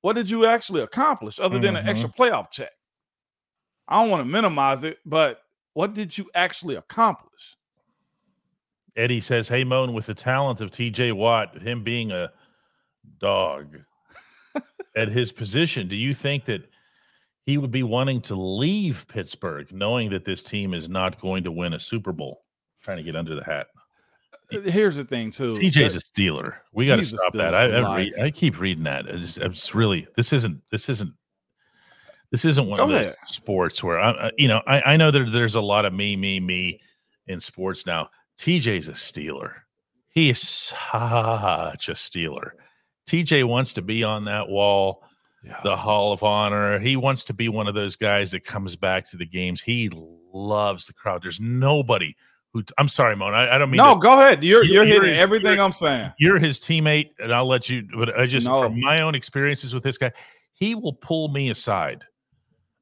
What 0.00 0.14
did 0.14 0.30
you 0.30 0.46
actually 0.46 0.80
accomplish 0.80 1.38
other 1.38 1.58
than 1.58 1.74
Mhm. 1.74 1.80
an 1.80 1.88
extra 1.88 2.08
playoff 2.08 2.50
check? 2.50 2.72
I 3.88 4.00
don't 4.00 4.08
want 4.08 4.22
to 4.22 4.24
minimize 4.24 4.84
it, 4.84 5.00
but 5.04 5.42
what 5.74 5.92
did 5.92 6.16
you 6.16 6.30
actually 6.34 6.76
accomplish? 6.76 7.56
Eddie 8.96 9.20
says, 9.20 9.48
"Hey, 9.48 9.64
Moan, 9.64 9.92
with 9.92 10.06
the 10.06 10.14
talent 10.14 10.62
of 10.62 10.70
T.J. 10.70 11.12
Watt, 11.12 11.60
him 11.60 11.84
being 11.84 12.10
a 12.10 12.32
dog 13.18 13.84
at 14.96 15.08
his 15.08 15.30
position, 15.30 15.88
do 15.88 15.96
you 15.96 16.14
think 16.14 16.46
that 16.46 16.70
he 17.48 17.56
would 17.56 17.70
be 17.70 17.82
wanting 17.82 18.20
to 18.20 18.34
leave 18.34 19.06
Pittsburgh, 19.08 19.72
knowing 19.72 20.10
that 20.10 20.26
this 20.26 20.42
team 20.42 20.74
is 20.74 20.90
not 20.90 21.18
going 21.18 21.44
to 21.44 21.50
win 21.50 21.72
a 21.72 21.80
Super 21.80 22.12
Bowl? 22.12 22.44
Trying 22.82 22.98
to 22.98 23.02
get 23.02 23.16
under 23.16 23.34
the 23.34 23.42
hat. 23.42 23.68
Uh, 24.52 24.60
here's 24.60 24.96
the 24.96 25.04
thing, 25.04 25.30
too. 25.30 25.52
TJ's 25.52 25.94
a 25.94 25.98
Steeler. 25.98 26.56
We 26.74 26.84
got 26.86 26.96
to 26.96 27.06
stop 27.06 27.32
that. 27.32 27.54
I, 27.54 27.62
I, 27.62 27.96
read. 27.96 28.18
I 28.20 28.30
keep 28.30 28.60
reading 28.60 28.84
that. 28.84 29.06
It's, 29.06 29.38
it's 29.38 29.74
really 29.74 30.06
this 30.14 30.34
isn't 30.34 30.60
this 30.70 30.90
isn't 30.90 31.14
this 32.30 32.44
isn't 32.44 32.66
one 32.66 32.80
of 32.80 32.88
Go 32.88 32.92
those 32.92 33.06
ahead. 33.06 33.16
sports 33.24 33.82
where 33.82 33.98
I, 33.98 34.10
I- 34.10 34.30
you 34.36 34.48
know 34.48 34.60
I, 34.66 34.82
I 34.92 34.96
know 34.98 35.10
that 35.10 35.30
there's 35.32 35.54
a 35.54 35.62
lot 35.62 35.86
of 35.86 35.94
me 35.94 36.16
me 36.16 36.40
me 36.40 36.82
in 37.26 37.40
sports 37.40 37.86
now. 37.86 38.10
TJ's 38.38 38.88
a 38.88 38.92
Steeler. 38.92 39.52
He 40.10 40.28
is 40.28 40.38
such 40.38 41.88
a 41.88 41.92
Steeler. 41.94 42.50
TJ 43.08 43.44
wants 43.48 43.72
to 43.72 43.80
be 43.82 44.04
on 44.04 44.26
that 44.26 44.50
wall, 44.50 45.02
the 45.62 45.76
Hall 45.76 46.12
of 46.12 46.22
Honor. 46.22 46.78
He 46.78 46.96
wants 46.96 47.24
to 47.26 47.34
be 47.34 47.48
one 47.48 47.66
of 47.68 47.74
those 47.74 47.96
guys 47.96 48.30
that 48.32 48.44
comes 48.44 48.76
back 48.76 49.04
to 49.10 49.16
the 49.16 49.26
games. 49.26 49.60
He 49.62 49.90
loves 50.32 50.86
the 50.86 50.92
crowd. 50.92 51.22
There's 51.22 51.40
nobody 51.40 52.14
who. 52.52 52.62
I'm 52.78 52.88
sorry, 52.88 53.14
Mon. 53.16 53.34
I, 53.34 53.54
I 53.54 53.58
don't 53.58 53.70
mean 53.70 53.78
No, 53.78 53.94
to- 53.94 54.00
go 54.00 54.12
ahead. 54.14 54.42
You're 54.44 54.64
You- 54.64 54.74
you're 54.74 54.84
you're 54.84 54.94
hitting 55.00 55.12
his- 55.12 55.20
everything 55.20 55.52
you're- 55.52 55.60
I'm 55.64 55.72
saying. 55.72 56.12
you're 56.18 56.38
his 56.38 56.58
teammate, 56.60 57.10
and 57.18 57.32
I'll 57.32 57.46
let 57.48 57.68
you. 57.68 57.86
But 57.96 58.18
I 58.18 58.24
just 58.26 58.46
No. 58.46 58.60
from 58.62 58.80
my 58.80 59.00
own 59.02 59.14
experiences 59.14 59.72
with 59.74 59.82
this 59.82 59.96
guy, 59.98 60.12
he 60.52 60.74
will 60.74 60.92
pull 60.94 61.28
me 61.28 61.50
aside. 61.50 62.04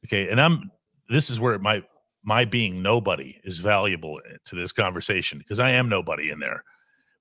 Okay, 0.07 0.29
and 0.31 0.41
I'm. 0.41 0.71
This 1.09 1.31
is 1.31 1.39
where 1.39 1.59
my 1.59 1.83
my 2.25 2.45
being 2.45 2.83
nobody 2.83 3.39
is 3.45 3.59
valuable 3.59 4.21
to 4.47 4.57
this 4.57 4.73
conversation 4.73 5.39
because 5.39 5.61
I 5.61 5.71
am 5.71 5.89
nobody 5.89 6.31
in 6.31 6.41
there. 6.41 6.65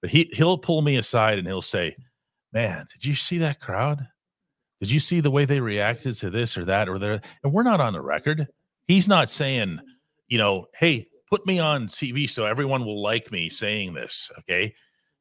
But 0.02 0.10
he 0.10 0.30
he'll 0.34 0.58
pull 0.58 0.82
me 0.82 0.96
aside 0.98 1.38
and 1.40 1.48
he'll 1.48 1.62
say, 1.62 1.96
"Man, 2.54 2.86
did 2.92 3.06
you 3.06 3.14
see 3.16 3.38
that 3.40 3.60
crowd? 3.60 4.08
Did 4.86 4.92
you 4.94 5.00
see 5.00 5.20
the 5.20 5.32
way 5.32 5.46
they 5.46 5.60
reacted 5.60 6.14
to 6.16 6.30
this 6.30 6.58
or 6.58 6.66
that 6.66 6.88
or 6.88 7.00
there?" 7.00 7.22
And 7.44 7.52
we're 7.52 7.64
not 7.64 7.82
on 7.82 7.94
the 7.94 8.02
record. 8.02 8.48
He's 8.88 9.08
not 9.08 9.30
saying, 9.30 9.80
you 10.28 10.38
know, 10.38 10.68
hey, 10.78 11.08
put 11.28 11.46
me 11.48 11.58
on 11.58 11.88
TV 11.88 12.30
so 12.30 12.46
everyone 12.46 12.86
will 12.86 13.02
like 13.02 13.32
me 13.32 13.50
saying 13.50 13.96
this. 13.96 14.32
Okay. 14.40 14.76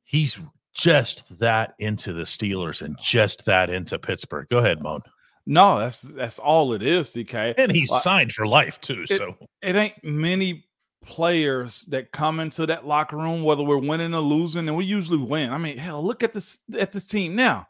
He's 0.05 0.39
just 0.75 1.39
that 1.39 1.75
into 1.79 2.13
the 2.13 2.25
Steelers 2.25 2.83
and 2.83 2.99
just 3.01 3.47
that 3.47 3.71
into 3.71 3.99
Pittsburgh. 3.99 4.47
Go 4.51 4.59
ahead, 4.59 4.83
Moan. 4.83 5.01
No, 5.47 5.79
that's 5.79 6.03
that's 6.03 6.39
all 6.39 6.75
it 6.75 6.83
is, 6.83 7.11
DK. 7.15 7.55
And 7.57 7.73
he's 7.73 7.91
Like- 7.91 8.03
signed 8.03 8.33
for 8.33 8.47
life 8.47 8.81
too. 8.83 9.05
It- 9.09 9.17
So 9.19 9.37
it 9.63 9.77
ain't 9.77 10.05
many 10.05 10.67
players 11.03 11.83
that 11.87 12.13
come 12.13 12.41
into 12.41 12.67
that 12.67 12.87
locker 12.87 13.17
room, 13.17 13.43
whether 13.45 13.63
we're 13.63 13.79
winning 13.79 14.15
or 14.15 14.21
losing, 14.21 14.69
and 14.69 14.77
we 14.77 14.85
usually 14.85 15.19
win. 15.19 15.53
I 15.53 15.59
mean, 15.59 15.79
hell, 15.79 16.03
look 16.05 16.23
at 16.23 16.33
this 16.35 16.61
at 16.79 16.93
this 16.93 17.07
team 17.07 17.35
now. 17.35 17.67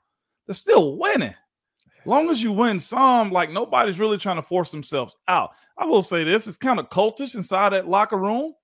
They're 0.46 0.54
still 0.54 0.96
winning. 0.98 1.34
Long 2.06 2.30
as 2.30 2.42
you 2.42 2.52
win 2.52 2.78
some, 2.78 3.30
like 3.30 3.50
nobody's 3.50 4.00
really 4.00 4.18
trying 4.18 4.36
to 4.36 4.42
force 4.42 4.70
themselves 4.70 5.16
out. 5.28 5.50
I 5.78 5.86
will 5.86 6.02
say 6.02 6.24
this: 6.24 6.46
it's 6.46 6.56
kind 6.56 6.78
of 6.78 6.90
cultish 6.90 7.34
inside 7.34 7.70
that 7.70 7.88
locker 7.88 8.18
room. 8.18 8.54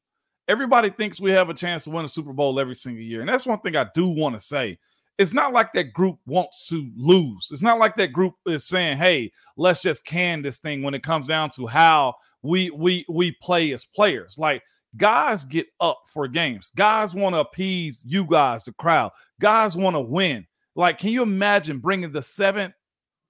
Everybody 0.49 0.91
thinks 0.91 1.21
we 1.21 1.31
have 1.31 1.49
a 1.49 1.55
chance 1.55 1.85
to 1.85 1.91
win 1.91 2.05
a 2.05 2.09
Super 2.09 2.33
Bowl 2.33 2.59
every 2.59 2.75
single 2.75 3.03
year, 3.03 3.21
and 3.21 3.29
that's 3.29 3.47
one 3.47 3.61
thing 3.61 3.77
I 3.77 3.87
do 3.95 4.09
want 4.09 4.35
to 4.35 4.41
say. 4.41 4.79
It's 5.19 5.35
not 5.35 5.53
like 5.53 5.73
that 5.75 5.93
group 5.93 6.19
wants 6.27 6.67
to 6.69 6.91
lose. 6.97 7.51
It's 7.53 7.63
not 7.63 7.79
like 7.79 7.97
that 7.97 8.13
group 8.13 8.35
is 8.47 8.67
saying, 8.67 8.99
"Hey, 8.99 9.33
let's 9.57 9.83
just 9.83 10.05
can 10.05 10.43
this 10.43 10.59
thing." 10.59 10.83
When 10.83 10.95
it 10.95 11.03
comes 11.03 11.29
down 11.29 11.51
to 11.51 11.67
how 11.67 12.15
we 12.43 12.71
we 12.71 13.05
we 13.09 13.33
play 13.33 13.73
as 13.73 13.85
players, 13.85 14.37
like 14.39 14.63
guys 14.97 15.45
get 15.45 15.67
up 15.81 16.03
for 16.13 16.27
games. 16.27 16.73
Guys 16.77 17.15
want 17.15 17.35
to 17.35 17.41
appease 17.41 18.05
you 18.07 18.25
guys, 18.25 18.65
the 18.65 18.73
crowd. 18.73 19.13
Guys 19.41 19.77
want 19.77 19.95
to 19.95 20.01
win. 20.01 20.47
Like, 20.75 20.99
can 20.99 21.11
you 21.11 21.23
imagine 21.23 21.79
bringing 21.79 22.13
the 22.13 22.23
seventh 22.23 22.75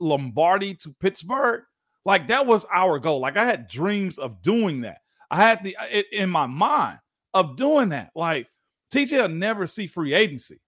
Lombardi 0.00 0.74
to 0.76 0.94
Pittsburgh? 1.00 1.62
Like 2.04 2.28
that 2.28 2.46
was 2.46 2.66
our 2.72 2.98
goal. 2.98 3.20
Like 3.20 3.36
I 3.36 3.44
had 3.44 3.68
dreams 3.68 4.18
of 4.18 4.42
doing 4.42 4.82
that. 4.82 4.98
I 5.30 5.36
had 5.36 5.62
the 5.62 5.76
it 5.90 6.06
in 6.12 6.30
my 6.30 6.46
mind 6.46 6.98
of 7.34 7.56
doing 7.56 7.90
that. 7.90 8.10
Like 8.14 8.48
TJ 8.92 9.20
will 9.20 9.28
never 9.28 9.66
see 9.66 9.86
free 9.86 10.14
agency. 10.14 10.60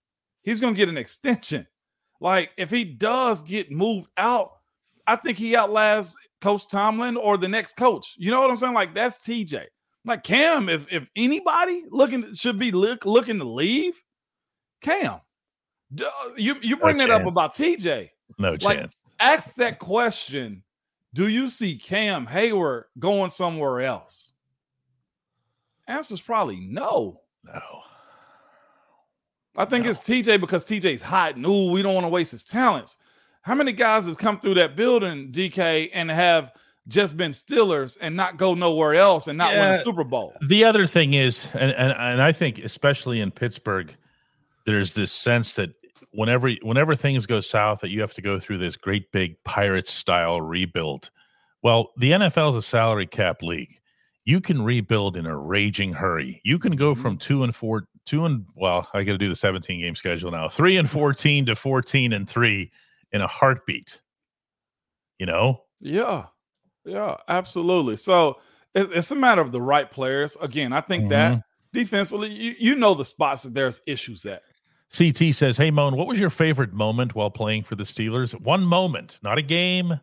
He's 0.42 0.60
gonna 0.60 0.76
get 0.76 0.88
an 0.88 0.98
extension. 0.98 1.66
Like 2.20 2.50
if 2.56 2.70
he 2.70 2.84
does 2.84 3.42
get 3.42 3.70
moved 3.70 4.10
out, 4.16 4.52
I 5.06 5.16
think 5.16 5.38
he 5.38 5.56
outlasts 5.56 6.16
Coach 6.40 6.68
Tomlin 6.68 7.16
or 7.16 7.36
the 7.36 7.48
next 7.48 7.76
coach. 7.76 8.14
You 8.16 8.30
know 8.30 8.40
what 8.40 8.50
I'm 8.50 8.56
saying? 8.56 8.74
Like 8.74 8.94
that's 8.94 9.18
TJ. 9.18 9.64
Like 10.04 10.22
Cam, 10.22 10.68
if 10.68 10.86
if 10.92 11.06
anybody 11.16 11.84
looking 11.90 12.34
should 12.34 12.58
be 12.58 12.72
look, 12.72 13.06
looking 13.06 13.38
to 13.38 13.44
leave, 13.44 14.00
Cam. 14.80 15.20
Uh, 16.00 16.04
you 16.36 16.56
you 16.62 16.76
bring 16.76 16.96
that 16.96 17.10
up 17.10 17.26
about 17.26 17.54
TJ. 17.54 18.10
no 18.38 18.50
Like, 18.62 18.78
chance. 18.78 18.96
Ask 19.22 19.56
that 19.56 19.78
question. 19.78 20.64
Do 21.14 21.28
you 21.28 21.48
see 21.48 21.76
Cam 21.76 22.26
Hayward 22.26 22.84
going 22.98 23.30
somewhere 23.30 23.80
else? 23.82 24.32
Answer's 25.86 26.20
probably 26.20 26.58
no. 26.60 27.20
No. 27.44 27.60
I 29.56 29.64
think 29.66 29.86
it's 29.86 30.00
TJ 30.00 30.40
because 30.40 30.64
TJ's 30.64 31.02
hot. 31.02 31.36
and 31.36 31.46
ooh, 31.46 31.70
we 31.70 31.82
don't 31.82 31.94
want 31.94 32.04
to 32.04 32.08
waste 32.08 32.32
his 32.32 32.44
talents. 32.44 32.96
How 33.42 33.54
many 33.54 33.72
guys 33.72 34.06
has 34.06 34.16
come 34.16 34.40
through 34.40 34.54
that 34.54 34.76
building, 34.76 35.30
DK, 35.30 35.90
and 35.92 36.10
have 36.10 36.52
just 36.88 37.16
been 37.16 37.32
Steelers 37.32 37.98
and 38.00 38.16
not 38.16 38.38
go 38.38 38.54
nowhere 38.54 38.94
else 38.94 39.28
and 39.28 39.36
not 39.36 39.52
win 39.52 39.70
a 39.70 39.74
Super 39.74 40.04
Bowl? 40.04 40.32
The 40.48 40.64
other 40.64 40.86
thing 40.86 41.14
is, 41.14 41.46
and, 41.52 41.72
and 41.72 41.92
and 41.92 42.22
I 42.22 42.32
think 42.32 42.58
especially 42.60 43.20
in 43.20 43.30
Pittsburgh, 43.30 43.94
there's 44.64 44.94
this 44.94 45.12
sense 45.12 45.54
that 45.54 45.74
whenever 46.12 46.50
whenever 46.62 46.94
things 46.94 47.26
go 47.26 47.40
south, 47.40 47.80
that 47.80 47.90
you 47.90 48.00
have 48.00 48.14
to 48.14 48.22
go 48.22 48.38
through 48.38 48.58
this 48.58 48.76
great 48.76 49.10
big 49.12 49.42
Pirates 49.44 49.92
style 49.92 50.40
rebuild. 50.40 51.10
Well, 51.62 51.90
the 51.96 52.12
NFL 52.12 52.50
is 52.50 52.56
a 52.56 52.62
salary 52.62 53.06
cap 53.06 53.42
league. 53.42 53.78
You 54.24 54.40
can 54.40 54.62
rebuild 54.62 55.16
in 55.16 55.26
a 55.26 55.36
raging 55.36 55.92
hurry. 55.92 56.40
You 56.44 56.58
can 56.58 56.76
go 56.76 56.92
mm-hmm. 56.92 57.02
from 57.02 57.18
two 57.18 57.42
and 57.44 57.54
four, 57.54 57.84
two 58.06 58.24
and 58.24 58.46
well, 58.54 58.88
I 58.94 59.02
got 59.02 59.12
to 59.12 59.18
do 59.18 59.28
the 59.28 59.36
17 59.36 59.80
game 59.80 59.94
schedule 59.94 60.30
now. 60.30 60.48
Three 60.48 60.76
and 60.76 60.88
14 60.88 61.46
to 61.46 61.54
14 61.54 62.12
and 62.12 62.28
three 62.28 62.70
in 63.12 63.20
a 63.20 63.26
heartbeat. 63.26 64.00
You 65.18 65.26
know, 65.26 65.62
Yeah, 65.80 66.26
yeah, 66.84 67.16
absolutely. 67.28 67.96
So 67.96 68.38
it's 68.74 69.10
a 69.10 69.16
matter 69.16 69.42
of 69.42 69.52
the 69.52 69.60
right 69.60 69.90
players. 69.90 70.36
Again, 70.40 70.72
I 70.72 70.80
think 70.80 71.10
that 71.10 71.32
mm-hmm. 71.32 71.78
defensively, 71.78 72.30
you, 72.30 72.54
you 72.58 72.74
know 72.74 72.94
the 72.94 73.04
spots 73.04 73.42
that 73.42 73.54
there's 73.54 73.82
issues 73.86 74.24
at. 74.26 74.42
CT 74.96 75.34
says, 75.34 75.56
Hey, 75.56 75.70
Moan, 75.70 75.96
what 75.96 76.06
was 76.06 76.20
your 76.20 76.30
favorite 76.30 76.72
moment 76.72 77.14
while 77.14 77.30
playing 77.30 77.64
for 77.64 77.76
the 77.76 77.84
Steelers? 77.84 78.38
One 78.40 78.64
moment, 78.64 79.18
not 79.22 79.38
a 79.38 79.42
game, 79.42 80.00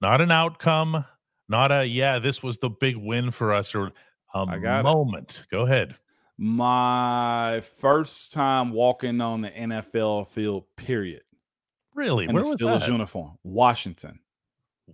not 0.00 0.20
an 0.20 0.30
outcome, 0.30 1.04
not 1.48 1.72
a, 1.72 1.84
yeah, 1.84 2.18
this 2.18 2.42
was 2.42 2.58
the 2.58 2.70
big 2.70 2.96
win 2.96 3.30
for 3.30 3.52
us, 3.52 3.74
or 3.74 3.92
a 4.34 4.38
I 4.48 4.58
got 4.58 4.80
it. 4.80 4.82
moment. 4.84 5.44
Go 5.50 5.62
ahead. 5.62 5.96
My 6.36 7.60
first 7.80 8.32
time 8.32 8.70
walking 8.70 9.20
on 9.20 9.40
the 9.40 9.50
NFL 9.50 10.28
field, 10.28 10.64
period. 10.76 11.22
Really? 11.94 12.26
In 12.26 12.32
Where 12.32 12.44
the 12.44 12.50
was 12.50 12.60
Steelers 12.60 12.80
that? 12.80 12.92
uniform, 12.92 13.38
Washington. 13.42 14.20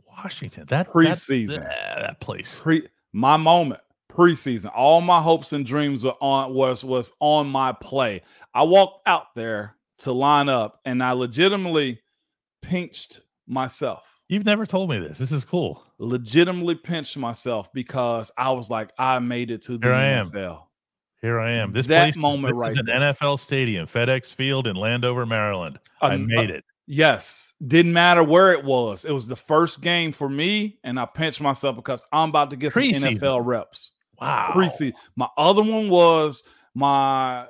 Washington. 0.06 0.64
That 0.68 0.88
Preseason. 0.88 1.56
That, 1.56 1.98
that 2.00 2.20
place. 2.20 2.60
Pre 2.62 2.88
my 3.12 3.36
moment, 3.36 3.82
preseason. 4.14 4.70
All 4.74 5.00
my 5.00 5.20
hopes 5.20 5.52
and 5.52 5.66
dreams 5.66 6.04
were 6.04 6.14
on 6.20 6.54
was 6.54 6.84
was 6.84 7.12
on 7.20 7.48
my 7.48 7.72
play. 7.72 8.22
I 8.54 8.62
walked 8.62 9.06
out 9.08 9.34
there 9.34 9.76
to 9.98 10.12
line 10.12 10.48
up, 10.48 10.80
and 10.84 11.02
I 11.02 11.12
legitimately 11.12 12.00
pinched 12.62 13.20
myself. 13.46 14.20
You've 14.28 14.46
never 14.46 14.64
told 14.66 14.88
me 14.90 14.98
this. 14.98 15.18
This 15.18 15.32
is 15.32 15.44
cool. 15.44 15.84
Legitimately 15.98 16.76
pinched 16.76 17.16
myself 17.16 17.72
because 17.72 18.32
I 18.38 18.50
was 18.52 18.70
like, 18.70 18.90
I 18.98 19.18
made 19.18 19.50
it 19.50 19.62
to 19.62 19.76
the 19.78 19.86
Here 19.86 19.94
I 19.94 20.04
am. 20.04 20.30
NFL. 20.30 20.62
Here 21.20 21.38
I 21.40 21.52
am. 21.52 21.72
This 21.72 21.86
That 21.86 22.02
place 22.04 22.14
is- 22.14 22.18
moment 22.18 22.54
this 22.54 22.60
right 22.60 22.72
is 22.72 22.78
an 22.78 22.86
there. 22.86 23.00
NFL 23.12 23.38
stadium, 23.38 23.86
FedEx 23.86 24.32
Field 24.32 24.66
in 24.66 24.76
Landover, 24.76 25.26
Maryland. 25.26 25.78
I 26.00 26.14
Um, 26.14 26.26
made 26.26 26.50
it. 26.50 26.64
Yes, 26.86 27.54
didn't 27.66 27.94
matter 27.94 28.22
where 28.22 28.52
it 28.52 28.62
was. 28.62 29.06
It 29.06 29.12
was 29.12 29.26
the 29.26 29.36
first 29.36 29.80
game 29.80 30.12
for 30.12 30.28
me, 30.28 30.78
and 30.84 31.00
I 31.00 31.06
pinched 31.06 31.40
myself 31.40 31.76
because 31.76 32.04
I'm 32.12 32.28
about 32.28 32.50
to 32.50 32.56
get 32.56 32.72
some 32.74 32.82
NFL 32.82 33.40
reps. 33.42 33.92
Wow. 34.20 34.50
Preseason. 34.54 34.94
My 35.16 35.28
other 35.36 35.62
one 35.62 35.88
was 35.88 36.44
my 36.74 37.46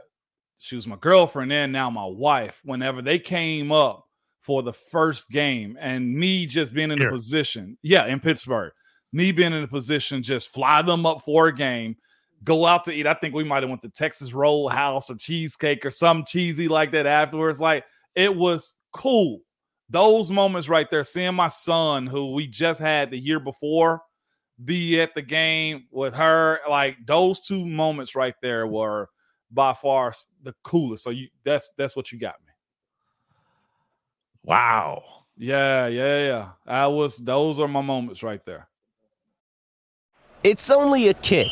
she 0.59 0.77
was 0.77 0.87
my 0.87 0.97
girlfriend 0.97 1.53
and 1.53 1.73
now 1.73 1.91
my 1.91 2.07
wife. 2.07 2.61
Whenever 2.65 3.03
they 3.03 3.19
came 3.19 3.71
up 3.71 4.07
for 4.41 4.62
the 4.62 4.73
first 4.73 5.31
game, 5.31 5.77
and 5.81 6.15
me 6.15 6.47
just 6.47 6.75
being 6.75 6.91
in 6.91 6.99
Here. 6.99 7.09
a 7.09 7.12
position, 7.12 7.79
yeah, 7.83 8.07
in 8.07 8.21
Pittsburgh, 8.21 8.73
me 9.12 9.33
being 9.33 9.53
in 9.53 9.62
a 9.62 9.69
position, 9.69 10.23
just 10.23 10.53
fly 10.53 10.83
them 10.83 11.07
up 11.07 11.23
for 11.23 11.49
a 11.49 11.55
game, 11.55 11.97
go 12.45 12.67
out 12.67 12.85
to 12.85 12.93
eat. 12.93 13.07
I 13.07 13.15
think 13.15 13.35
we 13.35 13.45
might 13.45 13.62
have 13.62 13.71
went 13.71 13.83
to 13.83 13.89
Texas 13.89 14.33
Roadhouse 14.33 15.11
or 15.11 15.17
cheesecake 15.17 15.85
or 15.85 15.91
some 15.91 16.25
cheesy 16.27 16.69
like 16.69 16.93
that 16.93 17.07
afterwards. 17.07 17.61
Like 17.61 17.85
it 18.15 18.35
was 18.35 18.75
cool. 18.93 19.41
Those 19.91 20.31
moments 20.31 20.69
right 20.69 20.89
there, 20.91 21.05
seeing 21.05 21.35
my 21.35 21.49
son, 21.49 22.07
who 22.07 22.33
we 22.33 22.47
just 22.47 22.81
had 22.81 23.11
the 23.11 23.19
year 23.19 23.39
before, 23.39 24.03
be 24.62 25.00
at 25.00 25.14
the 25.14 25.22
game 25.22 25.86
with 25.90 26.14
her, 26.14 26.61
like 26.68 26.96
those 27.07 27.40
two 27.40 27.64
moments 27.64 28.14
right 28.14 28.34
there 28.42 28.66
were 28.66 29.09
by 29.50 29.72
far 29.72 30.12
the 30.42 30.55
coolest. 30.62 31.05
So 31.05 31.11
you 31.11 31.28
that's 31.44 31.68
that's 31.76 31.96
what 31.96 32.12
you 32.12 32.18
got 32.18 32.34
me. 32.46 32.52
Wow. 34.44 35.02
Yeah, 35.36 35.86
yeah, 35.88 36.26
yeah. 36.26 36.48
I 36.66 36.86
was 36.86 37.18
those 37.18 37.59
are 37.59 37.68
my 37.68 37.80
moments 37.80 38.22
right 38.22 38.44
there. 38.44 38.68
It's 40.42 40.70
only 40.70 41.09
a 41.09 41.14
kick, 41.14 41.48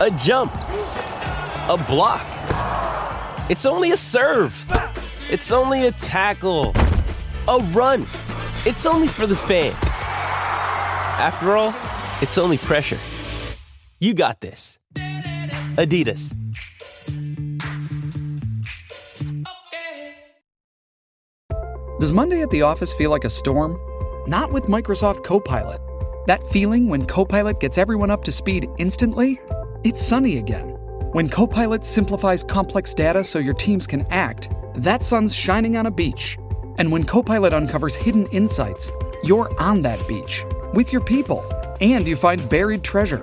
a 0.00 0.10
jump, 0.18 0.52
a 1.68 1.82
block. 1.86 2.26
It's 3.48 3.64
only 3.64 3.92
a 3.92 3.96
serve. 3.96 4.66
It's 5.30 5.52
only 5.52 5.86
a 5.86 5.92
tackle, 5.92 6.72
a 7.48 7.58
run. 7.72 8.02
It's 8.66 8.84
only 8.86 9.06
for 9.06 9.26
the 9.26 9.36
fans. 9.36 10.09
After 11.20 11.54
all, 11.54 11.74
it's 12.22 12.38
only 12.38 12.56
pressure. 12.56 12.96
You 13.98 14.14
got 14.14 14.40
this. 14.40 14.78
Adidas. 15.76 16.34
Does 22.00 22.10
Monday 22.10 22.40
at 22.40 22.48
the 22.48 22.62
office 22.62 22.94
feel 22.94 23.10
like 23.10 23.24
a 23.24 23.28
storm? 23.28 23.78
Not 24.26 24.50
with 24.50 24.64
Microsoft 24.64 25.22
Copilot. 25.22 25.82
That 26.26 26.42
feeling 26.44 26.88
when 26.88 27.04
Copilot 27.04 27.60
gets 27.60 27.76
everyone 27.76 28.10
up 28.10 28.24
to 28.24 28.32
speed 28.32 28.66
instantly? 28.78 29.38
It's 29.84 30.00
sunny 30.00 30.38
again. 30.38 30.70
When 31.12 31.28
Copilot 31.28 31.84
simplifies 31.84 32.42
complex 32.42 32.94
data 32.94 33.24
so 33.24 33.38
your 33.38 33.52
teams 33.52 33.86
can 33.86 34.06
act, 34.08 34.48
that 34.74 35.02
sun's 35.02 35.34
shining 35.34 35.76
on 35.76 35.84
a 35.84 35.90
beach. 35.90 36.38
And 36.78 36.90
when 36.90 37.04
Copilot 37.04 37.52
uncovers 37.52 37.94
hidden 37.94 38.26
insights, 38.28 38.90
you're 39.22 39.50
on 39.60 39.82
that 39.82 40.02
beach 40.08 40.46
with 40.74 40.92
your 40.92 41.02
people 41.02 41.44
and 41.80 42.06
you 42.06 42.16
find 42.16 42.48
buried 42.48 42.82
treasure. 42.82 43.22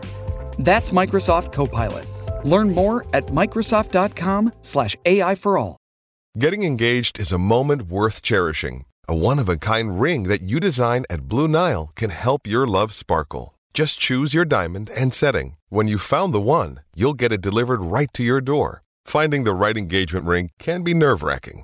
That's 0.60 0.92
Microsoft 0.92 1.52
Copilot. 1.52 2.06
Learn 2.44 2.74
more 2.74 3.06
at 3.14 3.28
Microsoft.com/slash 3.28 4.96
AI 5.06 5.36
for 5.36 5.58
all. 5.58 5.78
Getting 6.38 6.64
engaged 6.64 7.20
is 7.20 7.32
a 7.32 7.40
moment 7.40 7.84
worth 7.84 8.22
cherishing. 8.22 8.86
A 9.08 9.16
one 9.16 9.40
of 9.40 9.50
a 9.50 9.58
kind 9.58 10.00
ring 10.00 10.24
that 10.24 10.42
you 10.42 10.60
design 10.60 11.06
at 11.10 11.28
Blue 11.28 11.48
Nile 11.48 11.92
can 11.96 12.10
help 12.10 12.46
your 12.46 12.68
love 12.68 12.94
sparkle. 12.94 13.56
Just 13.74 14.00
choose 14.00 14.34
your 14.34 14.46
diamond 14.46 14.90
and 14.96 15.14
setting. 15.14 15.56
When 15.70 15.88
you've 15.88 16.02
found 16.02 16.34
the 16.34 16.42
one, 16.42 16.82
you'll 16.96 17.14
get 17.14 17.32
it 17.32 17.42
delivered 17.42 17.82
right 17.82 18.10
to 18.14 18.24
your 18.24 18.42
door. 18.42 18.84
Finding 19.06 19.46
the 19.46 19.54
right 19.54 19.78
engagement 19.78 20.26
ring 20.26 20.50
can 20.60 20.84
be 20.84 20.94
nerve 20.94 21.24
wracking. 21.24 21.64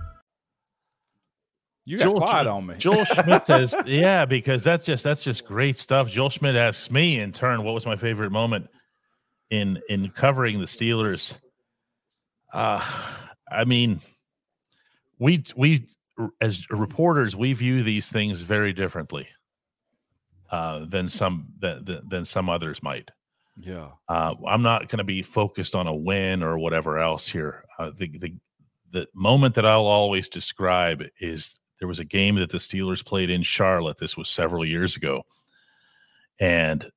You 1.85 1.97
got 1.97 2.15
quiet 2.15 2.47
on 2.47 2.67
me. 2.67 2.75
Joel 2.77 3.05
Schmidt 3.05 3.47
says, 3.47 3.75
"Yeah, 3.85 4.25
because 4.25 4.63
that's 4.63 4.85
just 4.85 5.03
that's 5.03 5.23
just 5.23 5.45
great 5.45 5.77
stuff." 5.77 6.09
Joel 6.09 6.29
Schmidt 6.29 6.55
asks 6.55 6.91
me 6.91 7.19
in 7.19 7.31
turn, 7.31 7.63
"What 7.63 7.73
was 7.73 7.85
my 7.85 7.95
favorite 7.95 8.31
moment 8.31 8.69
in 9.49 9.81
in 9.89 10.09
covering 10.09 10.59
the 10.59 10.65
Steelers?" 10.65 11.37
Uh, 12.53 12.85
I 13.51 13.65
mean, 13.65 13.99
we 15.17 15.43
we 15.55 15.87
as 16.39 16.69
reporters 16.69 17.35
we 17.35 17.53
view 17.53 17.83
these 17.83 18.09
things 18.09 18.41
very 18.41 18.73
differently 18.73 19.27
uh, 20.51 20.85
than 20.85 21.09
some 21.09 21.47
than, 21.59 21.83
than 21.83 22.07
than 22.07 22.25
some 22.25 22.49
others 22.49 22.83
might. 22.83 23.09
Yeah. 23.57 23.89
Uh, 24.07 24.35
I'm 24.47 24.61
not 24.61 24.87
going 24.87 24.99
to 24.99 25.03
be 25.03 25.21
focused 25.21 25.75
on 25.75 25.87
a 25.87 25.95
win 25.95 26.43
or 26.43 26.57
whatever 26.57 26.99
else 26.99 27.27
here. 27.27 27.65
Uh, 27.79 27.91
the 27.95 28.17
the 28.17 28.35
the 28.91 29.07
moment 29.15 29.55
that 29.55 29.65
I'll 29.65 29.85
always 29.85 30.29
describe 30.29 31.03
is 31.19 31.60
there 31.81 31.87
was 31.87 31.99
a 31.99 32.05
game 32.05 32.35
that 32.35 32.51
the 32.51 32.59
Steelers 32.59 33.03
played 33.03 33.31
in 33.31 33.41
Charlotte. 33.41 33.97
This 33.97 34.15
was 34.15 34.29
several 34.29 34.63
years 34.63 34.95
ago, 34.95 35.23
and 36.39 36.89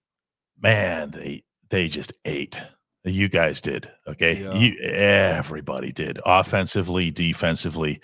man, 0.60 1.10
they 1.10 1.42
they 1.70 1.88
just 1.88 2.12
ate. 2.26 2.60
You 3.02 3.28
guys 3.30 3.62
did, 3.62 3.90
okay? 4.06 4.42
Yeah. 4.42 4.54
You 4.54 4.78
everybody 4.82 5.90
did, 5.90 6.20
offensively, 6.24 7.10
defensively, 7.10 8.02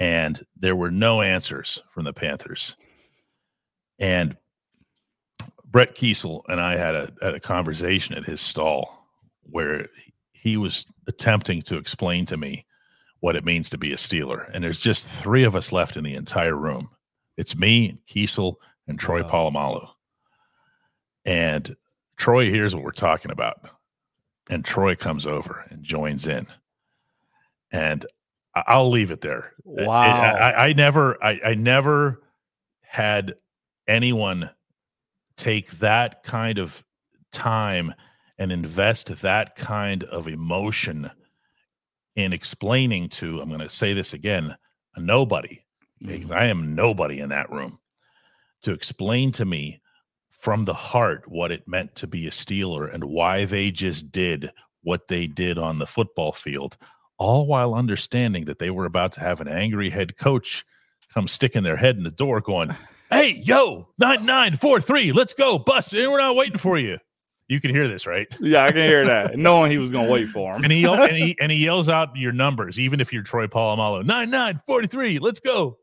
and 0.00 0.42
there 0.56 0.74
were 0.74 0.90
no 0.90 1.20
answers 1.20 1.82
from 1.90 2.04
the 2.04 2.14
Panthers. 2.14 2.74
And 3.98 4.34
Brett 5.66 5.94
Keisel 5.94 6.40
and 6.48 6.58
I 6.58 6.78
had 6.78 6.94
a 6.94 7.12
had 7.20 7.34
a 7.34 7.40
conversation 7.40 8.16
at 8.16 8.24
his 8.24 8.40
stall 8.40 9.06
where 9.42 9.88
he 10.32 10.56
was 10.56 10.86
attempting 11.06 11.60
to 11.62 11.76
explain 11.76 12.24
to 12.26 12.38
me 12.38 12.64
what 13.20 13.36
it 13.36 13.44
means 13.44 13.70
to 13.70 13.78
be 13.78 13.92
a 13.92 13.96
Steeler. 13.96 14.50
And 14.52 14.62
there's 14.62 14.78
just 14.78 15.06
three 15.06 15.44
of 15.44 15.56
us 15.56 15.72
left 15.72 15.96
in 15.96 16.04
the 16.04 16.14
entire 16.14 16.54
room. 16.54 16.90
It's 17.36 17.56
me, 17.56 17.98
Keisel, 18.08 18.56
and 18.86 18.98
Troy 18.98 19.22
Polamalu. 19.22 19.88
And 21.24 21.76
Troy 22.16 22.50
hears 22.50 22.74
what 22.74 22.84
we're 22.84 22.90
talking 22.92 23.30
about. 23.30 23.60
And 24.48 24.64
Troy 24.64 24.96
comes 24.96 25.26
over 25.26 25.64
and 25.70 25.82
joins 25.82 26.26
in. 26.26 26.46
And 27.70 28.06
I'll 28.54 28.90
leave 28.90 29.10
it 29.10 29.20
there. 29.20 29.52
Wow. 29.64 30.00
I, 30.00 30.68
I 30.68 30.72
never 30.72 31.22
I, 31.22 31.40
I 31.44 31.54
never 31.54 32.22
had 32.80 33.34
anyone 33.86 34.50
take 35.36 35.70
that 35.72 36.22
kind 36.22 36.58
of 36.58 36.82
time 37.30 37.94
and 38.38 38.50
invest 38.50 39.08
that 39.20 39.54
kind 39.54 40.04
of 40.04 40.28
emotion 40.28 41.10
in 42.18 42.32
explaining 42.32 43.08
to 43.08 43.40
i'm 43.40 43.48
going 43.48 43.60
to 43.60 43.70
say 43.70 43.94
this 43.94 44.12
again 44.12 44.56
nobody 44.96 45.62
because 46.00 46.24
mm-hmm. 46.24 46.32
i 46.32 46.46
am 46.46 46.74
nobody 46.74 47.20
in 47.20 47.28
that 47.28 47.50
room 47.50 47.78
to 48.60 48.72
explain 48.72 49.30
to 49.30 49.44
me 49.44 49.80
from 50.30 50.64
the 50.64 50.74
heart 50.74 51.22
what 51.28 51.52
it 51.52 51.68
meant 51.68 51.94
to 51.94 52.08
be 52.08 52.26
a 52.26 52.30
steeler 52.30 52.92
and 52.92 53.04
why 53.04 53.44
they 53.44 53.70
just 53.70 54.10
did 54.10 54.50
what 54.82 55.06
they 55.06 55.28
did 55.28 55.58
on 55.58 55.78
the 55.78 55.86
football 55.86 56.32
field 56.32 56.76
all 57.18 57.46
while 57.46 57.72
understanding 57.72 58.46
that 58.46 58.58
they 58.58 58.70
were 58.70 58.84
about 58.84 59.12
to 59.12 59.20
have 59.20 59.40
an 59.40 59.46
angry 59.46 59.88
head 59.88 60.16
coach 60.16 60.66
come 61.14 61.28
sticking 61.28 61.62
their 61.62 61.76
head 61.76 61.96
in 61.96 62.02
the 62.02 62.10
door 62.10 62.40
going 62.40 62.74
hey 63.10 63.40
yo 63.44 63.86
9943 63.98 65.12
let's 65.12 65.34
go 65.34 65.56
bus 65.56 65.92
we're 65.92 66.18
not 66.18 66.34
waiting 66.34 66.58
for 66.58 66.78
you 66.78 66.98
You 67.48 67.60
can 67.60 67.70
hear 67.74 67.88
this, 67.88 68.06
right? 68.06 68.26
Yeah, 68.40 68.64
I 68.64 68.72
can 68.72 68.82
hear 68.86 69.06
that. 69.06 69.36
Knowing 69.38 69.70
he 69.70 69.78
was 69.78 69.90
going 69.90 70.06
to 70.06 70.12
wait 70.12 70.28
for 70.28 70.54
him. 70.54 70.64
and 70.64 70.72
he, 70.72 70.84
and 70.84 71.16
he 71.16 71.36
and 71.40 71.50
he 71.50 71.64
yells 71.64 71.88
out 71.88 72.14
your 72.16 72.32
numbers, 72.32 72.78
even 72.78 73.00
if 73.00 73.12
you're 73.12 73.22
Troy 73.22 73.46
Polamalu. 73.46 74.04
9 74.04 74.30
9 74.30 74.60
43. 74.66 75.18
Let's 75.18 75.40
go. 75.40 75.78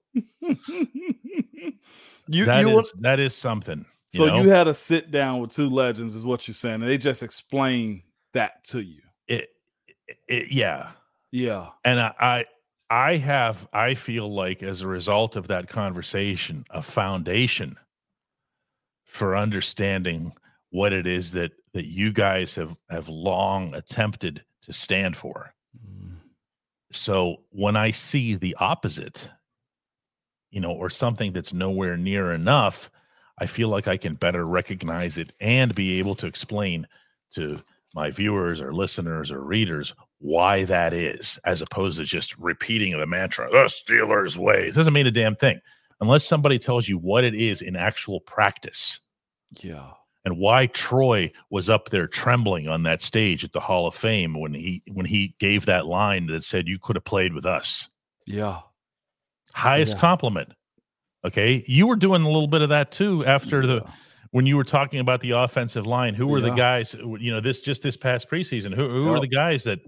you, 2.28 2.45
That 2.45 2.61
you 2.61 2.70
is- 2.70 2.76
want- 2.76 2.88
that 3.01 3.20
is 3.20 3.36
something. 3.36 3.86
you 4.13 4.18
so 4.18 4.26
know? 4.28 4.41
you 4.41 4.49
had 4.49 4.68
a 4.68 4.74
sit 4.74 5.11
down 5.11 5.39
with 5.39 5.51
two 5.53 5.70
legends, 5.70 6.16
is 6.16 6.26
what 6.26 6.47
you're 6.47 6.53
saying, 6.55 6.76
and 6.76 6.84
they 6.88 6.97
just 6.97 7.24
explain 7.24 8.03
that 8.34 8.63
to 8.66 8.82
you. 8.82 9.01
it, 9.28 9.49
it 10.28 10.51
yeah. 10.51 10.91
Yeah. 11.32 11.70
And 11.84 11.99
I, 11.99 12.13
I 12.20 12.45
I 12.89 13.18
have 13.18 13.68
I 13.74 13.95
feel 13.95 14.32
like 14.34 14.61
as 14.63 14.82
a 14.82 14.88
result 14.88 15.36
of 15.36 15.47
that 15.47 15.68
conversation, 15.68 16.66
a 16.70 16.82
foundation 16.82 17.78
for 19.03 19.36
understanding 19.36 20.34
what 20.76 20.92
it 20.92 21.08
is 21.08 21.32
that 21.32 21.52
that 21.74 21.86
you 21.86 22.12
guys 22.12 22.54
have 22.56 22.78
have 22.90 23.08
long 23.08 23.74
attempted 23.74 24.44
to 24.64 24.74
stand 24.74 25.16
for. 25.16 25.54
Mm. 25.78 26.18
So 26.92 27.38
when 27.50 27.78
I 27.78 27.92
see 27.92 28.36
the 28.36 28.56
opposite, 28.60 29.32
you 30.52 30.60
know, 30.60 30.72
or 30.72 30.90
something 30.90 31.32
that's 31.32 31.54
nowhere 31.54 31.96
near 31.96 32.34
enough, 32.34 32.92
I 33.40 33.46
feel 33.46 33.70
like 33.70 33.88
I 33.88 33.96
can 33.96 34.16
better 34.16 34.46
recognize 34.46 35.18
it 35.18 35.32
and 35.40 35.74
be 35.74 35.98
able 36.00 36.16
to 36.16 36.28
explain 36.28 36.88
to 37.36 37.62
my 37.94 38.12
viewers 38.12 38.62
or 38.62 38.74
listeners 38.74 39.32
or 39.32 39.42
readers 39.42 39.94
why 40.20 40.66
that 40.66 40.94
is, 40.94 41.40
as 41.46 41.62
opposed 41.62 41.98
to 42.00 42.04
just 42.04 42.38
repeating 42.38 42.98
the 42.98 43.08
mantra, 43.08 43.50
the 43.50 43.66
Steelers 43.66 44.36
way. 44.36 44.68
It 44.68 44.76
doesn't 44.76 44.94
mean 44.94 45.08
a 45.08 45.12
damn 45.12 45.38
thing 45.38 45.62
unless 46.02 46.26
somebody 46.26 46.60
tells 46.60 46.90
you 46.90 46.98
what 46.98 47.24
it 47.24 47.34
is 47.34 47.62
in 47.62 47.78
actual 47.78 48.20
practice 48.20 49.00
Yeah. 49.62 49.92
And 50.26 50.38
why 50.38 50.66
Troy 50.68 51.32
was 51.50 51.70
up 51.70 51.90
there 51.90 52.08
trembling 52.08 52.68
on 52.68 52.84
that 52.84 53.00
stage 53.02 53.44
at 53.44 53.52
the 53.54 53.60
Hall 53.62 53.88
of 53.88 53.96
Fame 53.96 54.34
when 54.40 54.54
he 54.54 54.82
when 54.92 55.06
he 55.06 55.36
gave 55.40 55.66
that 55.68 55.86
line 55.86 56.26
that 56.28 56.44
said 56.44 56.68
you 56.68 56.80
could 56.80 56.96
have 56.96 57.06
played 57.06 57.34
with 57.34 57.46
us. 57.46 57.88
Yeah. 58.26 58.62
Highest 59.54 59.94
Yeah. 59.94 60.00
compliment. 60.00 60.50
Okay, 61.24 61.64
you 61.68 61.88
were 61.88 61.96
doing 61.96 62.22
a 62.24 62.28
little 62.30 62.48
bit 62.48 62.62
of 62.62 62.70
that 62.70 62.92
too 62.92 63.26
after 63.26 63.66
the 63.66 63.86
when 64.32 64.46
you 64.46 64.58
were 64.58 64.64
talking 64.66 65.00
about 65.00 65.22
the 65.22 65.32
offensive 65.32 65.88
line. 65.88 66.14
Who 66.14 66.28
were 66.28 66.42
the 66.42 66.52
guys? 66.52 66.94
You 66.94 67.32
know, 67.32 67.40
this 67.42 67.62
just 67.62 67.82
this 67.84 67.96
past 67.98 68.30
preseason. 68.30 68.74
Who 68.74 68.90
who 68.90 69.06
were 69.06 69.14
Yep. 69.14 69.22
the 69.22 69.28
guys 69.28 69.64
that 69.64 69.80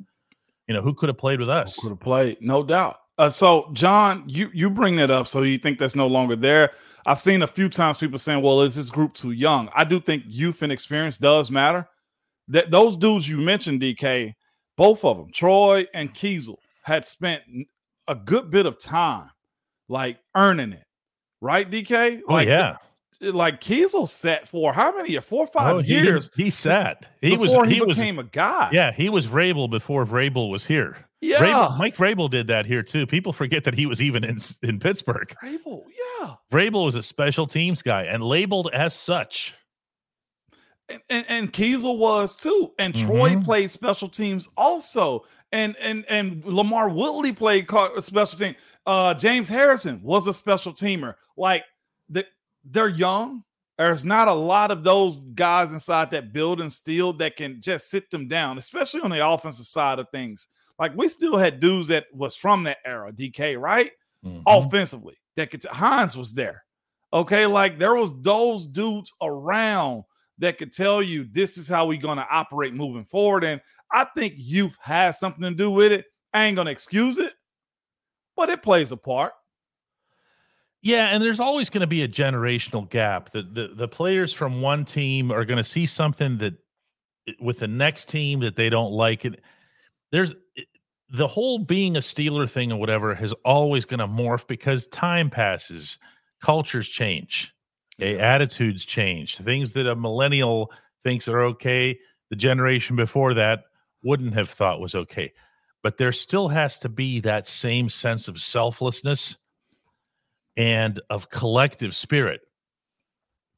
you 0.67 0.73
know 0.73 0.81
who 0.81 0.93
could 0.93 1.09
have 1.09 1.17
played 1.17 1.39
with 1.39 1.49
us? 1.49 1.77
Could 1.79 1.89
have 1.89 1.99
played, 1.99 2.37
no 2.41 2.63
doubt. 2.63 2.97
Uh, 3.17 3.29
so, 3.29 3.69
John, 3.73 4.23
you 4.27 4.49
you 4.53 4.69
bring 4.69 4.95
that 4.97 5.09
up, 5.09 5.27
so 5.27 5.41
you 5.41 5.57
think 5.57 5.79
that's 5.79 5.95
no 5.95 6.07
longer 6.07 6.35
there. 6.35 6.71
I've 7.05 7.19
seen 7.19 7.41
a 7.41 7.47
few 7.47 7.67
times 7.69 7.97
people 7.97 8.19
saying, 8.19 8.41
"Well, 8.43 8.61
is 8.61 8.75
this 8.75 8.89
group 8.91 9.13
too 9.15 9.31
young?" 9.31 9.69
I 9.73 9.83
do 9.85 9.99
think 9.99 10.23
youth 10.27 10.61
and 10.61 10.71
experience 10.71 11.17
does 11.17 11.49
matter. 11.49 11.87
That 12.49 12.69
those 12.71 12.95
dudes 12.95 13.27
you 13.27 13.37
mentioned, 13.37 13.81
DK, 13.81 14.33
both 14.77 15.03
of 15.03 15.17
them, 15.17 15.31
Troy 15.33 15.85
and 15.93 16.13
Keisel, 16.13 16.57
had 16.83 17.05
spent 17.05 17.41
a 18.07 18.15
good 18.15 18.51
bit 18.51 18.65
of 18.65 18.77
time, 18.79 19.29
like 19.89 20.19
earning 20.35 20.73
it, 20.73 20.85
right? 21.41 21.69
DK, 21.69 22.21
Oh, 22.27 22.33
like 22.33 22.47
yeah. 22.47 22.77
like 23.19 23.59
Keisel 23.61 24.07
sat 24.07 24.47
for 24.47 24.71
how 24.73 24.95
many? 24.95 25.17
Four 25.17 25.45
or 25.45 25.47
five 25.47 25.75
Oh, 25.75 25.79
he 25.79 25.93
years. 25.95 26.29
He 26.37 26.49
sat. 26.51 27.07
He 27.21 27.35
was. 27.35 27.49
before 27.49 27.65
he, 27.65 27.75
He, 27.75 27.81
was. 27.81 27.97
became 27.97 28.19
a 28.19 28.23
guy. 28.23 28.69
Yeah, 28.71 28.91
he 28.91 29.09
was 29.09 29.25
Vrabel 29.25 29.69
before 29.69 30.05
Vrabel 30.05 30.51
was 30.51 30.65
here. 30.65 30.97
Yeah. 31.21 31.39
Vrabel, 31.39 31.77
Mike 31.79 31.95
Vrabel 31.97 32.29
did 32.29 32.47
that 32.47 32.65
here 32.65 32.83
too. 32.83 33.07
People 33.07 33.33
forget 33.33 33.63
that 33.63 33.73
he 33.73 33.85
was 33.85 34.01
even 34.01 34.23
in 34.23 34.37
in 34.63 34.79
Pittsburgh. 34.79 35.33
Vrabel, 35.43 35.83
yeah. 36.21 36.35
Vrabel 36.51 36.85
was 36.85 36.95
a 36.95 37.01
special 37.03 37.47
teams 37.47 37.81
guy 37.81 38.03
and 38.03 38.21
labeled 38.23 38.69
as 38.73 38.93
such. 38.93 39.55
and, 40.89 41.01
and, 41.09 41.25
and 41.27 41.53
Keisel 41.53 41.97
was 41.97 42.35
too, 42.35 42.71
and 42.79 42.95
Troy 42.95 43.31
Mhm. 43.31 43.43
played 43.43 43.69
special 43.69 44.07
teams 44.07 44.47
also, 44.55 45.25
and 45.51 45.75
and 45.77 46.05
and 46.07 46.43
LaMarr 46.43 46.93
Woodley 46.93 47.33
played 47.33 47.67
car- 47.67 47.99
special 47.99 48.37
team. 48.39 48.55
Uh, 48.85 49.13
James 49.13 49.49
Harrison 49.49 49.99
was 50.01 50.27
a 50.27 50.33
special 50.33 50.71
teamer. 50.71 51.15
Like 51.35 51.63
the, 52.09 52.25
they're 52.63 52.87
young. 52.87 53.43
There's 53.77 54.05
not 54.05 54.27
a 54.27 54.33
lot 54.33 54.71
of 54.71 54.83
those 54.83 55.19
guys 55.19 55.71
inside 55.71 56.11
that 56.11 56.31
building 56.33 56.69
still 56.69 57.11
that 57.13 57.35
can 57.35 57.61
just 57.61 57.89
sit 57.89 58.09
them 58.09 58.27
down, 58.27 58.57
especially 58.57 59.01
on 59.01 59.11
the 59.11 59.27
offensive 59.27 59.65
side 59.67 59.99
of 59.99 60.07
things. 60.09 60.47
Like 60.79 60.95
we 60.95 61.07
still 61.07 61.37
had 61.37 61.59
dudes 61.59 61.87
that 61.87 62.05
was 62.13 62.35
from 62.35 62.63
that 62.63 62.77
era, 62.85 63.11
DK, 63.11 63.59
right? 63.59 63.91
Mm-hmm. 64.25 64.41
Offensively, 64.45 65.15
that 65.35 65.51
could 65.51 65.63
Hines 65.65 66.15
was 66.15 66.33
there. 66.33 66.63
Okay, 67.13 67.45
like 67.45 67.79
there 67.79 67.95
was 67.95 68.19
those 68.21 68.67
dudes 68.67 69.13
around 69.21 70.03
that 70.39 70.57
could 70.57 70.71
tell 70.71 71.01
you 71.01 71.25
this 71.31 71.57
is 71.57 71.67
how 71.67 71.87
we're 71.87 72.01
going 72.01 72.17
to 72.17 72.27
operate 72.29 72.73
moving 72.73 73.05
forward. 73.05 73.43
And 73.43 73.61
I 73.91 74.05
think 74.15 74.33
youth 74.37 74.77
has 74.81 75.19
something 75.19 75.41
to 75.43 75.51
do 75.51 75.71
with 75.71 75.91
it. 75.91 76.05
I 76.33 76.45
ain't 76.45 76.55
going 76.55 76.65
to 76.65 76.71
excuse 76.71 77.17
it, 77.17 77.33
but 78.35 78.49
it 78.49 78.61
plays 78.61 78.91
a 78.91 78.97
part. 78.97 79.33
Yeah, 80.81 81.07
and 81.07 81.23
there's 81.23 81.39
always 81.39 81.69
going 81.69 81.81
to 81.81 81.87
be 81.87 82.03
a 82.03 82.07
generational 82.07 82.87
gap. 82.87 83.31
The, 83.31 83.41
the 83.41 83.71
the 83.75 83.87
players 83.87 84.31
from 84.31 84.61
one 84.61 84.85
team 84.85 85.31
are 85.31 85.43
going 85.43 85.57
to 85.57 85.63
see 85.63 85.85
something 85.85 86.37
that 86.37 86.53
with 87.39 87.59
the 87.59 87.67
next 87.67 88.09
team 88.09 88.39
that 88.41 88.55
they 88.55 88.69
don't 88.69 88.91
like. 88.91 89.25
It 89.25 89.41
there's 90.11 90.31
eh, 90.57 90.63
the 91.09 91.27
whole 91.27 91.59
being 91.59 91.95
a 91.95 91.99
Steeler 91.99 92.49
thing 92.49 92.71
or 92.71 92.79
whatever 92.79 93.13
is 93.15 93.33
always 93.45 93.85
going 93.85 93.99
to 93.99 94.07
morph 94.07 94.47
because 94.47 94.87
time 94.87 95.29
passes, 95.29 95.99
cultures 96.41 96.87
change, 96.89 97.53
okay, 97.99 98.19
attitudes 98.19 98.85
change. 98.85 99.37
Things 99.37 99.73
that 99.73 99.87
a 99.87 99.95
millennial 99.95 100.71
thinks 101.03 101.27
are 101.27 101.41
okay, 101.41 101.97
the 102.29 102.35
generation 102.35 102.95
before 102.95 103.33
that 103.35 103.61
wouldn't 104.03 104.33
have 104.33 104.49
thought 104.49 104.81
was 104.81 104.95
okay. 104.95 105.31
But 105.83 105.97
there 105.97 106.11
still 106.11 106.49
has 106.49 106.79
to 106.79 106.89
be 106.89 107.21
that 107.21 107.47
same 107.47 107.87
sense 107.87 108.27
of 108.27 108.41
selflessness 108.41 109.37
and 110.57 110.99
of 111.09 111.29
collective 111.29 111.95
spirit. 111.95 112.41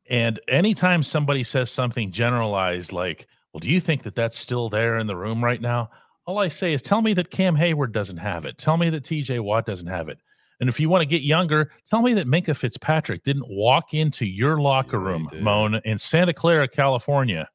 And 0.10 0.40
anytime 0.48 1.02
somebody 1.04 1.44
says 1.44 1.72
something 1.72 2.12
generalized 2.12 2.92
like, 2.92 3.28
well, 3.54 3.60
do 3.60 3.70
you 3.70 3.80
think 3.80 4.04
that 4.04 4.16
that's 4.16 4.38
still 4.38 4.70
there 4.70 4.98
in 4.98 5.08
the 5.08 5.16
room 5.16 5.44
right 5.44 5.62
now? 5.62 5.90
All 6.30 6.38
I 6.38 6.48
say 6.48 6.74
is 6.74 6.84
tell 6.84 7.02
me 7.02 7.16
that 7.16 7.32
Cam 7.32 7.56
Hayward 7.56 7.92
doesn't 7.92 8.18
have 8.18 8.46
it. 8.46 8.60
Tell 8.60 8.78
me 8.78 8.92
that 8.92 9.04
TJ 9.04 9.40
Watt 9.40 9.66
doesn't 9.66 9.88
have 9.88 10.10
it. 10.10 10.20
And 10.60 10.70
if 10.70 10.80
you 10.80 10.88
want 10.88 11.02
to 11.02 11.08
get 11.08 11.24
younger, 11.24 11.72
tell 11.88 12.04
me 12.04 12.14
that 12.14 12.28
Minkah 12.28 12.56
Fitzpatrick 12.56 13.24
didn't 13.24 13.50
walk 13.50 13.96
into 13.96 14.28
your 14.28 14.62
locker 14.62 15.00
room, 15.00 15.28
Moan, 15.40 15.82
in 15.86 15.98
Santa 15.98 16.32
Clara, 16.32 16.68
California 16.68 17.50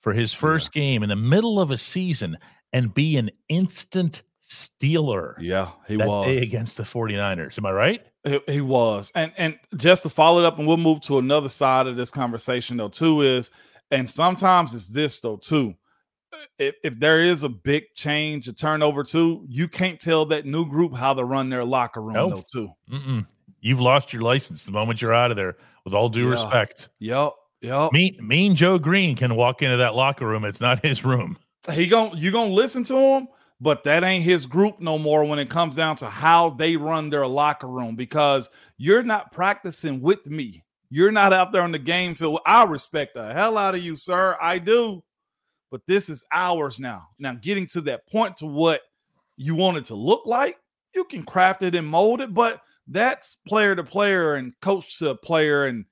for 0.00 0.14
his 0.14 0.32
first 0.32 0.72
game 0.72 1.02
in 1.02 1.10
the 1.10 1.16
middle 1.16 1.60
of 1.60 1.70
a 1.70 1.76
season 1.76 2.38
and 2.72 2.94
be 2.94 3.18
an 3.18 3.28
instant 3.50 4.22
Steeler. 4.42 5.34
Yeah, 5.38 5.72
he 5.86 5.96
that 5.96 6.08
was. 6.08 6.24
day 6.24 6.38
against 6.38 6.78
the 6.78 6.84
49ers. 6.84 7.58
Am 7.58 7.66
I 7.66 7.72
right? 7.72 8.06
He, 8.24 8.40
he 8.48 8.60
was. 8.62 9.12
And 9.14 9.30
and 9.36 9.58
just 9.76 10.04
to 10.04 10.08
follow 10.08 10.38
it 10.38 10.46
up, 10.46 10.58
and 10.58 10.66
we'll 10.66 10.78
move 10.78 11.02
to 11.02 11.18
another 11.18 11.50
side 11.50 11.86
of 11.86 11.98
this 11.98 12.10
conversation 12.10 12.78
though, 12.78 12.88
too, 12.88 13.20
is 13.20 13.50
and 13.90 14.08
sometimes 14.08 14.74
it's 14.74 14.88
this 14.88 15.20
though, 15.20 15.36
too. 15.36 15.74
If, 16.58 16.74
if 16.84 16.98
there 16.98 17.22
is 17.22 17.42
a 17.44 17.48
big 17.48 17.84
change, 17.94 18.48
a 18.48 18.52
turnover 18.52 19.02
too, 19.02 19.44
you 19.48 19.68
can't 19.68 19.98
tell 20.00 20.26
that 20.26 20.44
new 20.46 20.66
group 20.68 20.94
how 20.94 21.14
to 21.14 21.24
run 21.24 21.48
their 21.48 21.64
locker 21.64 22.02
room 22.02 22.14
Nope. 22.14 22.30
though, 22.30 22.44
too. 22.60 22.70
Mm-mm. 22.92 23.26
You've 23.60 23.80
lost 23.80 24.12
your 24.12 24.22
license 24.22 24.64
the 24.64 24.72
moment 24.72 25.00
you're 25.02 25.14
out 25.14 25.30
of 25.30 25.36
there. 25.36 25.56
With 25.84 25.94
all 25.94 26.08
due 26.08 26.24
Yeah. 26.24 26.30
respect, 26.32 26.88
Yep. 26.98 27.32
Yep. 27.62 27.92
mean 27.92 28.16
Mean 28.20 28.54
Joe 28.54 28.78
Greene 28.78 29.16
can 29.16 29.34
walk 29.34 29.62
into 29.62 29.78
that 29.78 29.94
locker 29.94 30.26
room. 30.26 30.44
It's 30.44 30.60
not 30.60 30.84
his 30.84 31.04
room. 31.04 31.38
he 31.72 31.86
gon' 31.86 32.16
you 32.16 32.30
gonna 32.30 32.52
listen 32.52 32.84
to 32.84 32.94
him, 32.96 33.28
but 33.60 33.82
that 33.84 34.04
ain't 34.04 34.22
his 34.24 34.46
group 34.46 34.80
no 34.80 34.98
more 34.98 35.24
when 35.24 35.38
it 35.38 35.48
comes 35.48 35.76
down 35.76 35.96
to 35.96 36.06
how 36.06 36.50
they 36.50 36.76
run 36.76 37.08
their 37.10 37.26
locker 37.26 37.66
room 37.68 37.96
because 37.96 38.50
you're 38.76 39.02
not 39.02 39.32
practicing 39.32 40.00
with 40.02 40.26
me. 40.28 40.62
You're 40.90 41.12
not 41.12 41.32
out 41.32 41.52
there 41.52 41.62
on 41.62 41.72
the 41.72 41.78
game 41.78 42.14
field. 42.14 42.40
I 42.46 42.64
respect 42.64 43.14
the 43.14 43.32
hell 43.32 43.56
out 43.58 43.74
of 43.74 43.82
you, 43.82 43.96
sir. 43.96 44.36
I 44.40 44.58
do. 44.58 45.02
But 45.70 45.82
this 45.86 46.08
is 46.08 46.24
ours 46.32 46.80
now. 46.80 47.08
Now, 47.18 47.34
getting 47.34 47.66
to 47.68 47.80
that 47.82 48.06
point 48.08 48.36
to 48.38 48.46
what 48.46 48.80
you 49.36 49.54
want 49.54 49.76
it 49.76 49.84
to 49.86 49.94
look 49.94 50.26
like, 50.26 50.56
you 50.94 51.04
can 51.04 51.22
craft 51.22 51.62
it 51.62 51.74
and 51.74 51.86
mold 51.86 52.20
it, 52.20 52.32
but 52.34 52.60
that's 52.86 53.36
player 53.46 53.76
to 53.76 53.84
player 53.84 54.34
and 54.36 54.52
coach 54.62 54.98
to 54.98 55.14
player 55.16 55.66
and 55.66 55.84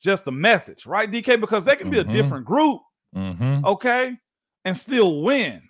just 0.00 0.26
a 0.28 0.30
message, 0.30 0.86
right, 0.86 1.10
DK? 1.10 1.40
Because 1.40 1.64
they 1.64 1.74
can 1.76 1.90
be 1.90 1.96
Mhm. 1.96 2.08
a 2.08 2.12
different 2.12 2.46
group 2.46 2.80
Mm-hmm. 3.16 3.64
okay, 3.66 4.16
and 4.64 4.76
still 4.76 5.22
win. 5.22 5.68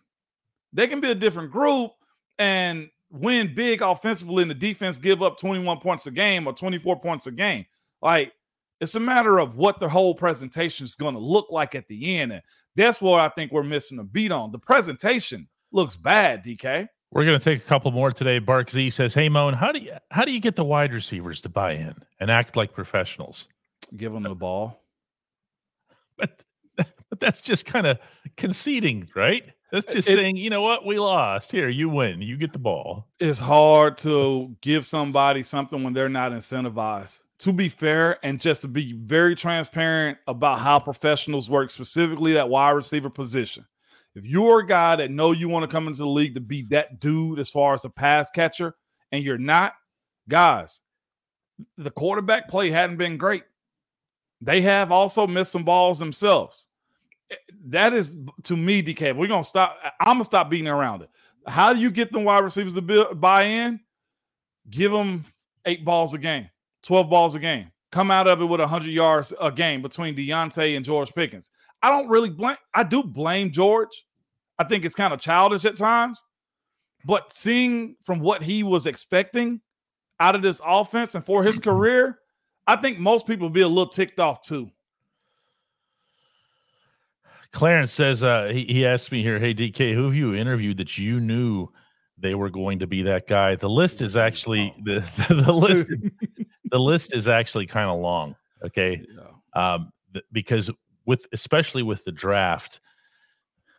They 0.73 0.87
can 0.87 1.01
be 1.01 1.11
a 1.11 1.15
different 1.15 1.51
group 1.51 1.93
and 2.39 2.91
win 3.11 3.55
big 3.55 3.81
offensively, 3.81 4.43
and 4.43 4.51
the 4.51 4.55
defense 4.55 4.99
give 4.99 5.23
up 5.23 5.39
21 5.39 5.79
points 5.81 6.07
a 6.07 6.11
game 6.11 6.47
or 6.47 6.53
24 6.53 7.01
points 7.01 7.27
a 7.27 7.33
game. 7.33 7.65
Like, 8.03 8.33
it's 8.81 8.95
a 8.97 9.01
matter 9.01 9.39
of 9.39 9.57
what 9.57 9.79
the 9.79 9.89
whole 9.89 10.15
presentation 10.15 10.85
is 10.85 10.97
going 10.97 11.15
to 11.15 11.21
look 11.21 11.47
like 11.51 11.75
at 11.75 11.87
the 11.87 12.17
end. 12.19 12.33
And 12.33 12.43
that's 12.77 13.01
what 13.01 13.21
I 13.21 13.29
think 13.29 13.53
we're 13.53 13.63
missing 13.63 13.99
a 13.99 14.05
beat 14.05 14.33
on. 14.33 14.53
The 14.53 14.59
presentation 14.59 15.49
looks 15.73 15.97
bad, 15.97 16.45
DK. 16.45 16.89
We're 17.11 17.25
going 17.25 17.39
to 17.39 17.45
take 17.45 17.59
a 17.59 17.67
couple 17.67 17.93
more 17.93 18.11
today. 18.11 18.41
Bark 18.41 18.71
Z 18.71 18.91
says, 18.91 19.15
"Hey 19.15 19.29
Moan, 19.29 19.55
how 19.55 19.71
do 19.71 19.79
you 19.79 19.93
how 20.11 20.25
do 20.25 20.33
you 20.33 20.41
get 20.41 20.57
the 20.57 20.65
wide 20.65 20.93
receivers 20.93 21.41
to 21.43 21.49
buy 21.49 21.73
in 21.73 21.95
and 22.19 22.31
act 22.31 22.57
like 22.57 22.73
professionals? 22.73 23.47
Give 23.97 24.13
them 24.13 24.25
the 24.25 24.35
ball. 24.35 24.83
But 26.17 26.43
But 27.15 27.21
that's 27.21 27.41
just 27.41 27.65
kind 27.65 27.87
of 27.87 28.01
conceding, 28.37 29.09
right? 29.15 29.47
That's 29.73 29.87
just 29.87 30.09
It- 30.09 30.15
saying, 30.15 30.37
you 30.37 30.51
know 30.51 30.63
what, 30.63 30.85
we 30.87 30.99
lost. 30.99 31.51
Here, 31.51 31.69
you 31.69 31.89
win. 31.89 32.23
You 32.23 32.37
get 32.37 32.53
the 32.53 32.59
ball. 32.59 33.09
it's 33.19 33.41
hard 33.41 33.99
to 33.99 34.55
give 34.61 34.87
somebody 34.87 35.43
something 35.43 35.83
when 35.83 35.93
they're 35.95 36.09
not 36.09 36.33
incentivized. 36.33 37.23
To 37.41 37.53
be 37.53 37.69
fair, 37.69 38.25
and 38.25 38.41
just 38.41 38.63
to 38.63 38.69
be 38.69 38.93
very 38.93 39.35
transparent 39.35 40.19
about 40.29 40.61
how 40.61 40.79
professionals 40.79 41.51
work, 41.51 41.71
specifically 41.71 42.35
that 42.35 42.49
wide 42.49 42.71
receiver 42.71 43.11
position. 43.11 43.67
If 44.15 44.25
you're 44.25 44.61
a 44.61 44.67
guy 44.67 44.95
that 44.97 45.11
know 45.11 45.33
you 45.33 45.49
want 45.49 45.69
to 45.69 45.75
come 45.75 45.89
into 45.89 45.99
the 45.99 46.07
league 46.07 46.35
to 46.35 46.41
be 46.41 46.63
that 46.71 47.01
dude 47.01 47.41
as 47.41 47.51
far 47.51 47.75
as 47.75 47.85
a 47.85 47.91
pass 47.91 48.31
catcher, 48.31 48.77
and 49.11 49.25
you're 49.25 49.39
not, 49.39 49.73
guys, 50.29 50.81
the 51.77 51.91
quarterback 51.91 52.49
play 52.49 52.71
hadn't 52.71 52.97
been 52.97 53.17
great. 53.17 53.43
They 54.41 54.61
have 54.63 54.93
also 54.93 55.27
missed 55.27 55.51
some 55.53 55.65
balls 55.65 55.99
themselves. 55.99 56.69
Eh, 57.31 57.37
That 57.67 57.93
is 57.95 58.17
to 58.45 58.57
me, 58.57 58.83
DK. 58.83 59.13
We're 59.17 59.27
gonna 59.29 59.45
stop. 59.45 59.77
I'm 60.01 60.15
gonna 60.17 60.25
stop 60.25 60.51
beating 60.51 60.69
around 60.69 61.03
it. 61.03 61.11
How 61.47 61.73
do 61.73 61.81
you 61.81 61.91
get 61.91 62.13
them 62.13 62.25
wide 62.25 62.45
receivers 62.45 62.75
to 62.75 63.15
buy 63.15 63.45
in? 63.45 63.81
Give 64.71 64.93
them 64.93 65.25
eight 65.67 65.85
balls 65.85 66.15
a 66.15 66.19
game, 66.19 66.49
12 66.85 67.11
balls 67.11 67.35
a 67.35 67.39
game. 67.39 67.71
Come 67.93 68.11
out 68.11 68.27
of 68.27 68.41
it 68.41 68.45
with 68.47 68.61
100 68.61 68.91
yards 68.91 69.33
a 69.41 69.53
game 69.53 69.83
between 69.83 70.17
Diontae 70.17 70.75
and 70.77 70.85
George 70.85 71.15
Pickens. 71.15 71.51
I 71.83 71.91
don't 71.91 72.09
really 72.09 72.31
blame, 72.31 72.57
I 72.73 72.83
do 72.83 73.03
blame 73.03 73.51
George. 73.51 74.05
I 74.59 74.65
think 74.65 74.85
it's 74.85 74.95
kind 74.95 75.13
of 75.13 75.21
childish 75.21 75.65
at 75.65 75.77
times. 75.77 76.23
But 77.05 77.33
seeing 77.35 77.97
from 78.03 78.21
what 78.21 78.43
he 78.43 78.63
was 78.63 78.87
expecting 78.87 79.61
out 80.19 80.35
of 80.35 80.43
this 80.43 80.61
offense 80.65 81.15
and 81.15 81.25
for 81.25 81.45
his 81.45 81.59
career, 81.59 82.19
I 82.67 82.77
think 82.77 82.99
most 82.99 83.27
people 83.27 83.49
would 83.49 83.53
be 83.55 83.61
a 83.61 83.69
little 83.69 83.87
ticked 83.89 84.19
off 84.19 84.41
too. 84.41 84.71
Clarence 87.55 87.93
says 87.93 88.25
uh, 88.25 88.51
he, 88.53 88.65
he 88.65 88.85
asked 88.85 89.13
me 89.13 89.23
here, 89.23 89.39
hey 89.39 89.55
DK, 89.55 89.95
who 89.95 90.05
have 90.05 90.15
you 90.15 90.35
interviewed 90.35 90.77
that 90.79 90.99
you 90.99 91.21
knew 91.21 91.69
they 92.19 92.35
were 92.35 92.51
going 92.51 92.81
to 92.81 92.87
be 92.89 93.03
that 93.03 93.29
guy? 93.29 93.55
The 93.55 93.71
list 93.71 94.03
is 94.03 94.17
actually 94.17 94.75
the 94.85 95.01
the, 95.29 95.53
list 95.53 95.89
the 96.71 96.79
list 96.79 97.15
is 97.15 97.29
actually 97.29 97.67
kind 97.67 97.89
of 97.89 98.01
long. 98.01 98.37
Okay, 98.65 99.07
um, 99.55 99.93
th- 100.13 100.25
because 100.33 100.69
with 101.07 101.27
especially 101.33 101.85
with 101.85 102.05
the 102.05 102.13
draft, 102.13 102.81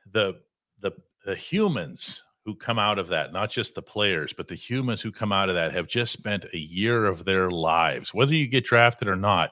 the 0.09 0.36
the 0.80 0.91
the 1.26 1.36
humans 1.36 2.23
who 2.45 2.55
come 2.55 2.80
out 2.80 2.97
of 2.97 3.09
that, 3.09 3.34
not 3.34 3.49
just 3.49 3.76
the 3.76 3.82
players, 3.82 4.32
but 4.32 4.47
the 4.47 4.55
humans 4.55 5.01
who 5.01 5.11
come 5.11 5.34
out 5.34 5.49
of 5.49 5.55
that 5.55 5.73
have 5.73 5.88
just 5.88 6.13
spent 6.13 6.45
a 6.53 6.57
year 6.57 7.05
of 7.05 7.26
their 7.26 7.51
lives, 7.51 8.13
whether 8.13 8.34
you 8.34 8.47
get 8.47 8.63
drafted 8.63 9.09
or 9.09 9.17
not, 9.17 9.51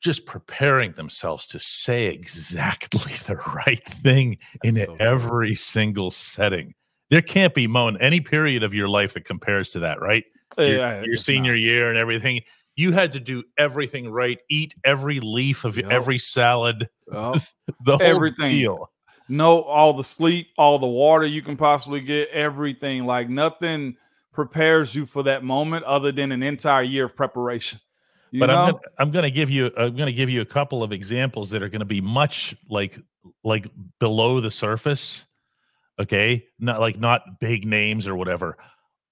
just 0.00 0.26
preparing 0.26 0.92
themselves 0.92 1.46
to 1.48 1.58
say 1.58 2.06
exactly 2.06 3.12
the 3.26 3.36
right 3.66 3.84
thing 3.84 4.38
in 4.64 4.74
every 4.98 5.54
single 5.54 6.10
setting. 6.10 6.74
There 7.10 7.22
can't 7.22 7.54
be 7.54 7.66
Moan 7.66 7.96
any 8.00 8.20
period 8.20 8.62
of 8.62 8.72
your 8.72 8.88
life 8.88 9.14
that 9.14 9.24
compares 9.24 9.70
to 9.70 9.80
that, 9.80 10.00
right? 10.00 10.24
Uh, 10.58 10.62
your- 10.62 10.76
Yeah, 10.78 11.02
your 11.02 11.14
it's 11.14 11.24
senior 11.24 11.54
year 11.54 11.88
and 11.88 11.98
everything. 11.98 12.42
You 12.76 12.92
had 12.92 13.12
to 13.12 13.20
do 13.20 13.42
everything 13.58 14.08
right, 14.08 14.38
eat 14.48 14.74
every 14.84 15.20
leaf 15.20 15.64
of 15.64 15.78
every 15.78 16.18
salad, 16.18 16.88
the 17.08 17.40
whole 17.84 18.00
everything. 18.00 18.58
deal. 18.58 18.90
No, 19.28 19.62
all 19.62 19.92
the 19.92 20.04
sleep, 20.04 20.48
all 20.56 20.78
the 20.78 20.86
water 20.86 21.26
you 21.26 21.42
can 21.42 21.56
possibly 21.56 22.00
get, 22.00 22.30
everything. 22.30 23.04
Like 23.04 23.28
nothing 23.28 23.96
prepares 24.32 24.94
you 24.94 25.04
for 25.04 25.22
that 25.24 25.44
moment 25.44 25.84
other 25.84 26.10
than 26.10 26.32
an 26.32 26.42
entire 26.42 26.82
year 26.82 27.04
of 27.04 27.14
preparation. 27.14 27.80
You 28.30 28.40
but 28.40 28.46
know? 28.46 28.54
I'm 28.54 28.70
gonna, 28.72 28.82
I'm 28.98 29.10
going 29.10 29.22
to 29.24 29.30
give 29.30 29.50
you 29.50 29.66
I'm 29.76 29.96
going 29.96 30.06
to 30.06 30.12
give 30.12 30.30
you 30.30 30.40
a 30.40 30.46
couple 30.46 30.82
of 30.82 30.92
examples 30.92 31.50
that 31.50 31.62
are 31.62 31.68
going 31.68 31.80
to 31.80 31.86
be 31.86 32.00
much 32.00 32.54
like 32.68 32.98
like 33.44 33.66
below 33.98 34.40
the 34.40 34.50
surface. 34.50 35.24
Okay, 35.98 36.46
not 36.58 36.80
like 36.80 36.98
not 36.98 37.40
big 37.40 37.66
names 37.66 38.06
or 38.06 38.14
whatever. 38.14 38.56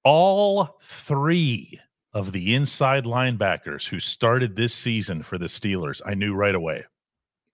All 0.05 0.79
three 0.83 1.81
of 2.15 2.33
the 2.33 2.55
inside 2.55 3.05
linebackers 3.05 3.87
who 3.87 4.01
started 4.01 4.57
this 4.57 4.75
season 4.75 5.23
for 5.23 5.37
the 5.37 5.47
Steelers, 5.47 6.01
I 6.07 6.15
knew 6.15 6.35
right 6.35 6.55
away. 6.55 6.85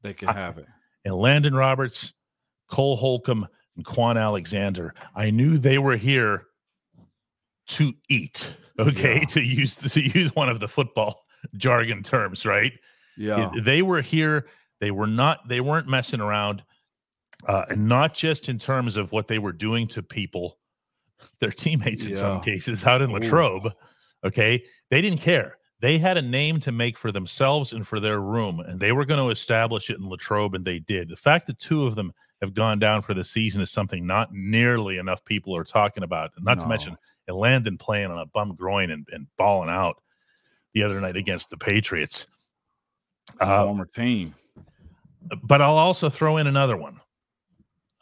they 0.03 0.15
can 0.15 0.29
have 0.29 0.59
it. 0.59 0.67
Elandon 1.07 1.57
Roberts, 1.57 2.12
Cole 2.71 2.97
Holcomb, 2.97 3.49
and 3.77 3.85
Kwon 3.85 4.21
Alexander, 4.21 4.95
I 5.17 5.31
knew 5.31 5.59
they 5.59 5.79
were 5.79 5.97
here 5.97 6.47
to 7.69 7.93
eat. 8.09 8.55
Okay, 8.79 9.25
to 9.31 9.41
use 9.41 9.77
to 9.77 10.01
use 10.01 10.35
one 10.35 10.49
of 10.49 10.61
the 10.61 10.69
football 10.69 11.24
jargon 11.57 12.03
terms, 12.03 12.47
right? 12.47 12.73
Yeah. 13.17 13.51
They 13.61 13.83
were 13.83 14.03
here. 14.03 14.47
They 14.81 14.91
were 14.91 15.07
not. 15.07 15.49
They 15.49 15.61
weren't 15.61 15.89
messing 15.89 16.21
around, 16.21 16.63
uh, 17.47 17.65
and 17.69 17.87
not 17.89 18.15
just 18.15 18.49
in 18.49 18.59
terms 18.59 18.97
of 18.97 19.13
what 19.13 19.29
they 19.29 19.39
were 19.39 19.53
doing 19.53 19.87
to 19.89 20.03
people, 20.03 20.59
their 21.41 21.51
teammates 21.53 22.05
in 22.05 22.15
some 22.15 22.41
cases 22.41 22.85
out 22.85 23.03
in 23.03 23.11
Ooh. 23.11 23.15
Latrobe. 23.15 23.73
Okay, 24.25 24.65
they 24.91 25.01
didn't 25.01 25.21
care. 25.21 25.59
They 25.81 25.99
had 25.99 26.17
a 26.17 26.23
name 26.23 26.61
to 26.61 26.73
make 26.73 26.97
for 26.97 27.13
themselves 27.13 27.73
and 27.73 27.87
for 27.87 28.01
their 28.01 28.21
room, 28.21 28.61
and 28.61 28.81
they 28.81 28.93
were 28.93 29.05
going 29.05 29.23
to 29.23 29.31
establish 29.31 29.91
it 29.91 29.99
in 29.99 30.09
Latrobe, 30.09 30.55
and 30.55 30.65
they 30.65 30.79
did. 30.79 31.09
The 31.09 31.17
fact 31.17 31.47
that 31.47 31.61
two 31.61 31.87
of 31.87 31.95
them 31.95 32.13
have 32.41 32.55
gone 32.55 32.79
down 32.79 33.03
for 33.03 33.15
the 33.15 33.25
season 33.25 33.63
is 33.63 33.71
something 33.71 34.07
not 34.07 34.33
nearly 34.33 34.99
enough 34.99 35.25
people 35.25 35.55
are 35.57 35.65
talking 35.65 36.03
about. 36.03 36.33
And 36.37 36.45
not 36.45 36.59
to 36.59 36.65
No. 36.65 36.69
mention 36.69 36.97
Elandon 37.29 37.79
playing 37.79 38.11
on 38.11 38.19
a 38.19 38.27
bum 38.27 38.55
groin 38.55 38.91
and, 38.91 39.07
and 39.13 39.27
balling 39.39 39.71
out 39.71 40.03
the 40.75 40.83
other 40.83 41.01
night 41.01 41.16
against 41.16 41.51
the 41.51 41.57
Patriots. 41.57 42.27
Uh, 43.41 43.64
Former 43.64 43.87
team. 43.87 44.35
but 45.43 45.62
I'll 45.62 45.79
also 45.79 46.11
throw 46.11 46.37
in 46.37 46.47
another 46.47 46.77
one. 46.77 47.01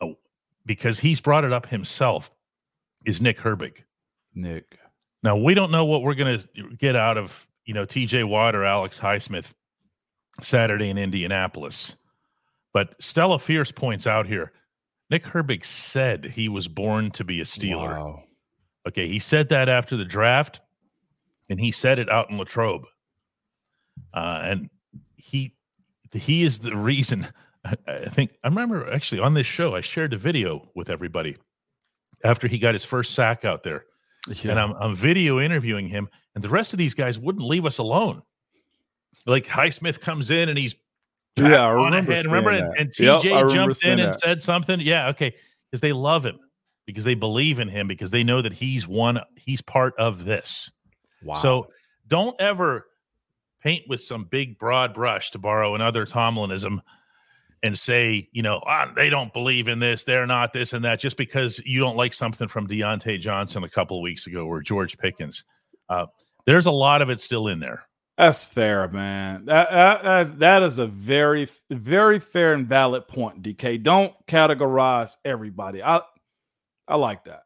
Oh, 0.01 0.17
because 0.67 0.99
he's 0.99 1.21
brought 1.21 1.45
it 1.45 1.53
up 1.53 1.67
himself, 1.67 2.33
is 3.05 3.21
Nick 3.21 3.39
Herbig. 3.39 3.79
Nick. 4.35 4.79
Now 5.23 5.37
we 5.37 5.55
don't 5.55 5.71
know 5.71 5.85
what 5.85 6.03
we're 6.03 6.15
going 6.15 6.39
to 6.39 6.77
get 6.79 6.97
out 6.97 7.17
of 7.17 7.47
you 7.65 7.75
know 7.75 7.85
T.J. 7.85 8.25
Watt 8.25 8.57
or 8.57 8.65
Alex 8.65 8.99
Highsmith 8.99 9.53
Saturday 10.41 10.89
in 10.89 10.99
Indianapolis, 10.99 11.97
but 12.73 13.01
Stella 13.01 13.39
Fierce 13.39 13.71
points 13.71 14.07
out 14.07 14.27
here. 14.27 14.53
Nick 15.11 15.25
Herbig 15.25 15.65
said 15.65 16.25
he 16.25 16.49
was 16.49 16.69
born 16.69 17.11
to 17.13 17.23
be 17.23 17.41
a 17.41 17.45
Steeler. 17.45 17.99
Wow. 17.99 18.23
Okay, 18.89 19.07
he 19.07 19.19
said 19.19 19.51
that 19.51 19.69
after 19.69 19.97
the 19.97 20.07
draft, 20.07 20.61
and 21.49 21.61
he 21.61 21.71
said 21.71 21.99
it 21.99 22.09
out 22.09 22.31
in 22.31 22.39
Latrobe. 22.39 22.85
Uh, 24.15 24.41
and 24.43 24.71
he 25.17 25.55
he 26.13 26.43
is 26.43 26.61
the 26.61 26.77
reason. 26.77 27.27
I, 27.65 27.77
I 27.87 28.09
think 28.09 28.33
I 28.43 28.49
remember 28.49 28.93
actually 28.93 29.21
on 29.21 29.35
this 29.35 29.47
show 29.47 29.77
I 29.77 29.81
shared 29.81 30.13
a 30.13 30.19
video 30.19 30.69
with 30.75 30.91
everybody 30.91 31.37
after 32.25 32.49
he 32.49 32.59
got 32.59 32.75
his 32.75 32.85
first 32.85 33.15
sack 33.15 33.45
out 33.45 33.63
there, 33.63 33.85
and 34.45 34.59
I'm 34.59 34.73
I'm 34.73 34.95
video 34.95 35.41
interviewing 35.41 35.89
him, 35.89 36.09
and 36.35 36.43
the 36.43 36.49
rest 36.49 36.73
of 36.73 36.79
these 36.79 36.95
guys 36.95 37.19
wouldn't 37.19 37.45
leave 37.45 37.67
us 37.67 37.79
alone. 37.79 38.23
Like 39.27 39.47
Highsmith 39.47 40.01
comes 40.01 40.31
in 40.31 40.49
and 40.49 40.59
he's 40.59 40.75
Yeah, 41.37 41.65
I 41.65 41.69
remember 41.69 42.13
ahead. 42.13 42.25
Remember, 42.25 42.51
and, 42.51 42.77
and 42.77 42.91
TJ 42.91 43.25
remember 43.25 43.55
jumped 43.55 43.85
in 43.85 44.01
and 44.01 44.11
that. 44.11 44.21
said 44.21 44.41
something. 44.41 44.81
Yeah, 44.81 45.09
okay, 45.09 45.35
because 45.71 45.81
they 45.81 45.93
love 45.93 46.27
him 46.27 46.39
because 46.87 47.05
they 47.05 47.15
believe 47.15 47.61
in 47.61 47.69
him 47.69 47.87
because 47.87 48.11
they 48.11 48.25
know 48.25 48.43
that 48.43 48.53
he's 48.53 48.89
one. 48.89 49.21
He's 49.37 49.61
part 49.61 49.95
of 49.99 50.25
this. 50.25 50.71
Wow. 51.25 51.35
So 51.35 51.69
don't 52.09 52.39
ever 52.41 52.87
paint 53.63 53.85
with 53.89 54.01
some 54.01 54.25
big 54.25 54.59
broad 54.59 54.93
brush 54.95 55.31
to 55.31 55.39
borrow 55.39 55.75
another 55.75 56.05
Tomlinism 56.05 56.81
and 57.63 57.79
say, 57.79 58.29
you 58.33 58.43
know, 58.43 58.61
ah, 58.67 58.91
they 58.95 59.09
don't 59.09 59.33
believe 59.33 59.69
in 59.69 59.79
this, 59.79 60.03
they're 60.05 60.27
not 60.27 60.53
this 60.53 60.73
and 60.73 60.85
that, 60.85 60.99
just 60.99 61.17
because 61.17 61.61
you 61.65 61.79
don't 61.79 61.97
like 61.97 62.13
something 62.13 62.49
from 62.49 62.67
Diontae 62.67 63.21
Johnson 63.21 63.63
a 63.63 63.69
couple 63.69 63.97
of 63.97 64.03
weeks 64.03 64.27
ago 64.27 64.47
or 64.47 64.61
George 64.61 64.99
Pickens. 64.99 65.45
Uh, 65.89 66.07
there's 66.45 66.67
a 66.67 66.73
lot 66.73 67.03
of 67.03 67.11
it 67.11 67.21
still 67.21 67.47
in 67.47 67.61
there. 67.61 67.85
That's 68.19 68.45
fair, 68.45 68.89
man. 68.89 69.45
That, 69.47 69.71
that, 69.71 70.39
that's- 70.39 70.79
a 70.79 70.87
very, 70.87 71.49
very 71.71 72.19
fair 72.19 72.53
and 72.53 72.67
valid 72.67 73.07
point, 73.09 73.43
DK. 73.43 73.83
Don't 73.83 74.13
categorize 74.27 75.17
everybody. 75.25 75.83
I, 75.83 76.01
I 76.89 76.97
like 76.97 77.25
that. 77.25 77.45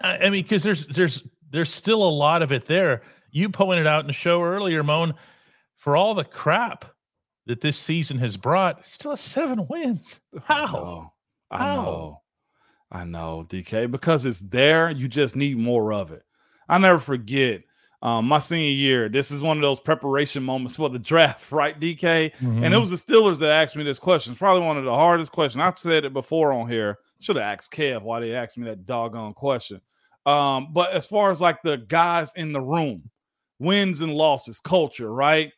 I 0.00 0.30
mean, 0.30 0.42
because 0.42 0.62
there's 0.62 0.86
there's 0.86 1.22
there's 1.50 1.72
still 1.72 2.02
a 2.02 2.08
lot 2.08 2.42
of 2.42 2.52
it 2.52 2.66
there. 2.66 3.02
You 3.30 3.48
pointed 3.48 3.86
out 3.86 4.00
in 4.00 4.06
the 4.06 4.12
show 4.12 4.42
earlier, 4.42 4.82
Moan, 4.82 5.14
for 5.76 5.96
all 5.96 6.14
the 6.14 6.24
crap 6.24 6.84
that 7.46 7.60
this 7.60 7.78
season 7.78 8.18
has 8.18 8.36
brought, 8.36 8.86
still 8.86 9.12
has 9.12 9.20
seven 9.20 9.66
wins. 9.68 10.20
How? 10.44 10.66
Oh, 10.76 11.12
I 11.50 11.58
How? 11.58 11.74
know. 11.76 12.22
I 12.92 13.04
know, 13.04 13.46
DK, 13.48 13.88
because 13.90 14.26
it's 14.26 14.40
there. 14.40 14.90
You 14.90 15.06
just 15.06 15.36
need 15.36 15.56
more 15.56 15.92
of 15.92 16.10
it. 16.10 16.22
I 16.68 16.78
never 16.78 16.98
forget 16.98 17.62
um, 18.02 18.26
my 18.26 18.38
senior 18.38 18.70
year. 18.70 19.08
This 19.08 19.30
is 19.30 19.42
one 19.42 19.58
of 19.58 19.60
those 19.62 19.78
preparation 19.78 20.42
moments 20.42 20.76
for 20.76 20.88
the 20.88 20.98
draft, 20.98 21.52
right, 21.52 21.78
DK? 21.78 22.32
And 22.40 22.64
it 22.64 22.68
Mhm. 22.70 22.80
was 22.80 22.90
the 22.90 22.96
Steelers 22.96 23.38
that 23.40 23.50
asked 23.50 23.76
me 23.76 23.84
this 23.84 23.98
question. 23.98 24.32
It's 24.32 24.38
probably 24.38 24.66
one 24.66 24.76
of 24.78 24.84
the 24.84 24.94
hardest 24.94 25.30
questions. 25.32 25.62
I've 25.62 25.78
said 25.78 26.04
it 26.04 26.12
before 26.12 26.52
on 26.52 26.68
here. 26.68 26.98
Should 27.20 27.36
have 27.36 27.44
asked 27.44 27.72
Kev 27.72 28.02
why 28.02 28.20
they 28.20 28.34
asked 28.34 28.56
me 28.58 28.64
that 28.66 28.86
doggone 28.86 29.34
question. 29.34 29.80
Um, 30.26 30.72
but 30.72 30.92
as 30.92 31.06
far 31.06 31.30
as 31.30 31.40
like 31.40 31.62
the 31.62 31.78
guys 31.78 32.32
in 32.34 32.52
the 32.52 32.60
room, 32.60 33.10
wins 33.58 34.00
and 34.00 34.14
losses, 34.14 34.60
culture, 34.60 35.12
right? 35.12 35.52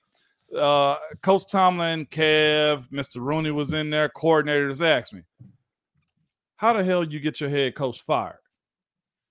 uh, 0.57 0.97
Coach 1.23 1.45
Tomlin, 1.51 2.07
Kev, 2.07 2.89
Mr. 2.89 3.21
Rooney 3.21 3.51
was 3.51 3.73
in 3.73 3.91
there. 3.91 4.09
Coordinators 4.09 4.85
asked 4.85 5.15
me, 5.15 5.23
"How 6.57 6.73
the 6.73 6.85
hell 6.85 7.05
you 7.05 7.21
get 7.21 7.41
your 7.41 7.51
head 7.51 7.75
coach 7.75 8.01
fired?" 8.03 8.39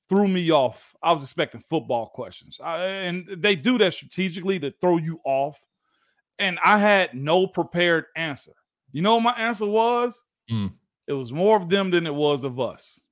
Threw 0.10 0.28
me 0.28 0.52
off. 0.52 0.96
I 1.02 1.14
was 1.14 1.24
expecting 1.24 1.62
football 1.62 2.08
questions, 2.08 2.60
I, 2.60 2.86
and 2.86 3.28
they 3.38 3.56
do 3.56 3.78
that 3.78 3.94
strategically 3.94 4.60
to 4.60 4.72
throw 4.82 4.98
you 4.98 5.20
off. 5.24 5.66
And 6.40 6.60
I 6.64 6.80
had 6.80 7.14
no 7.14 7.46
prepared 7.46 8.06
answer. 8.16 8.54
You 8.92 9.04
know 9.04 9.16
what 9.16 9.24
my 9.24 9.34
answer 9.34 9.68
was? 9.68 10.26
Mm. 10.50 10.74
It 11.08 11.14
was 11.14 11.32
more 11.32 11.56
of 11.56 11.70
them 11.70 11.92
than 11.92 12.08
it 12.08 12.16
was 12.16 12.44
of 12.44 12.60
us. 12.60 13.04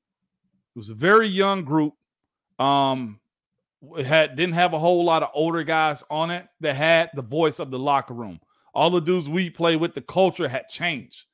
It 0.75 0.79
was 0.79 0.89
a 0.89 0.95
very 0.95 1.27
young 1.27 1.63
group. 1.63 1.93
Um, 2.59 3.19
had 4.03 4.35
didn't 4.35 4.55
have 4.55 4.73
a 4.73 4.79
whole 4.79 5.03
lot 5.03 5.23
of 5.23 5.29
older 5.33 5.63
guys 5.63 6.03
on 6.09 6.31
it 6.31 6.47
that 6.59 6.75
had 6.75 7.09
the 7.13 7.21
voice 7.21 7.59
of 7.59 7.71
the 7.71 7.79
locker 7.79 8.13
room. 8.13 8.39
All 8.73 8.89
the 8.89 8.99
dudes 8.99 9.29
we 9.29 9.49
play 9.49 9.75
with, 9.75 9.93
the 9.93 10.01
culture 10.01 10.47
had 10.47 10.67
changed. 10.67 11.25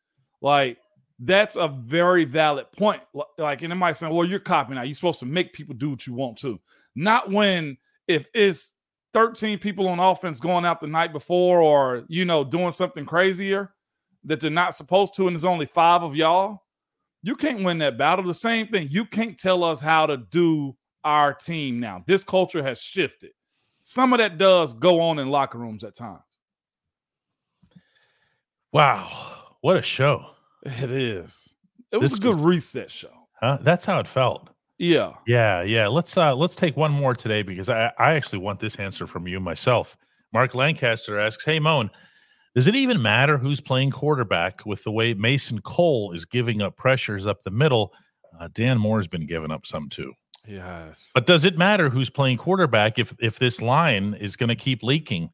Like 0.41 0.77
that's 1.19 1.55
a 1.55 1.67
very 1.67 2.25
valid 2.25 2.71
point. 2.71 3.01
Like, 3.37 3.61
and 3.61 3.71
it 3.71 3.77
might 3.77 3.95
say, 3.95 4.09
well, 4.09 4.27
you're 4.27 4.39
copying 4.39 4.77
out. 4.77 4.87
You're 4.87 4.95
supposed 4.95 5.21
to 5.21 5.25
make 5.25 5.53
people 5.53 5.75
do 5.75 5.89
what 5.89 6.05
you 6.05 6.13
want 6.13 6.37
to. 6.39 6.59
Not 6.95 7.31
when 7.31 7.77
if 8.07 8.29
it's 8.33 8.75
13 9.13 9.59
people 9.59 9.87
on 9.87 9.99
offense 9.99 10.39
going 10.39 10.65
out 10.65 10.81
the 10.81 10.87
night 10.87 11.13
before 11.13 11.61
or 11.61 12.03
you 12.07 12.25
know 12.25 12.43
doing 12.43 12.71
something 12.71 13.05
crazier 13.05 13.73
that 14.25 14.39
they're 14.39 14.51
not 14.51 14.75
supposed 14.75 15.15
to, 15.15 15.27
and 15.27 15.35
there's 15.35 15.45
only 15.45 15.65
five 15.65 16.03
of 16.03 16.15
y'all. 16.15 16.63
You 17.23 17.35
can't 17.35 17.63
win 17.63 17.79
that 17.79 17.97
battle. 17.97 18.25
The 18.25 18.33
same 18.33 18.67
thing. 18.67 18.89
You 18.91 19.05
can't 19.05 19.37
tell 19.37 19.63
us 19.63 19.81
how 19.81 20.05
to 20.05 20.17
do 20.17 20.75
our 21.05 21.33
team 21.33 21.79
now. 21.79 22.03
This 22.05 22.23
culture 22.23 22.63
has 22.63 22.81
shifted. 22.81 23.31
Some 23.81 24.11
of 24.11 24.19
that 24.19 24.37
does 24.37 24.73
go 24.73 24.99
on 24.99 25.19
in 25.19 25.29
locker 25.29 25.59
rooms 25.59 25.83
at 25.83 25.95
times. 25.95 26.21
Wow. 28.73 29.55
What 29.61 29.77
a 29.77 29.81
show. 29.81 30.25
It 30.63 30.91
is. 30.91 31.53
It 31.91 31.97
was 31.97 32.11
this 32.11 32.19
a 32.19 32.21
good 32.21 32.35
was, 32.35 32.43
reset 32.43 32.91
show. 32.91 33.13
Huh? 33.39 33.59
That's 33.61 33.85
how 33.85 33.99
it 33.99 34.07
felt. 34.07 34.49
Yeah. 34.77 35.13
Yeah, 35.27 35.61
yeah. 35.61 35.87
Let's 35.87 36.17
uh 36.17 36.35
let's 36.35 36.55
take 36.55 36.75
one 36.75 36.91
more 36.91 37.15
today 37.15 37.43
because 37.43 37.69
I, 37.69 37.91
I 37.97 38.13
actually 38.15 38.39
want 38.39 38.59
this 38.59 38.75
answer 38.75 39.07
from 39.07 39.27
you 39.27 39.39
myself. 39.39 39.95
Mark 40.33 40.53
Lancaster 40.53 41.19
asks, 41.19 41.45
Hey 41.45 41.59
Moan, 41.59 41.89
does 42.55 42.67
it 42.67 42.75
even 42.75 43.01
matter 43.01 43.37
who's 43.37 43.61
playing 43.61 43.91
quarterback 43.91 44.65
with 44.65 44.83
the 44.83 44.91
way 44.91 45.13
Mason 45.13 45.61
Cole 45.61 46.11
is 46.11 46.25
giving 46.25 46.61
up 46.61 46.75
pressures 46.75 47.27
up 47.27 47.43
the 47.43 47.51
middle? 47.51 47.93
Uh, 48.37 48.49
Dan 48.51 48.77
Moore's 48.77 49.07
been 49.07 49.25
giving 49.25 49.51
up 49.51 49.65
some 49.65 49.89
too. 49.89 50.13
Yes. 50.47 51.11
But 51.13 51.27
does 51.27 51.45
it 51.45 51.57
matter 51.57 51.89
who's 51.89 52.09
playing 52.09 52.37
quarterback 52.37 52.99
if 52.99 53.15
if 53.19 53.39
this 53.39 53.61
line 53.61 54.13
is 54.13 54.35
going 54.35 54.49
to 54.49 54.55
keep 54.55 54.83
leaking? 54.83 55.31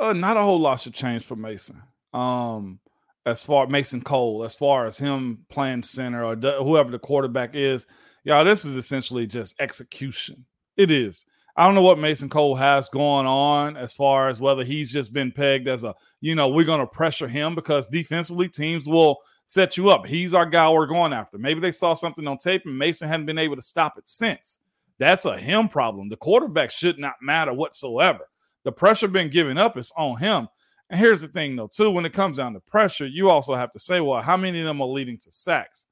Uh, 0.00 0.12
not 0.12 0.36
a 0.36 0.42
whole 0.42 0.60
lot 0.60 0.80
should 0.80 0.94
change 0.94 1.24
for 1.24 1.36
Mason. 1.36 1.82
Um, 2.12 2.80
as 3.24 3.42
far 3.42 3.66
Mason 3.66 4.02
Cole, 4.02 4.44
as 4.44 4.54
far 4.54 4.86
as 4.86 4.98
him 4.98 5.44
playing 5.48 5.82
center 5.82 6.24
or 6.24 6.36
the, 6.36 6.52
whoever 6.62 6.90
the 6.90 6.98
quarterback 6.98 7.54
is, 7.54 7.86
y'all, 8.24 8.44
this 8.44 8.64
is 8.64 8.76
essentially 8.76 9.26
just 9.26 9.60
execution. 9.60 10.46
It 10.76 10.90
is. 10.90 11.26
I 11.56 11.64
don't 11.64 11.74
know 11.74 11.82
what 11.82 11.98
Mason 11.98 12.28
Cole 12.28 12.54
has 12.54 12.90
going 12.90 13.26
on 13.26 13.78
as 13.78 13.94
far 13.94 14.28
as 14.28 14.38
whether 14.38 14.62
he's 14.62 14.92
just 14.92 15.12
been 15.12 15.32
pegged 15.32 15.68
as 15.68 15.84
a, 15.84 15.94
you 16.20 16.34
know, 16.34 16.48
we're 16.48 16.66
going 16.66 16.80
to 16.80 16.86
pressure 16.86 17.28
him 17.28 17.54
because 17.54 17.88
defensively 17.88 18.48
teams 18.48 18.86
will 18.86 19.16
set 19.46 19.76
you 19.76 19.88
up. 19.88 20.06
He's 20.06 20.34
our 20.34 20.46
guy 20.46 20.70
we're 20.70 20.86
going 20.86 21.12
after. 21.12 21.38
Maybe 21.38 21.60
they 21.60 21.72
saw 21.72 21.94
something 21.94 22.26
on 22.26 22.38
tape 22.38 22.66
and 22.66 22.76
Mason 22.76 23.08
hadn't 23.08 23.26
been 23.26 23.38
able 23.38 23.56
to 23.56 23.62
stop 23.62 23.96
it 23.96 24.08
since. 24.08 24.58
That's 24.98 25.24
a 25.24 25.38
him 25.38 25.68
problem. 25.68 26.08
The 26.08 26.16
quarterback 26.16 26.70
should 26.70 26.98
not 26.98 27.14
matter 27.22 27.52
whatsoever. 27.52 28.28
The 28.64 28.72
pressure 28.72 29.08
been 29.08 29.30
given 29.30 29.58
up 29.58 29.76
is 29.76 29.92
on 29.96 30.18
him. 30.18 30.48
And 30.90 31.00
here's 31.00 31.20
the 31.20 31.28
thing, 31.28 31.56
though, 31.56 31.66
too, 31.66 31.90
when 31.90 32.04
it 32.04 32.12
comes 32.12 32.36
down 32.36 32.52
to 32.54 32.60
pressure, 32.60 33.06
you 33.06 33.28
also 33.28 33.54
have 33.54 33.72
to 33.72 33.78
say, 33.78 34.00
well, 34.00 34.22
how 34.22 34.36
many 34.36 34.60
of 34.60 34.66
them 34.66 34.80
are 34.80 34.88
leading 34.88 35.18
to 35.18 35.32
sacks? 35.32 35.86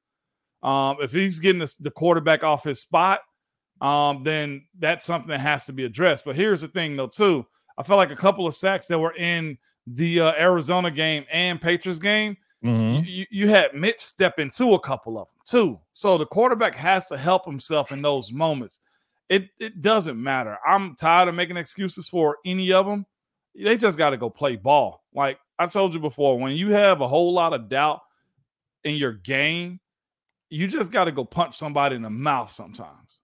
Um, 0.63 0.97
if 1.01 1.13
he's 1.13 1.39
getting 1.39 1.59
the, 1.59 1.77
the 1.81 1.91
quarterback 1.91 2.43
off 2.43 2.65
his 2.65 2.81
spot, 2.81 3.21
um, 3.81 4.23
then 4.23 4.67
that's 4.79 5.05
something 5.05 5.29
that 5.29 5.41
has 5.41 5.67
to 5.67 5.73
be 5.73 5.85
addressed. 5.85 6.25
But 6.25 6.37
here's 6.37 6.61
the 6.63 6.69
thing, 6.69 6.97
though, 6.97 7.09
too. 7.09 7.47
I 7.77 7.83
felt 7.83 7.99
like 7.99 8.13
a 8.13 8.17
couple 8.17 8.47
of 8.47 8.55
sacks 8.55 8.87
that 8.87 8.99
were 8.99 9.15
in 9.15 9.59
the 9.87 10.21
uh, 10.21 10.33
Arizona 10.39 10.91
game 10.91 11.25
and 11.31 11.61
Patriots 11.61 11.99
game. 11.99 12.37
Mm-hmm. 12.65 13.05
You, 13.07 13.27
you 13.31 13.49
had 13.49 13.75
Mitch 13.75 14.01
step 14.01 14.39
into 14.39 14.73
a 14.73 14.81
couple 14.81 15.19
of 15.19 15.29
them 15.29 15.39
too. 15.45 15.81
So 15.93 16.17
the 16.17 16.27
quarterback 16.27 16.75
has 16.75 17.07
to 17.07 17.17
help 17.17 17.45
himself 17.45 17.93
in 17.93 18.01
those 18.01 18.33
moments. 18.33 18.81
It 19.29 19.51
it 19.59 19.83
doesn't 19.83 20.23
matter. 20.23 20.59
I'm 20.67 20.95
tired 20.97 21.29
of 21.29 21.35
making 21.35 21.57
excuses 21.57 22.09
for 22.09 22.39
any 22.45 22.73
of 22.73 22.87
them. 22.87 23.07
They 23.55 23.77
just 23.77 23.99
got 23.99 24.11
to 24.11 24.17
go 24.17 24.31
play 24.31 24.57
ball. 24.57 25.05
Like 25.15 25.39
I 25.59 25.67
told 25.67 25.93
you 25.93 26.01
before, 26.01 26.39
when 26.39 26.57
you 26.57 26.71
have 26.71 27.01
a 27.01 27.09
whole 27.09 27.33
lot 27.33 27.53
of 27.53 27.69
doubt 27.69 28.01
in 28.83 28.97
your 28.97 29.13
game, 29.13 29.81
you 30.51 30.67
just 30.67 30.91
got 30.91 31.05
to 31.05 31.13
go 31.13 31.25
punch 31.25 31.57
somebody 31.57 31.97
in 31.97 32.03
the 32.03 32.11
mouth 32.11 32.51
sometimes. 32.51 33.21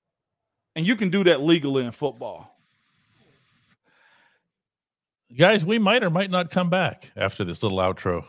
And 0.76 0.86
you 0.86 0.96
can 0.96 1.10
do 1.10 1.24
that 1.24 1.40
legally 1.42 1.84
in 1.84 1.92
football. 1.92 2.56
Guys, 5.36 5.64
we 5.64 5.78
might 5.78 6.02
or 6.02 6.10
might 6.10 6.30
not 6.30 6.50
come 6.50 6.70
back 6.70 7.10
after 7.16 7.44
this 7.44 7.62
little 7.62 7.78
outro. 7.78 8.24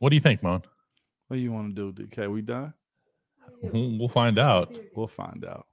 What 0.00 0.10
do 0.10 0.16
you 0.16 0.20
think, 0.20 0.44
Moan? 0.44 0.62
What 1.26 1.36
do 1.36 1.42
you 1.42 1.50
want 1.50 1.74
to 1.74 1.92
do, 1.92 2.06
DK? 2.06 2.30
We 2.30 2.40
done? 2.40 2.72
We'll 3.62 4.08
find 4.08 4.38
out. 4.38 4.78
We'll 4.94 5.08
find 5.08 5.44
out. 5.44 5.66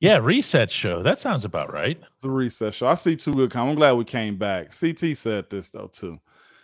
Yeah, 0.00 0.18
reset 0.18 0.70
show. 0.70 1.02
That 1.02 1.18
sounds 1.20 1.44
about 1.44 1.72
right. 1.72 2.00
It's 2.14 2.24
a 2.24 2.30
reset 2.30 2.74
show. 2.74 2.88
I 2.88 2.94
see 2.94 3.14
two 3.14 3.34
good 3.34 3.50
comments. 3.52 3.74
I'm 3.74 3.78
glad 3.78 3.92
we 3.92 4.04
came 4.04 4.36
back. 4.36 4.72
CT 4.78 5.16
said 5.16 5.50
this 5.50 5.70
though 5.70 5.90
too. 5.92 6.18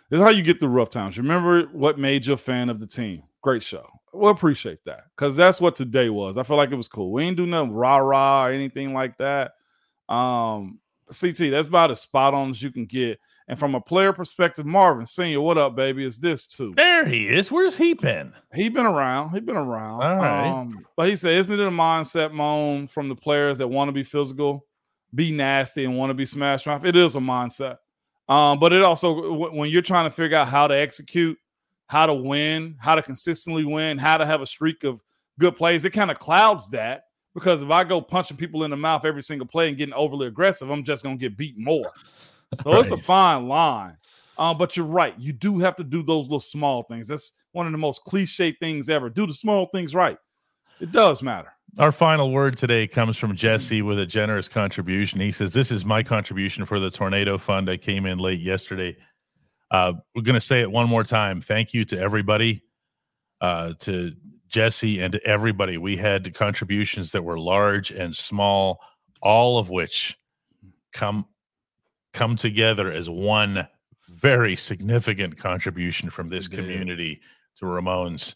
This 0.09 0.19
is 0.19 0.23
how 0.23 0.31
you 0.31 0.43
get 0.43 0.59
through 0.59 0.69
rough 0.69 0.89
times. 0.89 1.17
Remember 1.17 1.63
what 1.67 1.97
made 1.97 2.25
you 2.25 2.33
a 2.33 2.37
fan 2.37 2.69
of 2.69 2.79
the 2.79 2.87
team. 2.87 3.23
Great 3.41 3.63
show. 3.63 3.87
We'll 4.15 4.31
appreciate 4.31 4.83
that 4.85 5.05
because 5.15 5.35
that's 5.35 5.59
what 5.59 5.75
today 5.75 6.09
was. 6.09 6.37
I 6.37 6.43
feel 6.43 6.57
like 6.57 6.71
it 6.71 6.75
was 6.75 6.87
cool. 6.87 7.11
We 7.11 7.23
ain't 7.23 7.37
do 7.37 7.45
nothing 7.45 7.73
rah 7.73 7.97
rah 7.97 8.45
or 8.45 8.51
anything 8.51 8.93
like 8.93 9.17
that. 9.17 9.53
Um, 10.09 10.79
CT, 11.07 11.51
that's 11.51 11.67
about 11.67 11.91
as 11.91 12.01
spot 12.01 12.33
on 12.33 12.49
as 12.49 12.61
you 12.61 12.71
can 12.71 12.85
get. 12.85 13.19
And 13.47 13.59
from 13.59 13.75
a 13.75 13.81
player 13.81 14.11
perspective, 14.11 14.65
Marvin 14.65 15.05
Senior, 15.05 15.41
what 15.41 15.57
up, 15.57 15.75
baby? 15.75 16.03
Is 16.03 16.17
this 16.17 16.47
too? 16.47 16.73
There 16.75 17.05
he 17.05 17.27
is. 17.27 17.51
Where's 17.51 17.77
he 17.77 17.93
been? 17.93 18.33
He 18.53 18.69
been 18.69 18.87
around. 18.87 19.31
He 19.31 19.39
been 19.39 19.55
around. 19.55 20.01
All 20.01 20.15
right. 20.15 20.47
Um, 20.47 20.85
but 20.95 21.09
he 21.09 21.15
said, 21.15 21.37
isn't 21.37 21.59
it 21.59 21.67
a 21.67 21.71
mindset, 21.71 22.31
Moan, 22.31 22.87
from 22.87 23.07
the 23.07 23.15
players 23.15 23.59
that 23.59 23.67
want 23.67 23.89
to 23.89 23.91
be 23.91 24.03
physical, 24.03 24.65
be 25.13 25.31
nasty, 25.31 25.85
and 25.85 25.95
want 25.95 26.09
to 26.09 26.15
be 26.15 26.25
smash 26.25 26.65
mouth? 26.65 26.83
It 26.85 26.95
is 26.95 27.15
a 27.15 27.19
mindset. 27.19 27.77
Um, 28.27 28.59
but 28.59 28.73
it 28.73 28.81
also 28.81 29.51
when 29.51 29.69
you're 29.69 29.83
trying 29.83 30.05
to 30.05 30.09
figure 30.09 30.37
out 30.37 30.47
how 30.47 30.67
to 30.67 30.75
execute, 30.75 31.37
how 31.87 32.05
to 32.05 32.13
win, 32.13 32.75
how 32.79 32.95
to 32.95 33.01
consistently 33.01 33.65
win, 33.65 33.97
how 33.97 34.17
to 34.17 34.25
have 34.25 34.41
a 34.41 34.45
streak 34.45 34.83
of 34.83 35.03
good 35.39 35.55
plays, 35.55 35.85
it 35.85 35.91
kind 35.91 36.11
of 36.11 36.19
clouds 36.19 36.69
that 36.71 37.03
because 37.33 37.61
if 37.61 37.69
I 37.69 37.83
go 37.83 38.01
punching 38.01 38.37
people 38.37 38.63
in 38.63 38.71
the 38.71 38.77
mouth 38.77 39.05
every 39.05 39.21
single 39.21 39.47
play 39.47 39.67
and 39.67 39.77
getting 39.77 39.93
overly 39.93 40.27
aggressive, 40.27 40.69
I'm 40.69 40.83
just 40.83 41.03
gonna 41.03 41.17
get 41.17 41.37
beat 41.37 41.57
more. 41.57 41.91
So 42.63 42.71
right. 42.71 42.79
it's 42.79 42.91
a 42.91 42.97
fine 42.97 43.47
line. 43.47 43.97
Um, 44.37 44.57
but 44.57 44.75
you're 44.75 44.85
right. 44.85 45.17
You 45.17 45.33
do 45.33 45.59
have 45.59 45.75
to 45.77 45.83
do 45.83 46.03
those 46.03 46.25
little 46.25 46.39
small 46.39 46.83
things. 46.83 47.07
That's 47.07 47.33
one 47.51 47.65
of 47.65 47.71
the 47.71 47.77
most 47.77 48.03
cliche 48.03 48.51
things 48.51 48.89
ever. 48.89 49.09
Do 49.09 49.25
the 49.25 49.33
small 49.33 49.67
things 49.67 49.95
right. 49.95 50.17
It 50.79 50.91
does 50.91 51.23
matter. 51.23 51.53
Our 51.77 51.91
final 51.91 52.31
word 52.31 52.57
today 52.57 52.87
comes 52.87 53.17
from 53.17 53.35
Jesse 53.35 53.81
with 53.81 53.99
a 53.99 54.05
generous 54.05 54.47
contribution. 54.47 55.19
He 55.19 55.31
says, 55.31 55.51
This 55.51 55.71
is 55.71 55.83
my 55.83 56.03
contribution 56.03 56.65
for 56.65 56.79
the 56.79 56.89
Tornado 56.89 57.37
Fund. 57.37 57.69
I 57.69 57.77
came 57.77 58.05
in 58.05 58.17
late 58.17 58.39
yesterday. 58.39 58.95
Uh, 59.75 59.91
we're 60.15 60.21
going 60.21 60.35
to 60.35 60.39
say 60.39 60.61
it 60.61 60.71
one 60.71 60.87
more 60.87 61.03
time. 61.03 61.41
Thank 61.41 61.73
you 61.73 61.83
to 61.83 61.99
everybody, 61.99 62.63
uh, 63.41 63.73
to 63.79 64.13
Jesse, 64.47 65.01
and 65.01 65.11
to 65.11 65.21
everybody. 65.25 65.77
We 65.77 65.97
had 65.97 66.33
contributions 66.33 67.11
that 67.11 67.23
were 67.23 67.37
large 67.37 67.91
and 67.91 68.15
small, 68.15 68.79
all 69.21 69.59
of 69.59 69.69
which 69.69 70.17
come 70.93 71.25
come 72.13 72.37
together 72.37 72.89
as 72.89 73.09
one 73.09 73.67
very 74.07 74.55
significant 74.55 75.35
contribution 75.35 76.09
from 76.09 76.27
this 76.27 76.47
community 76.47 77.19
to 77.57 77.65
Ramones. 77.65 78.35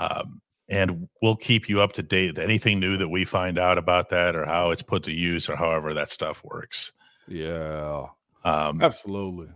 Um, 0.00 0.40
and 0.68 1.08
we'll 1.22 1.36
keep 1.36 1.68
you 1.68 1.80
up 1.80 1.92
to 1.92 2.02
date. 2.02 2.38
Anything 2.38 2.80
new 2.80 2.96
that 2.96 3.08
we 3.08 3.24
find 3.24 3.56
out 3.56 3.78
about 3.78 4.08
that, 4.08 4.34
or 4.34 4.44
how 4.44 4.72
it's 4.72 4.82
put 4.82 5.04
to 5.04 5.12
use, 5.12 5.48
or 5.48 5.54
however 5.54 5.94
that 5.94 6.10
stuff 6.10 6.42
works. 6.42 6.90
Yeah, 7.28 8.06
um, 8.42 8.82
absolutely. 8.82 9.50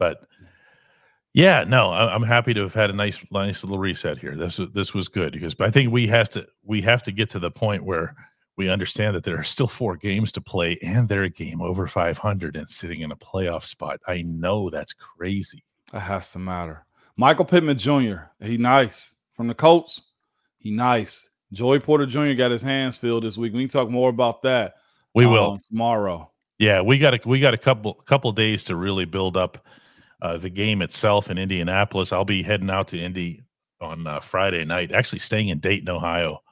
But 0.00 0.26
yeah, 1.32 1.62
no, 1.62 1.92
I'm 1.92 2.24
happy 2.24 2.52
to 2.54 2.62
have 2.62 2.74
had 2.74 2.90
a 2.90 2.94
nice, 2.94 3.24
nice 3.30 3.62
little 3.62 3.78
reset 3.78 4.18
here. 4.18 4.34
This 4.34 4.58
was 4.58 4.70
this 4.72 4.92
was 4.92 5.06
good 5.06 5.32
because 5.32 5.54
I 5.60 5.70
think 5.70 5.92
we 5.92 6.08
have 6.08 6.28
to 6.30 6.48
we 6.64 6.82
have 6.82 7.04
to 7.04 7.12
get 7.12 7.30
to 7.30 7.38
the 7.38 7.52
point 7.52 7.84
where 7.84 8.16
we 8.56 8.68
understand 8.68 9.14
that 9.14 9.22
there 9.22 9.38
are 9.38 9.44
still 9.44 9.68
four 9.68 9.96
games 9.96 10.32
to 10.32 10.40
play 10.40 10.78
and 10.82 11.08
they're 11.08 11.22
a 11.22 11.30
game 11.30 11.62
over 11.62 11.86
500 11.86 12.56
and 12.56 12.68
sitting 12.68 13.02
in 13.02 13.12
a 13.12 13.16
playoff 13.16 13.62
spot. 13.62 14.00
I 14.08 14.22
know 14.22 14.68
that's 14.68 14.92
crazy. 14.92 15.64
That 15.92 16.00
has 16.00 16.32
to 16.32 16.40
matter. 16.40 16.84
Michael 17.16 17.44
Pittman 17.44 17.78
Jr. 17.78 18.16
He 18.42 18.56
nice 18.56 19.14
from 19.34 19.46
the 19.46 19.54
Colts. 19.54 20.02
He 20.58 20.70
nice. 20.70 21.30
Joey 21.52 21.78
Porter 21.78 22.06
Jr. 22.06 22.32
got 22.32 22.50
his 22.50 22.62
hands 22.62 22.96
filled 22.96 23.24
this 23.24 23.36
week. 23.36 23.52
We 23.52 23.60
can 23.60 23.68
talk 23.68 23.88
more 23.88 24.08
about 24.08 24.42
that. 24.42 24.74
We 25.14 25.26
um, 25.26 25.32
will. 25.32 25.60
tomorrow. 25.68 26.30
Yeah, 26.58 26.82
we 26.82 26.98
got 26.98 27.14
a 27.14 27.28
we 27.28 27.40
got 27.40 27.54
a 27.54 27.58
couple 27.58 27.94
couple 27.94 28.30
days 28.32 28.64
to 28.64 28.76
really 28.76 29.06
build 29.06 29.36
up 29.36 29.66
uh, 30.22 30.36
the 30.36 30.50
game 30.50 30.82
itself 30.82 31.30
in 31.30 31.38
Indianapolis. 31.38 32.12
I'll 32.12 32.24
be 32.24 32.42
heading 32.42 32.70
out 32.70 32.88
to 32.88 32.98
Indy 32.98 33.42
on 33.80 34.06
uh, 34.06 34.20
Friday 34.20 34.64
night. 34.64 34.92
Actually, 34.92 35.20
staying 35.20 35.48
in 35.48 35.58
Dayton, 35.58 35.88
Ohio, 35.88 36.42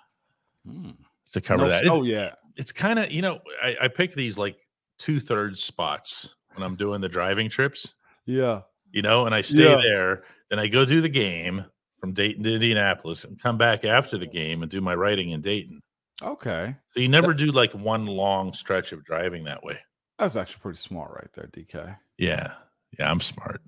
to 1.32 1.40
cover 1.40 1.64
No 1.64 1.68
that. 1.70 1.84
It- 1.84 2.04
yet. 2.06 2.38
it's 2.56 2.72
kind 2.72 2.98
of 2.98 3.10
you 3.12 3.22
know 3.22 3.40
I, 3.62 3.76
I 3.82 3.88
pick 3.88 4.14
these 4.14 4.38
like 4.38 4.58
two 4.98 5.20
thirds 5.20 5.62
spots 5.62 6.34
when 6.54 6.64
I'm 6.64 6.76
doing 6.76 7.00
the 7.00 7.08
driving 7.08 7.48
trips. 7.48 7.94
Yeah. 8.26 8.62
you 8.92 9.00
know, 9.02 9.26
and 9.26 9.34
I 9.34 9.40
stay 9.42 9.70
Yeah. 9.70 9.76
there. 9.82 10.24
Then 10.50 10.58
I 10.58 10.66
go 10.66 10.84
do 10.84 11.00
the 11.00 11.08
game 11.08 11.64
from 12.00 12.12
Dayton 12.14 12.42
to 12.44 12.54
Indianapolis 12.54 13.24
and 13.24 13.40
come 13.40 13.56
back 13.58 13.84
after 13.84 14.18
the 14.18 14.26
game 14.26 14.62
and 14.62 14.70
do 14.70 14.80
my 14.80 14.94
writing 14.94 15.30
in 15.30 15.40
Dayton. 15.40 15.80
Okay. 16.22 16.74
So 16.88 17.00
you 17.00 17.08
never 17.08 17.32
do 17.32 17.46
like 17.46 17.72
one 17.72 18.06
long 18.06 18.52
stretch 18.52 18.92
of 18.92 19.04
driving 19.04 19.44
that 19.44 19.62
way. 19.62 19.78
That's 20.18 20.36
actually 20.36 20.60
pretty 20.62 20.78
smart 20.78 21.12
right 21.12 21.32
there, 21.34 21.46
DK. 21.52 21.96
Yeah. 22.18 22.54
Yeah, 22.98 23.10
I'm 23.10 23.20
smart. 23.20 23.60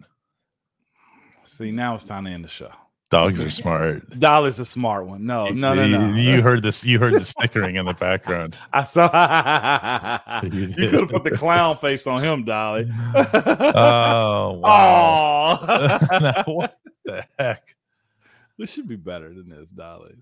See, 1.44 1.72
now 1.72 1.94
it's 1.96 2.04
time 2.04 2.26
to 2.26 2.30
end 2.30 2.44
the 2.44 2.48
show. 2.48 2.70
Dogs 3.10 3.40
are 3.40 3.50
smart. 3.50 4.08
Dolly's 4.20 4.60
a 4.60 4.64
smart 4.64 5.06
one. 5.06 5.26
No, 5.26 5.48
no, 5.48 5.74
no, 5.74 5.86
no. 5.88 6.14
You, 6.14 6.34
you 6.34 6.42
heard 6.42 6.62
this. 6.62 6.84
You 6.84 7.00
heard 7.00 7.14
the 7.14 7.24
snickering 7.24 7.74
in 7.74 7.86
the 7.86 7.94
background. 7.94 8.56
I 8.72 8.84
saw. 8.84 10.40
You 10.44 10.66
you 10.66 10.74
could 10.88 11.00
have 11.00 11.08
put 11.08 11.24
the 11.24 11.32
clown 11.32 11.76
face 11.76 12.06
on 12.06 12.22
him, 12.22 12.44
Dolly. 12.44 12.88
Oh, 12.88 14.52
wow. 14.62 15.58
Oh, 15.60 16.52
what 16.52 16.78
the 17.04 17.24
heck? 17.38 17.74
this 18.58 18.72
should 18.72 18.88
be 18.88 18.96
better 18.96 19.34
than 19.34 19.48
this, 19.48 19.70
Dolly. 19.70 20.14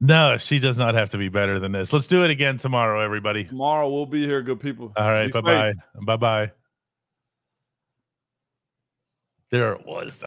No, 0.00 0.36
she 0.36 0.60
does 0.60 0.78
not 0.78 0.94
have 0.94 1.10
to 1.10 1.18
be 1.18 1.28
better 1.28 1.58
than 1.58 1.72
this. 1.72 1.92
Let's 1.92 2.06
do 2.06 2.24
it 2.24 2.30
again 2.30 2.58
tomorrow, 2.58 3.00
everybody. 3.00 3.44
Tomorrow 3.44 3.90
we'll 3.90 4.06
be 4.06 4.24
here, 4.24 4.40
good 4.42 4.60
people. 4.60 4.92
All 4.96 5.10
right. 5.10 5.32
Bye 5.32 5.40
bye. 5.40 5.74
Bye 6.06 6.16
bye. 6.16 6.52
There 9.50 9.72
it 9.72 9.86
was. 9.86 10.16